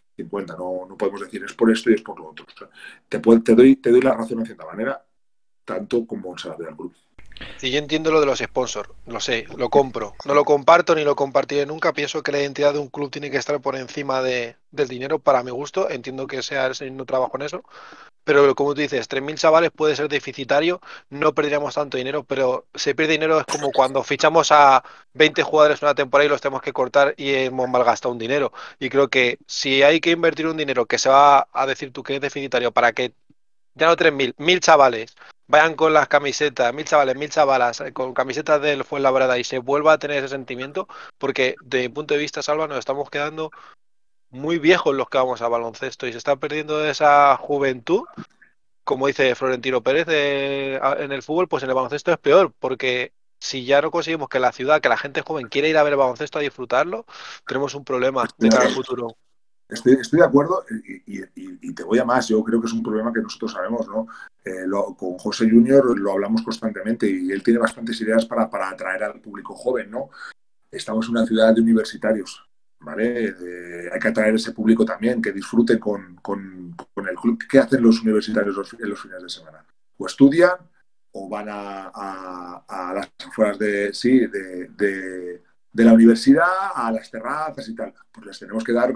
[0.58, 2.46] no, no, podemos decir es por esto y es por lo otro.
[3.10, 5.04] Te, puedo, te, doy, te doy la razón en cierta manera,
[5.66, 6.98] tanto como la ve al grupo.
[7.58, 10.16] Sí, yo entiendo lo de los sponsors, lo sé, lo compro.
[10.26, 11.94] No lo comparto ni lo compartiré nunca.
[11.94, 15.20] Pienso que la identidad de un club tiene que estar por encima de, del dinero
[15.20, 15.90] para mi gusto.
[15.90, 17.64] Entiendo que sea no trabajo en eso.
[18.28, 22.94] Pero como tú dices, 3.000 chavales puede ser deficitario, no perderíamos tanto dinero, pero se
[22.94, 24.84] pierde dinero es como cuando fichamos a
[25.14, 28.52] 20 jugadores una temporada y los tenemos que cortar y hemos malgastado un dinero.
[28.80, 32.04] Y creo que si hay que invertir un dinero que se va a decir tú
[32.04, 33.14] que es deficitario para que
[33.76, 35.16] ya no 3.000, 1.000 chavales
[35.48, 39.60] vayan con las camisetas, mil chavales, mil chavalas, eh, con camisetas del Fuenlabrada y se
[39.60, 43.52] vuelva a tener ese sentimiento, porque de mi punto de vista, Salva, nos estamos quedando
[44.30, 48.04] muy viejos los que vamos a baloncesto y se está perdiendo esa juventud.
[48.84, 53.12] Como dice Florentino Pérez eh, en el fútbol, pues en el baloncesto es peor, porque
[53.40, 55.94] si ya no conseguimos que la ciudad, que la gente joven quiera ir a ver
[55.94, 57.06] el baloncesto a disfrutarlo,
[57.46, 59.16] tenemos un problema de cara al futuro.
[59.70, 62.30] Estoy, estoy, de acuerdo y, y, y, te voy a más.
[62.30, 64.08] Yo creo que es un problema que nosotros sabemos, ¿no?
[64.46, 68.70] Eh, lo, con José Junior lo hablamos constantemente y él tiene bastantes ideas para, para
[68.70, 70.10] atraer al público joven, ¿no?
[70.72, 72.48] Estamos en una ciudad de universitarios,
[72.80, 73.32] ¿vale?
[73.34, 76.76] De, hay que atraer ese público también, que disfrute con, con,
[77.10, 77.40] el club.
[77.50, 79.66] ¿Qué hacen los universitarios los, en los fines de semana?
[79.98, 80.58] O estudian
[81.12, 81.92] o van a,
[82.68, 87.94] a, las afueras de, sí, de, de, la universidad, a las terrazas y tal.
[88.12, 88.94] Pues les tenemos que dar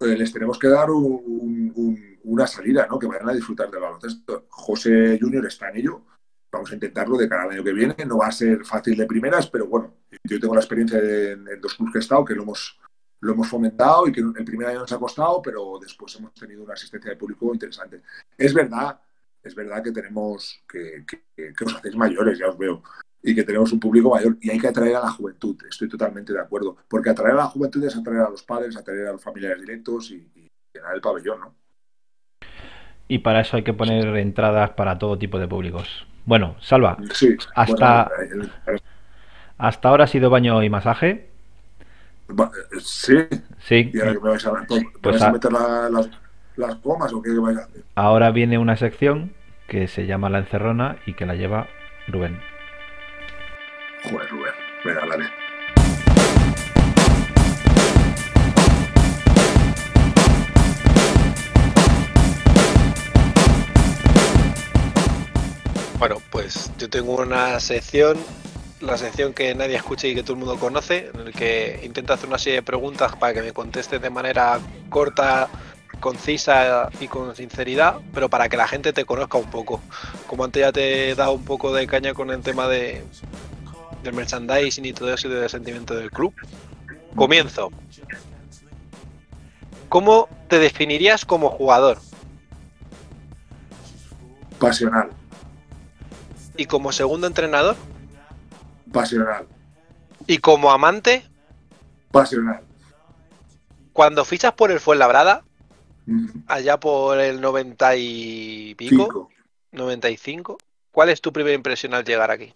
[0.00, 2.98] eh, les tenemos que dar un, una salida, ¿no?
[2.98, 4.46] Que vayan a disfrutar del baloncesto.
[4.50, 6.02] José Junior está en ello.
[6.52, 7.94] Vamos a intentarlo de cara al año que viene.
[8.06, 9.94] No va a ser fácil de primeras, pero bueno,
[10.24, 12.78] yo tengo la experiencia en, en dos clubes que he estado, que lo hemos,
[13.20, 16.62] lo hemos fomentado y que el primer año nos ha costado, pero después hemos tenido
[16.64, 18.02] una asistencia de público interesante.
[18.36, 19.00] Es verdad,
[19.42, 22.82] es verdad que tenemos que, que, que os hacéis mayores, ya os veo
[23.22, 25.56] y que tenemos un público mayor y hay que atraer a la juventud.
[25.68, 29.08] Estoy totalmente de acuerdo, porque atraer a la juventud es atraer a los padres, atraer
[29.08, 31.54] a los familiares directos y, y llenar el pabellón, ¿no?
[33.08, 36.06] Y para eso hay que poner entradas para todo tipo de públicos.
[36.24, 38.48] Bueno, Salva, sí, hasta, bueno,
[39.58, 41.30] hasta ahora ha sido baño y masaje.
[42.82, 43.18] Sí.
[43.60, 43.90] Sí.
[43.92, 46.10] ¿Y ahora que me vais a, ¿me pues vais a meter la, las,
[46.56, 47.82] las gomas o qué vais a hacer?
[47.94, 49.32] Ahora viene una sección
[49.68, 51.68] que se llama La Encerrona y que la lleva
[52.08, 52.40] Rubén.
[54.04, 54.52] Joder, Rubén,
[54.84, 55.24] regálale.
[65.98, 68.18] Bueno, pues yo tengo una sección,
[68.80, 72.12] la sección que nadie escucha y que todo el mundo conoce, en el que intento
[72.12, 75.48] hacer una serie de preguntas para que me contestes de manera corta,
[76.00, 79.80] concisa y con sinceridad, pero para que la gente te conozca un poco.
[80.26, 83.02] Como antes ya te he dado un poco de caña con el tema de
[84.02, 86.32] del merchandising y todo eso y del sentimiento del club.
[87.14, 87.70] Comienzo.
[89.88, 91.98] ¿Cómo te definirías como jugador?
[94.58, 95.10] Pasional,
[96.56, 97.76] ¿Y como segundo entrenador?
[99.00, 99.46] Pasional,
[100.26, 101.24] ¿Y como amante?
[102.10, 102.62] pasional.
[103.92, 105.44] Cuando fichas por el Fuenlabrada,
[106.46, 109.30] allá por el 90 y pico, Cinco.
[109.72, 110.58] 95,
[110.90, 112.54] ¿cuál es tu primera impresión al llegar aquí?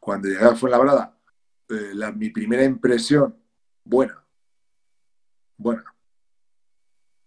[0.00, 1.14] Cuando llegué a Fuenlabrada,
[1.68, 3.36] eh, la, mi primera impresión,
[3.84, 4.22] buena.
[5.56, 5.84] Buena.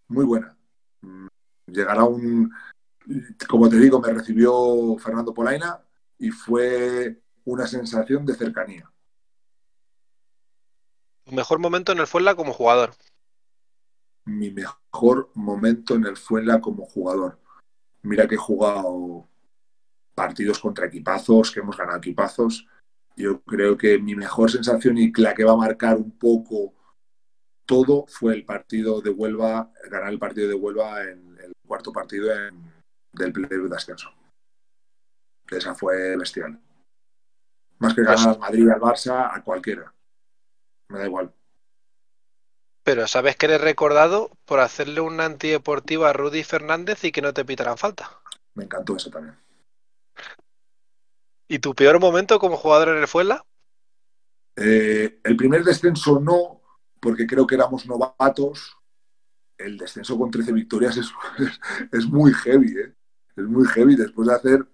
[0.08, 0.56] Muy buena.
[1.02, 1.28] Mm,
[1.68, 2.52] Llegar a un.
[3.48, 5.80] Como te digo, me recibió Fernando Polaina
[6.18, 8.92] y fue una sensación de cercanía.
[11.26, 12.94] Tu mejor momento en el Fuenla como jugador.
[14.26, 17.40] Mi mejor momento en el Fuenla como jugador.
[18.04, 19.28] Mira que he jugado
[20.16, 22.68] partidos contra equipazos, que hemos ganado equipazos.
[23.16, 26.74] Yo creo que mi mejor sensación y la que va a marcar un poco
[27.66, 32.34] todo fue el partido de Huelva, ganar el partido de Huelva en el cuarto partido
[32.34, 32.72] en-
[33.14, 34.10] del playoff de ascenso.
[35.50, 36.60] Esa fue bestial.
[37.82, 39.92] Más que ganar al Madrid, al Barça, a cualquiera.
[40.90, 41.34] Me da igual.
[42.84, 47.34] Pero sabes que eres recordado por hacerle una antideportiva a Rudy Fernández y que no
[47.34, 48.22] te pitaran falta.
[48.54, 49.36] Me encantó eso también.
[51.48, 53.44] ¿Y tu peor momento como jugador en el Fuenla?
[54.56, 56.62] Eh, el primer descenso no,
[57.00, 58.78] porque creo que éramos novatos.
[59.58, 61.12] El descenso con 13 victorias es,
[61.92, 62.94] es muy heavy, ¿eh?
[63.36, 64.68] Es muy heavy después de hacer,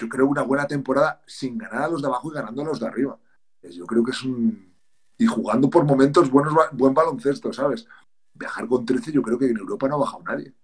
[0.00, 2.80] yo creo, una buena temporada sin ganar a los de abajo y ganando a los
[2.80, 3.18] de arriba.
[3.62, 4.74] Es- Yo creo que es un...
[5.18, 7.86] Y jugando por momentos buenos, buen baloncesto, ¿sabes?
[8.32, 10.54] Viajar con 13 yo creo que en Europa no ha bajado nadie.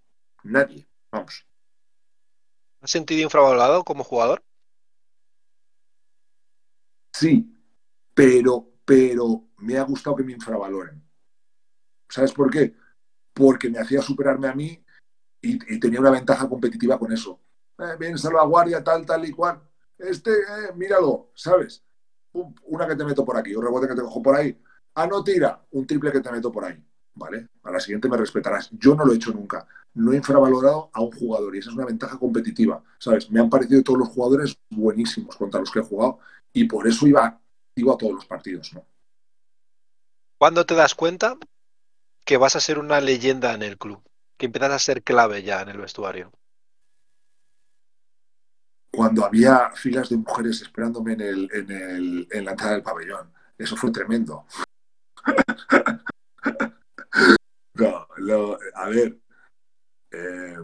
[0.43, 0.87] Nadie.
[1.11, 1.45] Vamos.
[2.81, 4.43] ¿Has sentido infravalorado como jugador?
[7.13, 7.53] Sí,
[8.13, 11.03] pero, pero me ha gustado que me infravaloren.
[12.09, 12.75] ¿Sabes por qué?
[13.33, 14.83] Porque me hacía superarme a mí
[15.41, 17.41] y, y tenía una ventaja competitiva con eso.
[17.79, 19.61] Eh, salvaguardia, tal, tal y cual.
[19.97, 21.83] Este, eh, míralo, ¿sabes?
[22.33, 24.59] Un- una que te meto por aquí, un rebote que te cojo por ahí.
[24.95, 26.83] Ah, no tira, un triple que te meto por ahí.
[27.15, 27.49] ¿Vale?
[27.63, 28.69] A la siguiente me respetarás.
[28.73, 29.67] Yo no lo he hecho nunca.
[29.95, 32.83] No he infravalorado a un jugador y esa es una ventaja competitiva.
[32.99, 33.31] ¿Sabes?
[33.31, 36.19] Me han parecido todos los jugadores buenísimos contra los que he jugado
[36.53, 37.41] y por eso iba,
[37.75, 38.85] iba a todos los partidos, ¿no?
[40.39, 41.37] ¿Cuándo te das cuenta
[42.25, 44.03] que vas a ser una leyenda en el club?
[44.37, 46.31] Que empiezas a ser clave ya en el vestuario.
[48.97, 53.31] Cuando había filas de mujeres esperándome en, el, en, el, en la entrada del pabellón.
[53.55, 54.47] Eso fue tremendo.
[57.75, 59.19] no, lo- a ver,
[60.09, 60.55] eh,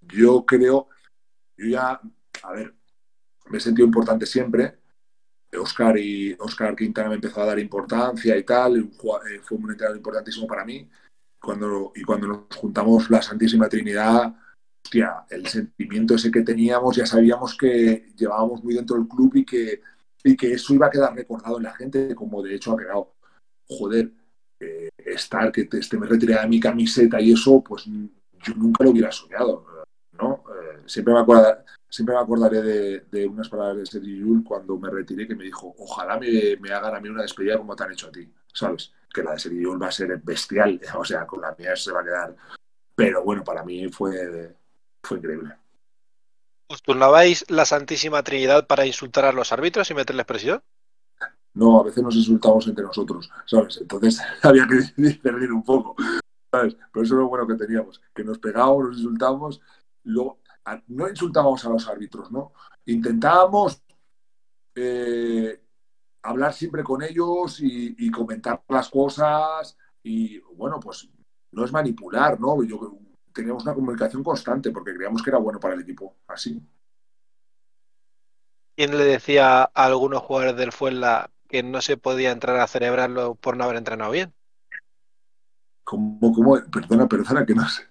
[0.00, 0.88] yo creo,
[1.58, 2.00] yo ya,
[2.44, 2.74] a ver,
[3.50, 4.78] me he sentido importante siempre.
[5.60, 9.98] Oscar y Oscar Quintana me empezó a dar importancia y tal, eh, fue un entrenador
[9.98, 10.88] importantísimo para mí.
[11.38, 14.34] Cuando, y cuando nos juntamos la Santísima Trinidad,
[14.84, 19.44] hostia, el sentimiento ese que teníamos, ya sabíamos que llevábamos muy dentro del club y
[19.44, 19.80] que,
[20.24, 23.14] y que eso iba a quedar recordado en la gente, como de hecho ha quedado.
[23.68, 24.10] Joder,
[24.60, 28.84] eh, estar, que te, este me retiré de mi camiseta y eso, pues yo nunca
[28.84, 29.64] lo hubiera soñado,
[30.12, 30.44] ¿no?
[30.48, 32.62] Eh, siempre, me acordaré, siempre me acordaré
[33.02, 36.70] de, unas palabras de Sergi Yul cuando me retiré que me dijo, ojalá me, me
[36.70, 38.92] hagan a mí una despedida como te han hecho a ti, ¿sabes?
[39.12, 41.92] Que la de Sergi Yul va a ser bestial, o sea, con la mía se
[41.92, 42.36] va a quedar.
[42.94, 44.54] Pero bueno, para mí fue,
[45.02, 45.54] fue increíble.
[46.68, 50.62] ¿Os turnabais la Santísima Trinidad para insultar a los árbitros y meterles presión?
[51.54, 53.78] No, a veces nos insultamos entre nosotros, ¿sabes?
[53.80, 55.94] Entonces había que discernir un poco,
[56.50, 56.76] ¿sabes?
[56.92, 59.60] Pero eso es lo bueno que teníamos, que nos pegábamos, nos insultábamos,
[60.04, 60.40] luego
[60.86, 62.52] no insultábamos a los árbitros, ¿no?
[62.86, 63.82] Intentábamos
[64.74, 65.60] eh,
[66.22, 71.08] hablar siempre con ellos y, y comentar las cosas y, bueno, pues
[71.50, 72.62] no es manipular, ¿no?
[72.62, 72.98] Yo creo-
[73.32, 76.62] teníamos una comunicación constante porque creíamos que era bueno para el equipo, así.
[78.76, 83.34] ¿Quién le decía a algunos jugadores del Fuenla que no se podía entrar a celebrarlo
[83.34, 84.34] por no haber entrenado bien?
[85.84, 86.58] ¿Cómo, cómo?
[86.70, 87.82] Perdona, perdona, que no sé.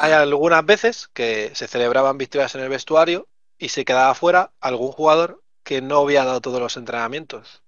[0.00, 4.92] hay algunas veces que se celebraban victorias en el vestuario y se quedaba fuera algún
[4.92, 7.62] jugador que no había dado todos los entrenamientos.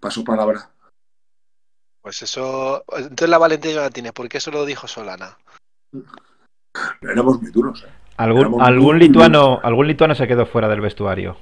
[0.00, 0.70] Paso palabra.
[2.02, 2.84] Pues eso.
[2.96, 5.36] Entonces la valentía no la tienes, porque eso lo dijo Solana.
[7.02, 7.92] Éramos muy duros, ¿eh?
[8.16, 9.60] ¿Algún, Éramos algún, muy lituano, duros.
[9.64, 11.36] ¿Algún lituano se quedó fuera del vestuario?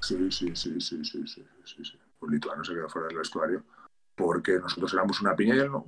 [0.00, 1.98] Sí, sí, sí, sí, sí, sí, sí, sí.
[2.20, 3.62] Un lituano se quedó fuera del vestuario
[4.14, 5.84] porque nosotros éramos una piña y él no.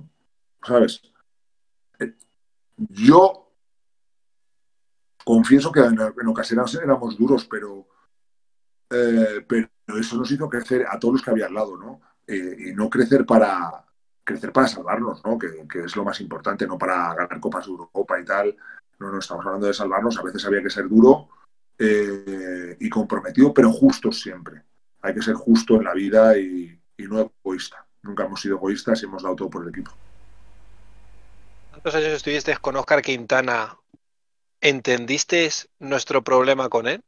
[0.63, 1.01] ¿Sabes?
[1.99, 2.13] Eh,
[2.77, 3.51] Yo
[5.23, 7.87] confieso que en, en ocasiones éramos duros, pero,
[8.89, 9.69] eh, pero
[9.99, 12.01] eso nos hizo crecer a todos los que había al lado, ¿no?
[12.27, 13.85] Eh, y no crecer para
[14.23, 15.37] crecer para salvarnos, ¿no?
[15.37, 18.55] Que, que es lo más importante, no para ganar copas de Europa y tal.
[18.99, 20.17] No, no estamos hablando de salvarnos.
[20.19, 21.29] A veces había que ser duro
[21.77, 24.63] eh, y comprometido, pero justo siempre.
[25.01, 27.87] Hay que ser justo en la vida y, y no egoísta.
[28.03, 29.91] Nunca hemos sido egoístas y hemos dado todo por el equipo.
[31.69, 33.77] ¿Cuántos años estuviste con Oscar Quintana?
[34.61, 35.49] ¿Entendiste
[35.79, 37.03] nuestro problema con él?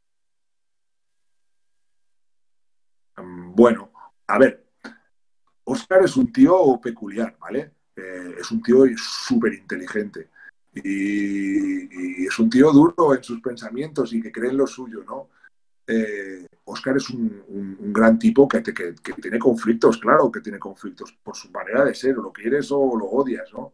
[3.16, 3.92] Mm, Bueno,
[4.26, 4.63] a ver,
[5.64, 7.72] Oscar es un tío peculiar, ¿vale?
[7.96, 10.28] Eh, es un tío súper inteligente
[10.74, 15.28] y, es un tío duro en sus pensamientos y que cree en lo suyo, ¿no?
[15.86, 21.50] Eh, Oscar es un, gran tipo que, tiene conflictos, claro que tiene conflictos por su
[21.50, 23.72] manera de ser, o lo quieres o lo odias, ¿no?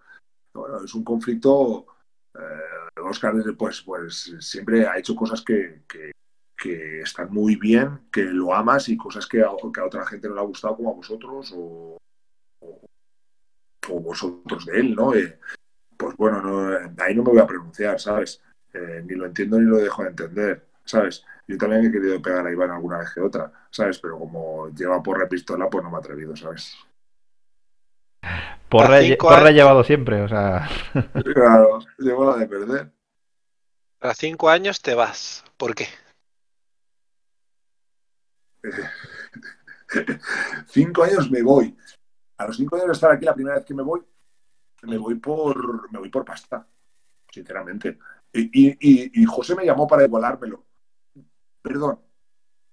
[0.52, 1.86] Bueno, es un conflicto.
[2.34, 5.82] eh, Oscar, pues, pues siempre ha hecho cosas que-
[6.60, 10.28] que están muy bien, que lo amas y cosas que a, que a otra gente
[10.28, 11.96] no le ha gustado, como a vosotros o,
[12.60, 12.80] o-
[13.88, 15.14] o vosotros de él, ¿no?
[15.14, 15.38] Eh,
[15.96, 18.42] pues bueno, no, ahí no me voy a pronunciar, ¿sabes?
[18.74, 21.24] Eh, ni lo entiendo ni lo dejo de entender, ¿sabes?
[21.48, 23.98] Yo también he querido pegar a Iván alguna vez que otra, ¿sabes?
[23.98, 26.76] Pero como lleva porra y pistola, pues no me he atrevido, ¿sabes?
[28.68, 30.68] Porra, he- cinco porra he llevado siempre, o sea.
[31.34, 32.92] Claro, llevo la de perder.
[34.00, 35.44] A cinco años te vas.
[35.56, 35.86] ¿Por qué?
[40.68, 41.76] cinco años me voy.
[42.38, 44.02] A los cinco años de estar aquí, la primera vez que me voy,
[44.82, 46.66] me voy por, me voy por pasta,
[47.30, 47.98] sinceramente.
[48.32, 50.64] Y, José me llamó para igualármelo.
[51.62, 52.00] Perdón.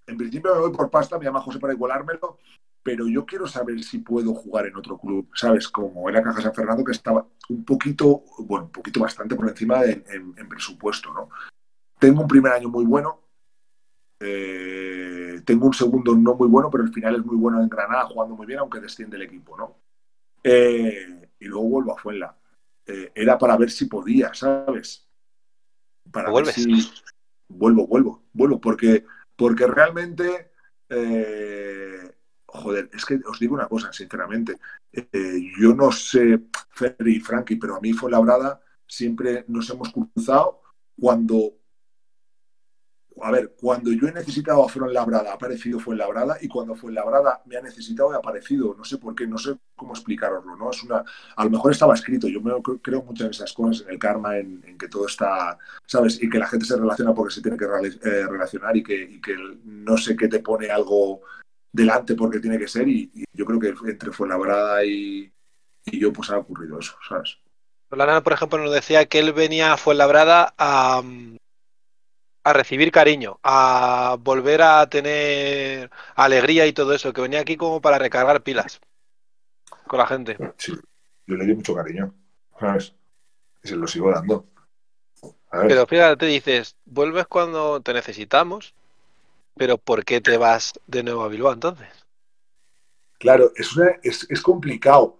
[0.06, 2.40] En principio me voy por pasta, me llama José para igualármelo,
[2.82, 5.68] pero yo quiero saber si puedo jugar en otro club, ¿sabes?
[5.68, 9.82] Como era Caja San Fernando, que estaba un poquito, bueno, un poquito bastante por encima
[9.82, 11.30] de- en, en presupuesto, ¿no?
[12.00, 13.27] Tengo un primer año muy bueno,
[14.20, 18.06] eh, tengo un segundo no muy bueno, pero el final es muy bueno en Granada,
[18.06, 19.78] jugando muy bien, aunque desciende el equipo, ¿no?
[20.44, 22.36] Eh, y luego vuelvo a Fuenla.
[22.86, 25.08] Eh, era para ver si podía, ¿sabes?
[26.12, 26.90] Para ver si
[27.48, 30.52] vuelvo, vuelvo, vuelvo, porque, porque realmente,
[32.46, 34.58] joder, es que os digo una cosa, sinceramente,
[35.60, 40.62] yo no sé, Ferry y Frankie, pero a mí fue labrada, siempre nos hemos cruzado
[40.98, 41.58] cuando
[43.22, 47.58] a ver, cuando yo he necesitado a Fuenlabrada, ha aparecido Fuenlabrada, y cuando Fuenlabrada me
[47.58, 48.76] ha necesitado, he aparecido.
[48.78, 50.72] No sé por qué, no sé cómo explicaroslo, ¿no?
[50.72, 51.04] Es una,
[51.36, 54.38] a lo mejor estaba escrito, yo me, creo mucho en esas cosas, en el karma,
[54.38, 56.22] en, que todo está, ¿sabes?
[56.22, 59.20] Y que la gente se relaciona porque se tiene que eh, relacionar y que,
[59.66, 61.22] no sé qué te pone algo
[61.72, 65.32] delante porque tiene que ser, y, yo creo que entre Fuenlabrada y,
[65.86, 67.38] y yo, pues ha ocurrido eso, ¿sabes?
[67.90, 71.02] Solana, por ejemplo, nos decía que él venía a Fuenlabrada a
[72.48, 77.82] a recibir cariño, a volver a tener alegría y todo eso, que venía aquí como
[77.82, 78.80] para recargar pilas
[79.86, 80.38] con la gente.
[80.56, 80.72] Sí,
[81.26, 82.14] yo le di mucho cariño,
[82.58, 82.96] ¿sabes?
[83.62, 84.46] Y se lo sigo dando.
[85.52, 88.74] Pero fíjate, te dices, vuelves cuando te necesitamos,
[89.58, 91.90] pero ¿por qué te vas de nuevo a Bilbao entonces?
[93.20, 95.20] Claro, es, una, es, es complicado.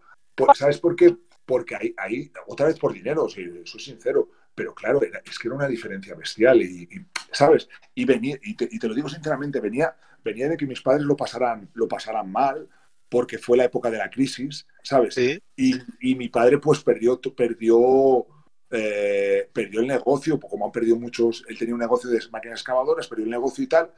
[0.54, 1.14] ¿Sabes por qué?
[1.46, 5.48] Porque ahí, ahí, otra vez por dinero, si soy sincero, pero claro, era, es que
[5.48, 7.70] era una diferencia bestial y, y ¿sabes?
[7.94, 11.04] Y, venía, y te, y, te, lo digo sinceramente, venía, venía de que mis padres
[11.04, 12.68] lo pasaran, lo pasaran mal
[13.08, 15.14] porque fue la época de la crisis, ¿sabes?
[15.14, 15.40] Sí.
[15.56, 18.26] Y, y, mi padre pues perdió, perdió,
[18.72, 23.08] eh, perdió el negocio, como han perdido muchos, él tenía un negocio de máquinas excavadoras,
[23.08, 23.94] perdió el negocio y tal,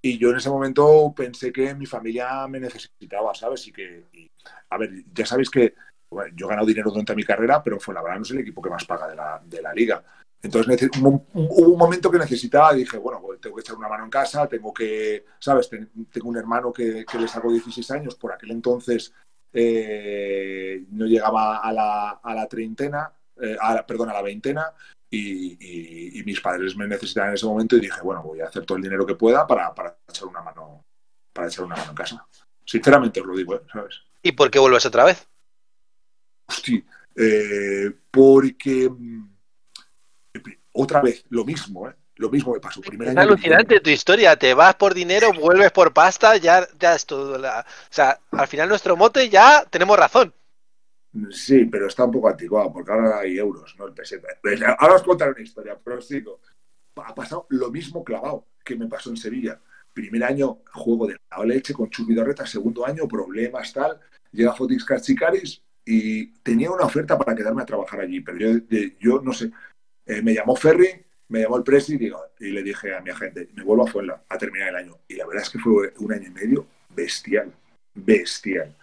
[0.00, 3.66] y yo en ese momento pensé que mi familia me necesitaba, ¿sabes?
[3.66, 4.30] Y que, y,
[4.70, 5.74] a ver, ya sabéis que
[6.14, 8.38] bueno, yo he ganado dinero durante mi carrera, pero fue la verdad no es el
[8.38, 10.02] equipo que más paga de la, de la liga.
[10.42, 14.10] Entonces hubo un momento que necesitaba, dije, bueno, pues tengo que echar una mano en
[14.10, 15.70] casa, tengo que, ¿sabes?
[15.70, 19.12] Tengo un hermano que, que le sacó 16 años, por aquel entonces
[19.52, 23.10] eh, no llegaba a la, a la treintena,
[23.40, 24.72] eh, a la, perdón, a la veintena,
[25.08, 28.48] y, y, y, mis padres me necesitaban en ese momento y dije, bueno, voy a
[28.48, 30.84] hacer todo el dinero que pueda para, para echar una mano
[31.32, 32.26] para echar una mano en casa.
[32.64, 34.02] Sinceramente os lo digo, ¿sabes?
[34.22, 35.28] ¿Y por qué vuelves otra vez?
[36.48, 36.82] Hostia,
[37.16, 39.28] Eh, porque mm,
[40.72, 41.94] otra vez, lo mismo, ¿eh?
[42.16, 42.80] Lo mismo me pasó.
[42.80, 44.36] Primer Es año alucinante tu historia.
[44.36, 47.38] Te vas por dinero, vuelves por pasta, ya, ya es todo.
[47.38, 50.32] la- O sea, al final nuestro mote ya tenemos razón.
[51.30, 54.28] Sí, pero está un poco anticuado, porque ahora hay euros, no el peseta.
[54.78, 56.40] Ahora os contaré una historia, pero os digo.
[56.96, 59.60] Ha pasado lo mismo clavado que me pasó en Sevilla.
[59.92, 62.46] Primer año, juego de la leche con Chupidorreta.
[62.46, 63.98] Segundo año, problemas, tal.
[64.32, 68.20] Llega Fotix Cachicaris y tenía una oferta para quedarme a trabajar allí.
[68.20, 69.50] Pero yo, yo no sé.
[70.06, 73.10] Eh, me llamó Ferry, me llamó el Presi y, digo, y le dije a mi
[73.10, 74.98] agente, me vuelvo a Fuenla a terminar el año.
[75.08, 77.52] Y la verdad es que fue un año y medio bestial.
[77.94, 78.74] Bestial.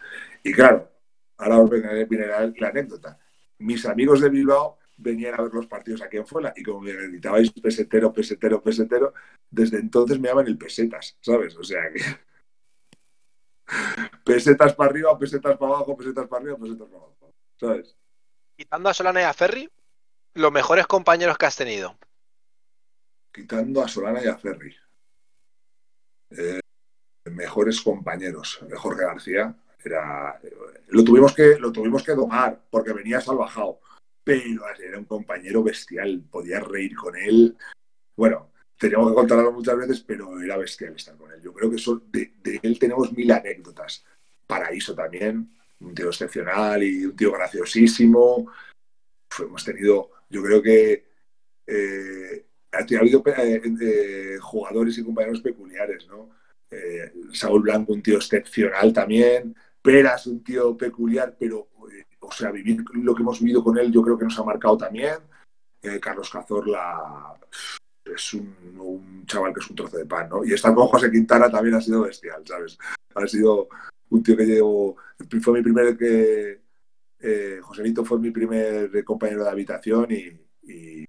[0.44, 0.90] Y claro,
[1.38, 3.20] ahora os viene, la, la anécdota.
[3.60, 6.94] Mis amigos de Bilbao venían a ver los partidos aquí en Fuela y como me
[6.94, 9.14] gritabais pesetero, pesetero, pesetero,
[9.50, 11.56] desde entonces me llaman el pesetas, ¿sabes?
[11.58, 12.02] O sea que
[14.24, 17.96] pesetas para arriba, pesetas para abajo, pesetas para arriba, pesetas para abajo, ¿sabes?
[18.56, 19.70] Quitando a Solana y a Ferry,
[20.34, 21.98] los mejores compañeros que has tenido.
[23.32, 24.76] Quitando a Solana y a Ferri.
[26.32, 26.60] Eh,
[27.26, 28.60] mejores compañeros.
[28.76, 30.40] Jorge García era
[30.90, 33.80] lo tuvimos que lo tuvimos que domar porque venía salvajado
[34.24, 37.58] pero era un compañero bestial podía reír con él
[38.16, 38.52] bueno
[38.82, 41.78] teníamos que contarlo muchas veces pero era bestial estar con él yo creo que
[42.12, 44.04] de, él tenemos mil anécdotas
[44.48, 48.52] Paraíso también un tío excepcional y un tío graciosísimo
[49.38, 51.06] hemos tenido yo creo que
[51.68, 56.32] eh, ha habido eh, eh, jugadores y compañeros peculiares no
[57.34, 59.54] Saúl Blanco, un tío excepcional también.
[59.82, 61.68] Peras, un tío peculiar, pero,
[62.22, 64.78] o sea, vivir lo que hemos vivido con él, yo creo que nos ha marcado
[64.78, 65.16] también.
[66.00, 67.38] Carlos Cazorla
[68.14, 70.44] es un, chaval que es un trozo de pan, ¿no?
[70.44, 72.78] Y estar con José Quintana también ha sido bestial, ¿sabes?
[73.14, 73.70] Ha sido
[74.10, 74.98] un tío que llevo.
[75.42, 75.98] Fue mi primer.
[75.98, 76.62] que
[77.20, 81.08] eh, Joselito fue mi primer compañero de habitación y,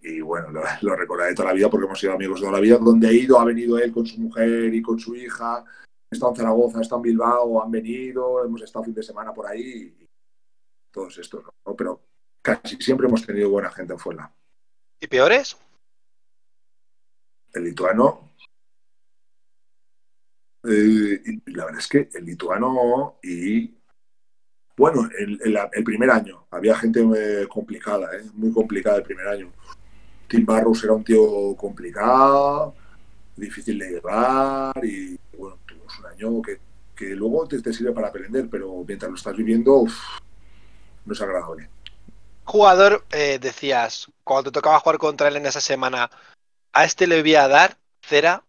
[0.00, 2.78] y, bueno, lo, lo recordaré toda la vida porque hemos sido amigos toda la vida.
[2.78, 5.64] Donde he ido, ha venido él con su mujer y con su hija.
[6.10, 9.94] Estado en Zaragoza, estado en Bilbao, han venido, hemos estado fin de semana por ahí.
[10.00, 10.06] Y
[10.90, 11.74] todos estos, ¿no?
[11.74, 12.00] Pero
[12.42, 14.32] casi siempre hemos tenido buena gente en Fuenla.
[15.00, 15.56] ¿Y peores?
[17.54, 18.30] El lituano.
[20.64, 23.74] eh, la verdad es que el lituano y.
[24.76, 25.40] Bueno, el,
[25.72, 28.24] el- primer año había gente eh, complicada, ¿eh?
[28.34, 29.52] muy complicada el primer año.
[30.26, 32.74] Tim Barros era un tío complicado,
[33.36, 36.58] difícil de llevar y bueno, tuvimos un año que,
[36.96, 39.84] que luego te, sirve para aprender, pero mientras lo estás viviendo
[41.04, 41.68] no es agradable.
[42.44, 46.10] Jugador, eh, decías, cuando te tocaba jugar contra él en esa semana,
[46.74, 48.44] a este le voy a dar cera.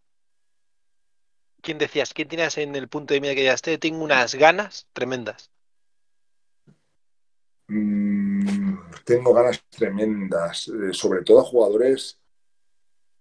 [1.62, 2.14] ¿Quién decías?
[2.14, 3.78] ¿Quién tenías en el punto de mira que ya este?
[3.78, 5.52] Tengo unas ganas tremendas.
[7.68, 12.20] Mm, tengo ganas tremendas, eh, sobre todo a jugadores.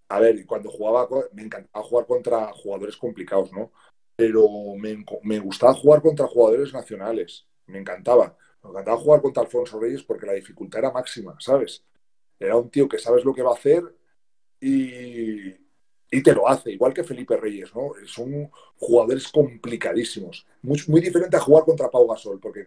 [0.08, 3.72] A ver, cuando jugaba, me encantaba jugar contra jugadores complicados, ¿no?
[4.16, 4.46] Pero
[4.78, 8.36] me, me gustaba jugar contra jugadores nacionales, me encantaba.
[8.62, 11.84] Me encantaba jugar contra Alfonso Reyes porque la dificultad era máxima, ¿sabes?
[12.38, 13.82] Era un tío que sabes lo que va a hacer
[14.60, 15.48] y,
[16.10, 17.92] y te lo hace, igual que Felipe Reyes, ¿no?
[18.06, 20.46] Son jugadores complicadísimos.
[20.62, 22.66] Muy, muy diferente a jugar contra Pau Gasol, porque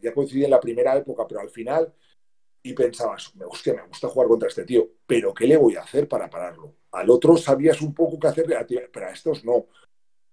[0.00, 1.92] ya coincidí en la primera época, pero al final,
[2.62, 5.82] y pensabas, me, hostia, me gusta jugar contra este tío, pero ¿qué le voy a
[5.82, 6.74] hacer para pararlo?
[6.92, 9.66] Al otro sabías un poco qué ti- pero a estos no.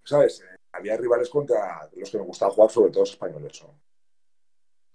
[0.03, 0.43] ¿Sabes?
[0.71, 3.61] Había rivales contra los que me gustaba jugar, sobre todo los españoles.
[3.63, 3.79] ¿no?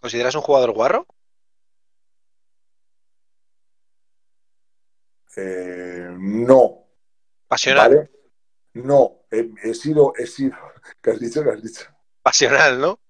[0.00, 1.06] ¿Consideras un jugador guarro?
[5.36, 6.86] Eh, no,
[7.48, 7.88] Pasional.
[7.90, 8.10] ¿vale?
[8.74, 10.56] No, he, he sido, he sido,
[11.02, 11.42] ¿qué has dicho?
[11.42, 11.84] ¿Qué has dicho?
[12.22, 13.00] Pasional, ¿no?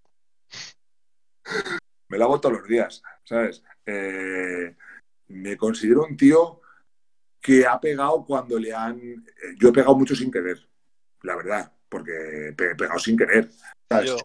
[2.09, 3.63] me lo hago todos los días, ¿sabes?
[3.87, 4.77] Eh,
[5.29, 6.61] me considero un tío
[7.41, 8.99] que ha pegado cuando le han...
[9.01, 10.59] eh, Yo he pegado mucho sin querer,
[11.23, 13.51] la verdad, porque he pe- pegado sin querer,
[13.91, 14.11] ¿sabes?
[14.11, 14.17] Yo.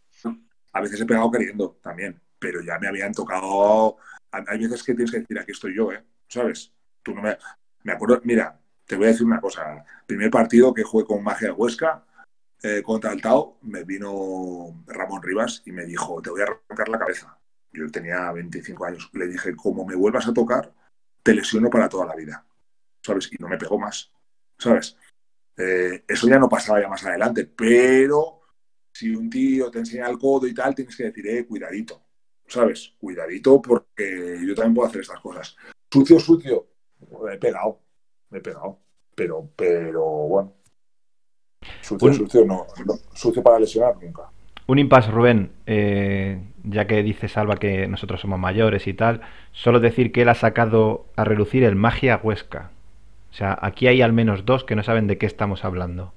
[0.73, 3.97] A veces he pegado queriendo también, pero ya me habían tocado...
[4.31, 6.03] Hay veces que tienes que decir, aquí estoy yo, ¿eh?
[6.27, 6.71] ¿Sabes?
[7.01, 7.35] Tú no me...
[7.83, 9.85] Me acuerdo, mira, te voy a decir una cosa.
[10.05, 12.05] Primer partido que jugué con Magia Huesca
[12.63, 16.89] eh, contra el Tao, me vino Ramón Rivas y me dijo, te voy a arrancar
[16.89, 17.37] la cabeza.
[17.71, 19.09] Yo tenía 25 años.
[19.13, 20.73] Le dije, como me vuelvas a tocar,
[21.21, 22.45] te lesiono para toda la vida.
[23.01, 23.31] ¿Sabes?
[23.31, 24.11] Y no me pegó más.
[24.57, 24.97] ¿Sabes?
[25.55, 28.41] Eh, eso ya no pasaba ya más adelante, pero
[28.91, 32.03] si un tío te enseña el codo y tal, tienes que decir, eh, cuidadito.
[32.47, 32.93] ¿Sabes?
[32.97, 35.55] Cuidadito porque yo también puedo hacer estas cosas.
[35.91, 36.67] Sucio, sucio.
[37.23, 37.79] Me he pegado.
[38.29, 38.79] Me he pegado.
[39.15, 40.53] Pero, pero bueno.
[41.81, 42.93] Sucio, Un- sucio no, no.
[43.13, 44.23] Sucio para lesionar nunca.
[44.67, 49.21] Un impasse, Rubén, eh, ya que dice Salva que nosotros somos mayores y tal,
[49.53, 52.71] solo decir que él ha sacado a relucir el Magia Huesca.
[53.31, 56.13] O sea, aquí hay al menos dos que no saben de qué estamos hablando.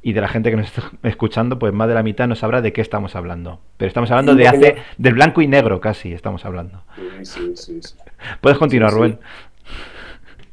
[0.00, 2.62] Y de la gente que nos está escuchando, pues más de la mitad no sabrá
[2.62, 3.60] de qué estamos hablando.
[3.76, 6.84] Pero estamos hablando de hace, del blanco y negro casi, estamos hablando.
[6.94, 7.94] Sí, sí, sí, sí.
[8.40, 8.92] Puedes continuar.
[8.92, 9.18] Rubén.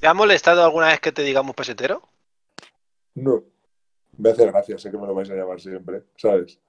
[0.06, 2.00] ¿Te ha molestado alguna vez que te digamos pesetero?
[3.16, 3.44] No.
[4.20, 6.60] Me hace gracia, sé que me lo vais a llamar siempre, ¿sabes?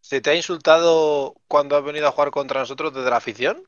[0.00, 3.64] ¿Se te ha insultado cuando has venido a jugar contra nosotros desde la afición?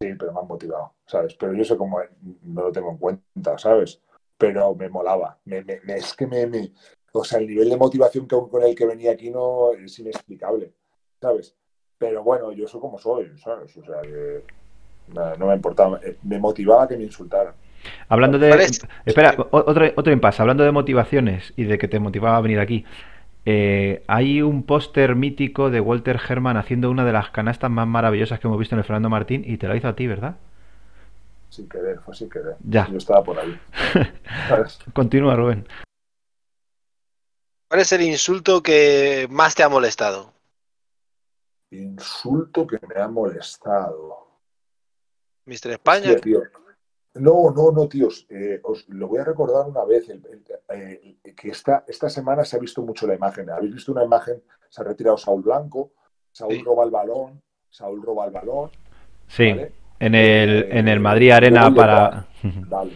[0.00, 1.34] Sí, pero me han motivado, ¿sabes?
[1.34, 2.00] Pero yo sé cómo
[2.44, 4.00] no lo tengo en cuenta, ¿sabes?
[4.38, 5.38] Pero me molaba.
[5.44, 6.72] Me, me- me- es que me,
[7.12, 10.72] O sea, el nivel de motivación que, con el que venía aquí no es inexplicable,
[11.20, 11.54] ¿sabes?
[11.98, 13.76] Pero bueno, yo soy como soy, ¿sabes?
[13.76, 14.42] O sea, que
[15.08, 16.00] nada, no me importaba.
[16.02, 17.54] Eh, Me motivaba que me insultaran.
[18.08, 18.50] Hablando de.
[19.04, 20.42] Espera, otro, otro impasse.
[20.42, 22.84] Hablando de motivaciones y de que te motivaba a venir aquí.
[23.46, 28.40] eh, hay un póster mítico de Walter Herman haciendo una de las canastas más maravillosas
[28.40, 30.36] que hemos visto en el Fernando Martín y te lo hizo a ti, ¿verdad?
[31.50, 32.56] Sin querer, fue sin querer.
[32.64, 32.88] Ya.
[32.90, 33.58] Yo estaba por ahí.
[34.92, 35.68] Continúa, Rubén.
[37.68, 40.32] ¿Cuál es el insulto que más te ha molestado?
[41.70, 44.26] Insulto que me ha molestado.
[45.44, 46.12] Mister España.
[46.12, 46.42] Hostia, tío.
[47.14, 48.26] No, no, no, tíos.
[48.28, 50.08] Eh, os lo voy a recordar una vez.
[50.08, 53.48] el- el- eh, que esta, esta semana se ha visto mucho la imagen.
[53.50, 55.92] Habéis visto una imagen, se ha retirado Saúl Blanco,
[56.32, 56.62] Saúl Sí.
[56.62, 58.70] roba el balón, Saúl roba el balón.
[59.28, 59.72] Sí, ¿vale?
[60.00, 62.26] en el, Eh, en el Madrid Arena para.
[62.68, 62.92] Vale,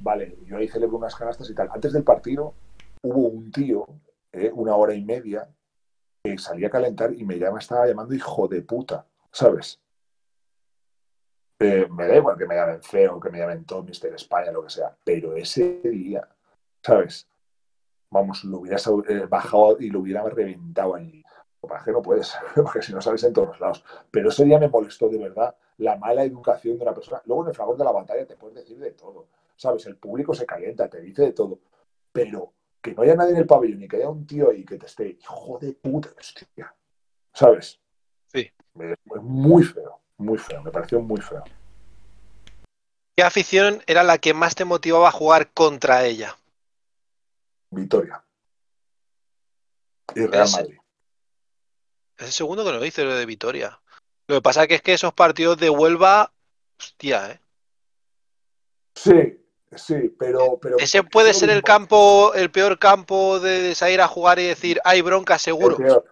[0.00, 0.36] vale.
[0.46, 1.68] Yo ahí celebro unas canastas y tal.
[1.72, 2.54] Antes del partido
[3.02, 3.86] hubo un tío,
[4.32, 5.48] eh, una hora y media,
[6.22, 9.80] que salía a calentar y me llama, estaba llamando hijo de puta, ¿sabes?
[11.58, 14.64] Eh, me da igual que me llamen feo, que me llamen todo Mister España, lo
[14.64, 16.28] que sea, pero ese día,
[16.82, 17.28] ¿sabes?
[18.10, 21.22] Vamos, lo hubieras eh, bajado y lo hubiera reventado allí.
[21.60, 23.84] Para que no puedes, porque si no sales en todos lados.
[24.10, 27.22] Pero ese día me molestó de verdad la mala educación de una persona.
[27.24, 29.86] Luego en el fragor de la batalla te puedes decir de todo, ¿sabes?
[29.86, 31.60] El público se calienta, te dice de todo.
[32.12, 34.76] Pero que no haya nadie en el pabellón y que haya un tío ahí que
[34.76, 36.74] te esté, hijo de puta, hostia,
[37.32, 37.80] ¿sabes?
[38.26, 38.50] Sí.
[38.78, 41.44] Es muy feo, muy feo, me pareció muy feo.
[43.16, 46.36] ¿Qué afición era la que más te motivaba a jugar contra ella?
[47.70, 48.24] Vitoria.
[50.14, 50.78] Y Real Madrid.
[52.18, 53.80] Es el segundo que nos dice lo de Vitoria.
[54.26, 56.32] Lo que pasa que es que esos partidos de Huelva,
[56.78, 57.40] hostia, ¿eh?
[58.94, 59.40] Sí,
[59.76, 60.58] sí, pero...
[60.60, 64.80] pero Ese puede ser el campo, el peor campo de, salir a jugar y decir,
[64.84, 65.76] hay bronca El seguro.
[65.76, 66.04] peor.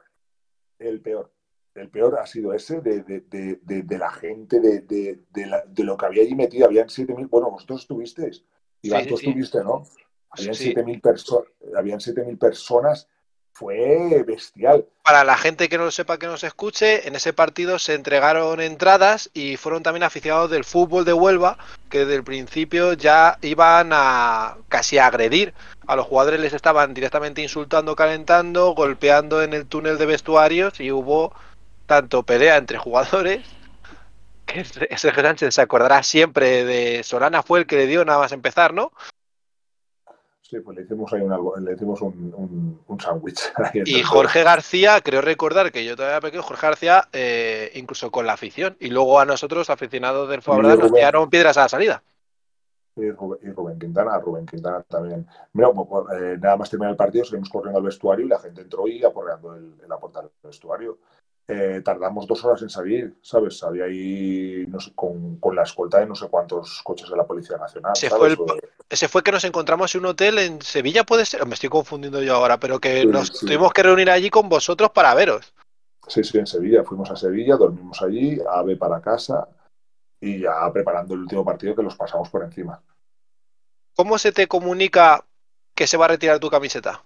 [0.78, 1.32] El peor.
[1.74, 5.46] El peor ha sido ese de, de- de- de- de la gente, de, de- de
[5.46, 6.66] la- de lo que había allí metido.
[6.66, 7.28] Habían 7.000.
[7.28, 8.42] Bueno, vosotros estuvisteis.
[8.82, 9.26] Iván, Sí, tú sí.
[9.28, 9.84] estuviste, ¿no?
[10.30, 10.64] Habían Sí.
[10.74, 11.46] 7.000 perso-
[11.76, 13.08] habían 7.000 personas.
[13.54, 14.86] Fue bestial.
[15.04, 18.62] Para la gente que no lo sepa, que nos escuche, en ese partido se entregaron
[18.62, 21.58] entradas y fueron también aficionados del fútbol de Huelva,
[21.90, 25.52] que desde el principio ya iban a casi a agredir.
[25.86, 30.90] A los jugadores les estaban directamente insultando, calentando, golpeando en el túnel de vestuarios y
[30.90, 31.34] hubo
[31.86, 33.42] tanto pelea entre jugadores
[34.46, 38.32] que Sergio Sánchez se acordará siempre de Solana fue el que le dio nada más
[38.32, 38.92] empezar, ¿no?
[40.52, 41.22] Sí, pues le hicimos ahí
[41.62, 43.40] le hicimos un, un, un sándwich.
[43.86, 44.02] Y.
[44.02, 48.76] Jorge García, creo recordar que yo todavía pequeño, Jorge García, eh, incluso con la afición.
[48.78, 52.02] Y luego a nosotros, aficionados del Fuenlabrada, nos tiraron piedras a la salida.
[52.96, 55.26] Y Rubén, y Rubén Quintana, Rubén Quintana también.
[55.54, 58.60] Mira, pues, eh, nada más terminar el partido, seguimos corriendo al vestuario y la gente
[58.60, 60.98] entró y aporreando el, en la puerta del vestuario.
[61.48, 63.62] Eh, tardamos dos horas en salir, ¿sabes?
[63.62, 67.26] Había ahí, no sé, con, con la escolta de no sé cuántos coches de la
[67.26, 67.92] Policía Nacional.
[67.96, 68.36] Se ¿sabes?
[68.36, 71.44] fue el- Ese fue que nos encontramos en un hotel en Sevilla, puede ser.
[71.46, 73.46] Me estoy confundiendo yo ahora, pero que Sí, nos sí.
[73.46, 75.52] tuvimos que reunir allí con vosotros para veros.
[76.06, 76.84] Sí, sí, en Sevilla.
[76.84, 79.48] Fuimos a Sevilla, dormimos allí, ave para casa
[80.20, 82.82] y ya preparando el último partido que los pasamos por encima.
[83.96, 85.24] ¿Cómo se te comunica
[85.74, 87.04] que se va a retirar tu camiseta?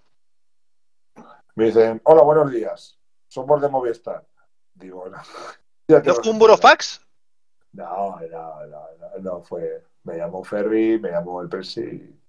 [1.56, 2.95] Me dicen, hola, buenos días,
[3.28, 4.26] somos de Movistar.
[4.74, 5.18] Digo, no.
[5.88, 7.00] Ya te ¿No lo fue un burofax?
[7.72, 8.88] No, no, no,
[9.20, 9.84] no, fue.
[10.04, 11.80] Me llamó Ferry, me llamó el Presi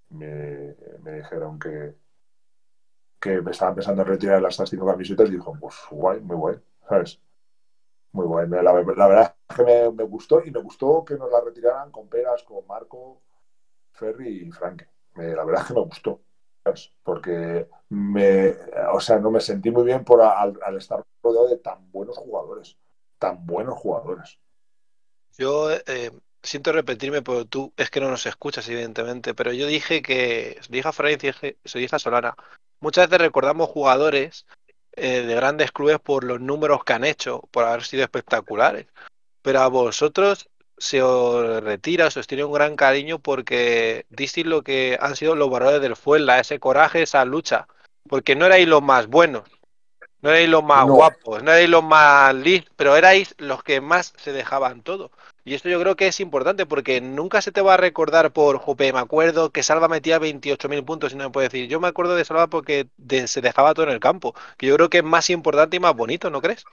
[0.09, 1.95] y me, me dijeron que,
[3.19, 6.55] que me estaban pensando en retirar las cinco camisetas y dijo, pues guay, muy guay,
[6.87, 7.19] ¿sabes?
[8.13, 8.47] Muy guay.
[8.49, 11.91] La, la verdad es que me, me gustó y me gustó que nos la retiraran
[11.91, 13.21] con peras, con Marco,
[13.93, 14.83] Ferry y Frank.
[15.15, 16.21] Me- la verdad es que me gustó.
[17.03, 18.55] Porque me,
[18.93, 22.77] o sea, no me sentí muy bien por al, estar rodeado de tan buenos jugadores,
[23.17, 24.39] tan buenos jugadores.
[25.37, 26.11] Yo eh,
[26.43, 29.33] siento repetirme, pero tú es que no nos escuchas, evidentemente.
[29.33, 32.35] Pero yo dije que, dije a Fray, dije- se dije a Solana,
[32.79, 34.45] muchas veces recordamos jugadores
[34.93, 38.87] eh, de grandes clubes por los números que han hecho, por haber sido espectaculares.
[39.41, 44.63] Pero a vosotros se os retira, se os tiene un gran cariño porque disteis lo
[44.63, 47.67] que han sido los valores del Fuenla, ese coraje, esa lucha.
[48.09, 49.43] Porque no erais los más buenos,
[50.21, 50.95] no erais los más No.
[50.95, 55.11] guapos, no erais los más listos, pero erais los que más se dejaban todo.
[55.45, 58.57] Y esto yo creo que es importante porque nunca se te va a recordar por,
[58.59, 61.87] jope, me acuerdo que Salva metía 28.000 puntos y no me puede decir, yo me
[61.87, 64.99] acuerdo de Salva porque de- se dejaba todo en el campo, que yo creo que
[64.99, 66.65] es más importante y más bonito, ¿no crees?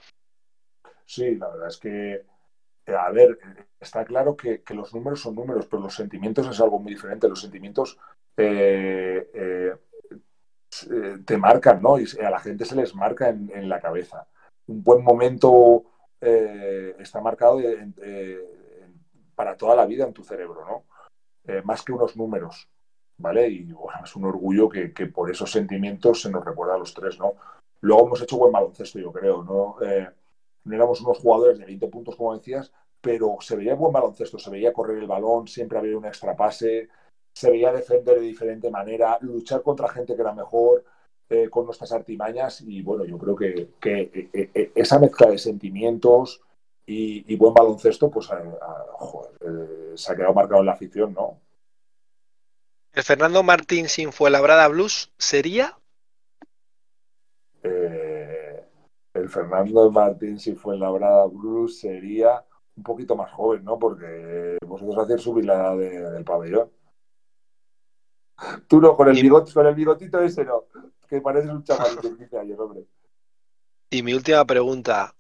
[1.06, 2.24] Sí, la verdad es que,
[2.86, 6.60] a ver, eh, está claro que, que los números son números, pero los sentimientos es
[6.60, 7.28] algo muy diferente.
[7.28, 7.98] Los sentimientos
[8.36, 9.74] eh, eh,
[10.90, 11.98] eh, te marcan, ¿no?
[11.98, 14.26] Y a la gente se les marca en, en la cabeza.
[14.66, 15.84] Un buen momento
[16.20, 18.48] eh, está marcado eh,
[19.34, 20.84] para toda la vida en tu cerebro, ¿no?
[21.46, 22.68] Eh, más que unos números,
[23.18, 23.48] ¿vale?
[23.48, 26.94] Y bueno, es un orgullo que, que por esos sentimientos se nos recuerda a los
[26.94, 27.34] tres, ¿no?
[27.82, 29.76] Luego hemos hecho buen baloncesto, yo creo, ¿no?
[30.64, 34.50] No éramos unos jugadores de 20 puntos, como decías, pero se veía buen baloncesto, se
[34.50, 36.88] veía correr el balón, siempre había un extra pase,
[37.34, 40.84] se veía defender de diferente manera, luchar contra gente que era mejor,
[41.28, 46.40] eh, con nuestras artimañas, y bueno, yo creo que, que, esa mezcla de sentimientos
[46.86, 50.72] y, y buen baloncesto, pues a- a- joder, eh, se ha quedado marcado en la
[50.72, 51.40] afición, ¿no?
[52.92, 55.76] El Fernando Martín sin Fuenlabrada Blues sería
[57.62, 58.03] Eh,
[59.24, 62.44] el Fernando Martín, si fue en Labrada Bruce, sería
[62.76, 63.78] un poquito más joven, ¿no?
[63.78, 66.70] Porque vosotros hacéis subir la de- del pabellón.
[68.68, 70.64] Tú no, con el, Y- bigot, con el bigotito ese no,
[71.08, 72.84] que pareces un chavalito de 15 años, hombre.
[73.90, 75.14] Y mi última pregunta,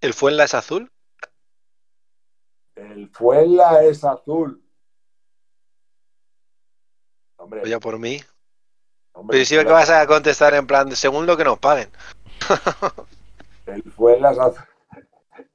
[0.00, 0.90] ¿el Fuenla es azul?
[2.76, 4.62] El Fuenla es azul.
[7.38, 8.20] Hombre, Oye, por mí.
[9.14, 11.88] hombre, Pero si que vas a contestar en plan, según lo que nos paguen.
[13.66, 14.64] el Fuenla es azul.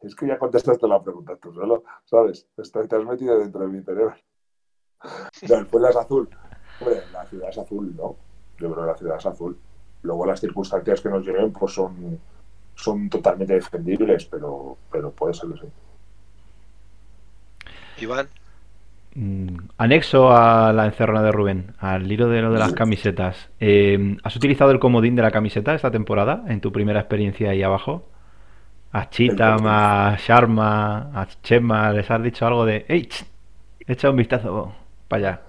[0.01, 2.47] Es que ya contestaste la pregunta tú solo, ¿sabes?
[2.55, 4.15] Te te has metido dentro de mi cerebro.
[5.49, 6.29] No, el Fuenla es azul.
[6.79, 8.15] Hombre, la ciudad es azul, ¿no?
[8.57, 9.59] Yo creo que la ciudad es azul.
[10.03, 12.19] Luego las circunstancias que nos lleven pues son,
[12.75, 15.67] son totalmente defendibles, pero, pero puede ser que sí.
[18.03, 18.27] Iván,
[19.77, 23.49] Anexo a la encerrona de Rubén, al hilo de lo de las camisetas.
[23.59, 27.61] eh, ¿Has utilizado el comodín de la camiseta esta temporada en tu primera experiencia ahí
[27.63, 28.07] abajo?
[28.93, 29.55] A Chita,
[30.13, 33.25] a Sharma, a Chema, ¿les has dicho algo de, hey, ch,
[33.87, 34.73] echa un vistazo
[35.09, 35.41] para allá?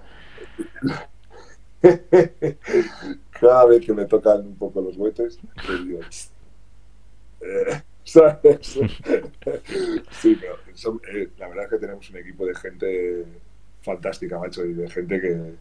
[3.39, 6.07] Cada vez que me tocan un poco los huetes, te digo,
[7.41, 8.79] eh, ¿sabes?
[10.09, 13.25] sí, pero son- eh, la verdad es que tenemos un equipo de gente
[13.83, 15.53] fantástica, macho, y de gente que,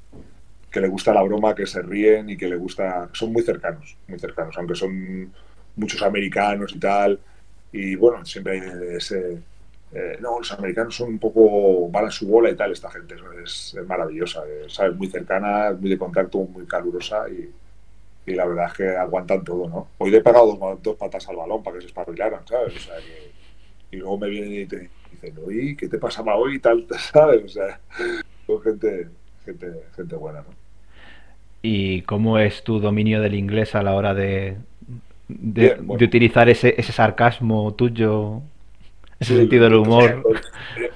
[0.71, 3.09] que le gusta la broma, que se ríen y que le gusta.
[3.13, 5.33] Son muy cercanos, muy cercanos, aunque son
[5.77, 7.21] muchos americanos y tal.
[7.73, 9.39] Y bueno, siempre hay ese.
[9.93, 11.89] eh, no, los americanos son un poco.
[11.91, 14.97] van a su bola y tal, esta gente es, maravillosa, ¿sabes?
[14.97, 17.51] Muy cercana, muy de contacto, muy calurosa y,
[18.27, 19.89] y la verdad es que aguantan todo, ¿no?
[19.99, 22.89] Hoy le he pegado dos, dos patas al balón para que se espabilaran, ¿sabes?
[23.91, 24.91] Y luego me vienen y te
[25.29, 26.87] dicen, oye, ¿qué te pasaba hoy y tal?
[27.13, 27.45] ¿Sabes?
[27.45, 27.81] O sea,
[28.47, 29.11] son gente,
[29.45, 30.57] gente, gente buena, ¿no?
[31.63, 34.57] ¿Y cómo es tu dominio del inglés a la hora de,
[35.29, 35.99] de, Bien, bueno.
[35.99, 38.43] de utilizar ese, ese sarcasmo tuyo,
[39.21, 40.29] ese Sí, sentido del humor?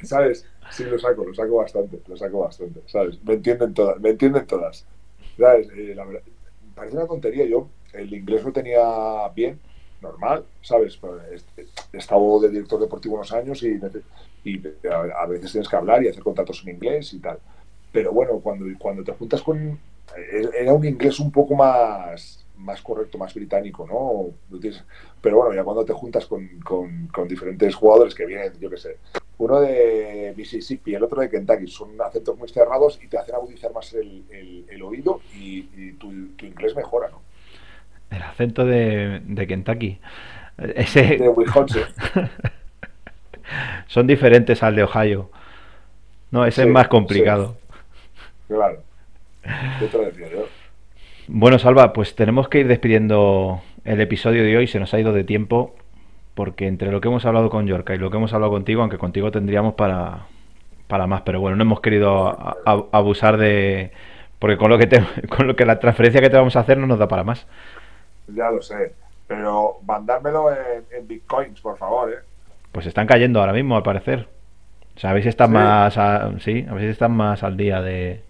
[0.02, 0.48] ¿Sabes?
[0.68, 3.22] Sí, lo saco, lo saco bastante, lo saco bastante, ¿sabes?
[3.22, 4.88] Me entienden todas, me entienden todas.
[5.36, 5.68] ¿Sabes?
[5.70, 6.22] Eh, la verdad,
[6.74, 8.80] parece una tontería, yo el inglés lo tenía
[9.34, 9.62] bien,
[10.00, 10.96] normal, ¿sabes?
[10.96, 11.44] Pues,
[11.92, 13.78] He estado de director deportivo unos años y,
[14.44, 17.38] y a, veces tienes que hablar y hacer contratos en inglés y tal.
[17.92, 19.58] Pero bueno, cuando, cuando te juntas con...
[20.16, 24.58] eh, Era un inglés un poco más, más correcto, más británico, ¿no?
[25.20, 28.76] Pero bueno, ya cuando te juntas con, con- con diferentes jugadores que vienen, yo qué
[28.76, 28.96] sé,
[29.38, 33.72] uno de Mississippi, el otro de Kentucky, son acentos muy cerrados y te hacen agudizar
[33.72, 37.25] más el, el- el oído y, y tu, tu inglés mejora, ¿no?
[38.10, 39.98] El acento de, de Kentucky.
[40.58, 41.82] Ese, De Wisconsin.
[43.86, 45.30] son diferentes al de Ohio.
[46.30, 47.56] No, ese Sí, es más complicado.
[48.48, 48.82] Claro.
[49.78, 50.46] ¿Qué te lo decía yo?
[51.28, 54.66] Bueno, Salva, pues tenemos que ir despidiendo el episodio de hoy.
[54.66, 55.74] Se nos ha ido de tiempo
[56.34, 58.98] porque entre lo que hemos hablado con Yorka y lo que hemos hablado contigo, aunque
[58.98, 60.26] contigo tendríamos para,
[60.86, 63.90] para más, pero bueno, no hemos querido a- a- abusar de...
[64.38, 66.76] Porque con lo, que te- con lo que la transferencia que te vamos a hacer
[66.78, 67.46] no nos da para más.
[68.28, 68.94] Ya lo sé.
[69.26, 72.18] Pero mandármelo en, en bitcoins, por favor, ¿eh?
[72.72, 74.28] Pues están cayendo ahora mismo, al parecer.
[74.96, 75.54] O sea, a ver si están Sí.
[75.54, 75.96] más...
[75.98, 78.22] a- sí, a ver si están más al día de,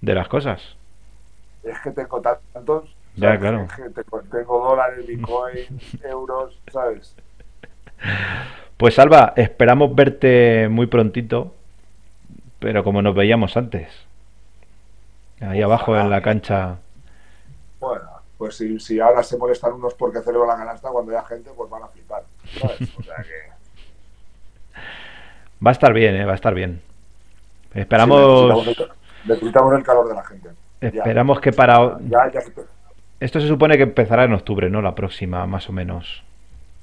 [0.00, 0.76] de las cosas.
[1.62, 3.66] Es que tengo tantos, Ya, claro.
[3.94, 5.66] Tengo, tengo dólares, bitcoin,
[6.04, 7.14] euros, ¿sabes?
[8.76, 11.54] Pues Alba, esperamos verte muy prontito,
[12.58, 13.88] pero como nos veíamos antes.
[15.40, 16.76] Ahí abajo en la cancha.
[17.80, 21.50] Bueno, pues si, si ahora se molestan unos porque celebro la canasta, cuando haya gente,
[21.56, 22.24] pues van a flipar.
[22.60, 22.80] ¿sabes?
[22.98, 23.56] O sea que.
[25.66, 26.24] Va a estar bien, ¿eh?
[26.26, 26.82] Va a estar bien.
[27.72, 30.50] sí, Esperamos, necesitamos, el, necesitamos el calor de la gente.
[30.82, 30.88] Ya.
[30.88, 31.98] esperamos que para...
[32.08, 32.52] Ya, ya se-
[33.20, 34.82] Esto se supone que empezará en octubre, ¿no?
[34.82, 36.22] La próxima, más o menos.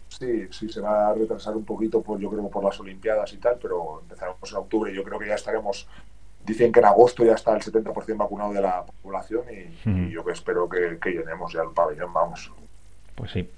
[0.09, 3.37] Sí, sí, se va a retrasar un poquito, por, yo creo, por las Olimpiadas y
[3.37, 4.93] tal, pero empezaremos en octubre.
[4.93, 5.87] Yo creo que ya estaremos.
[6.45, 10.33] Dicen que en agosto ya está el 70% vacunado de la población y, yo que
[10.33, 12.51] espero que, que llenemos ya el pabellón, vamos.
[13.15, 13.49] Pues sí.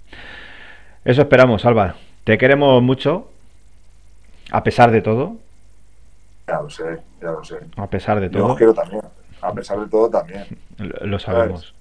[1.04, 1.96] Eso esperamos, Alba.
[2.24, 3.30] Te queremos mucho,
[4.52, 5.38] a pesar de todo.
[6.48, 7.58] Ya lo sé, ya lo sé.
[7.78, 8.56] A pesar de Yo os todo.
[8.56, 9.02] quiero también,
[9.42, 10.46] a pesar de todo también.
[10.78, 11.74] Lo lo sabemos.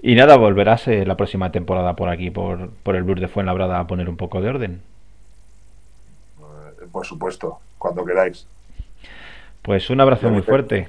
[0.00, 3.80] Y nada, volverás eh, la próxima temporada por aquí, por, por el Blues de Fuenlabrada,
[3.80, 4.82] a poner un poco de orden.
[6.40, 8.46] Eh, Por supuesto, cuando queráis.
[9.64, 10.88] Pues un abrazo muy fuerte.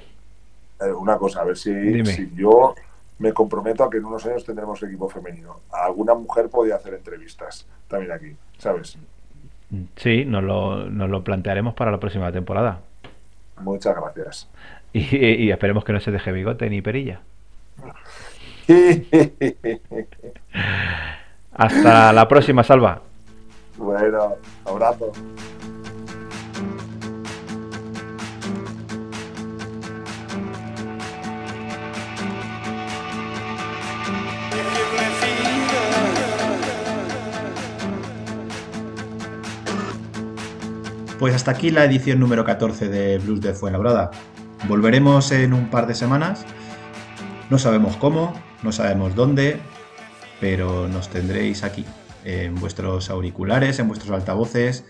[0.81, 2.05] Eh, una cosa, a ver si, Dime.
[2.11, 2.75] si yo
[3.19, 5.61] me comprometo a que en unos años tendremos equipo femenino.
[5.71, 8.97] A alguna mujer podía hacer entrevistas también aquí, ¿sabes?
[9.95, 12.81] Sí, nos lo, nos lo plantearemos para la próxima temporada.
[13.61, 14.47] Muchas gracias.
[14.95, 17.19] Y, y esperemos que no se deje bigote ni perilla.
[21.53, 23.01] Hasta la próxima, Salva.
[23.77, 24.35] bueno,
[24.65, 25.11] abrazo.
[41.19, 44.11] Pues hasta aquí la edición número 14 de Blues de Fuenlabrada.
[44.67, 46.45] Volveremos en un par de semanas.
[47.49, 48.33] No sabemos cómo,
[48.63, 49.61] no sabemos dónde,
[50.41, 51.85] pero nos tendréis aquí,
[52.25, 54.83] en vuestros auriculares, en vuestros altavoces,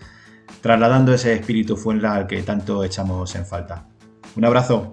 [0.62, 3.86] trasladando ese espíritu Fuenla al que tanto echamos en falta.
[4.34, 4.90] Un abrazo.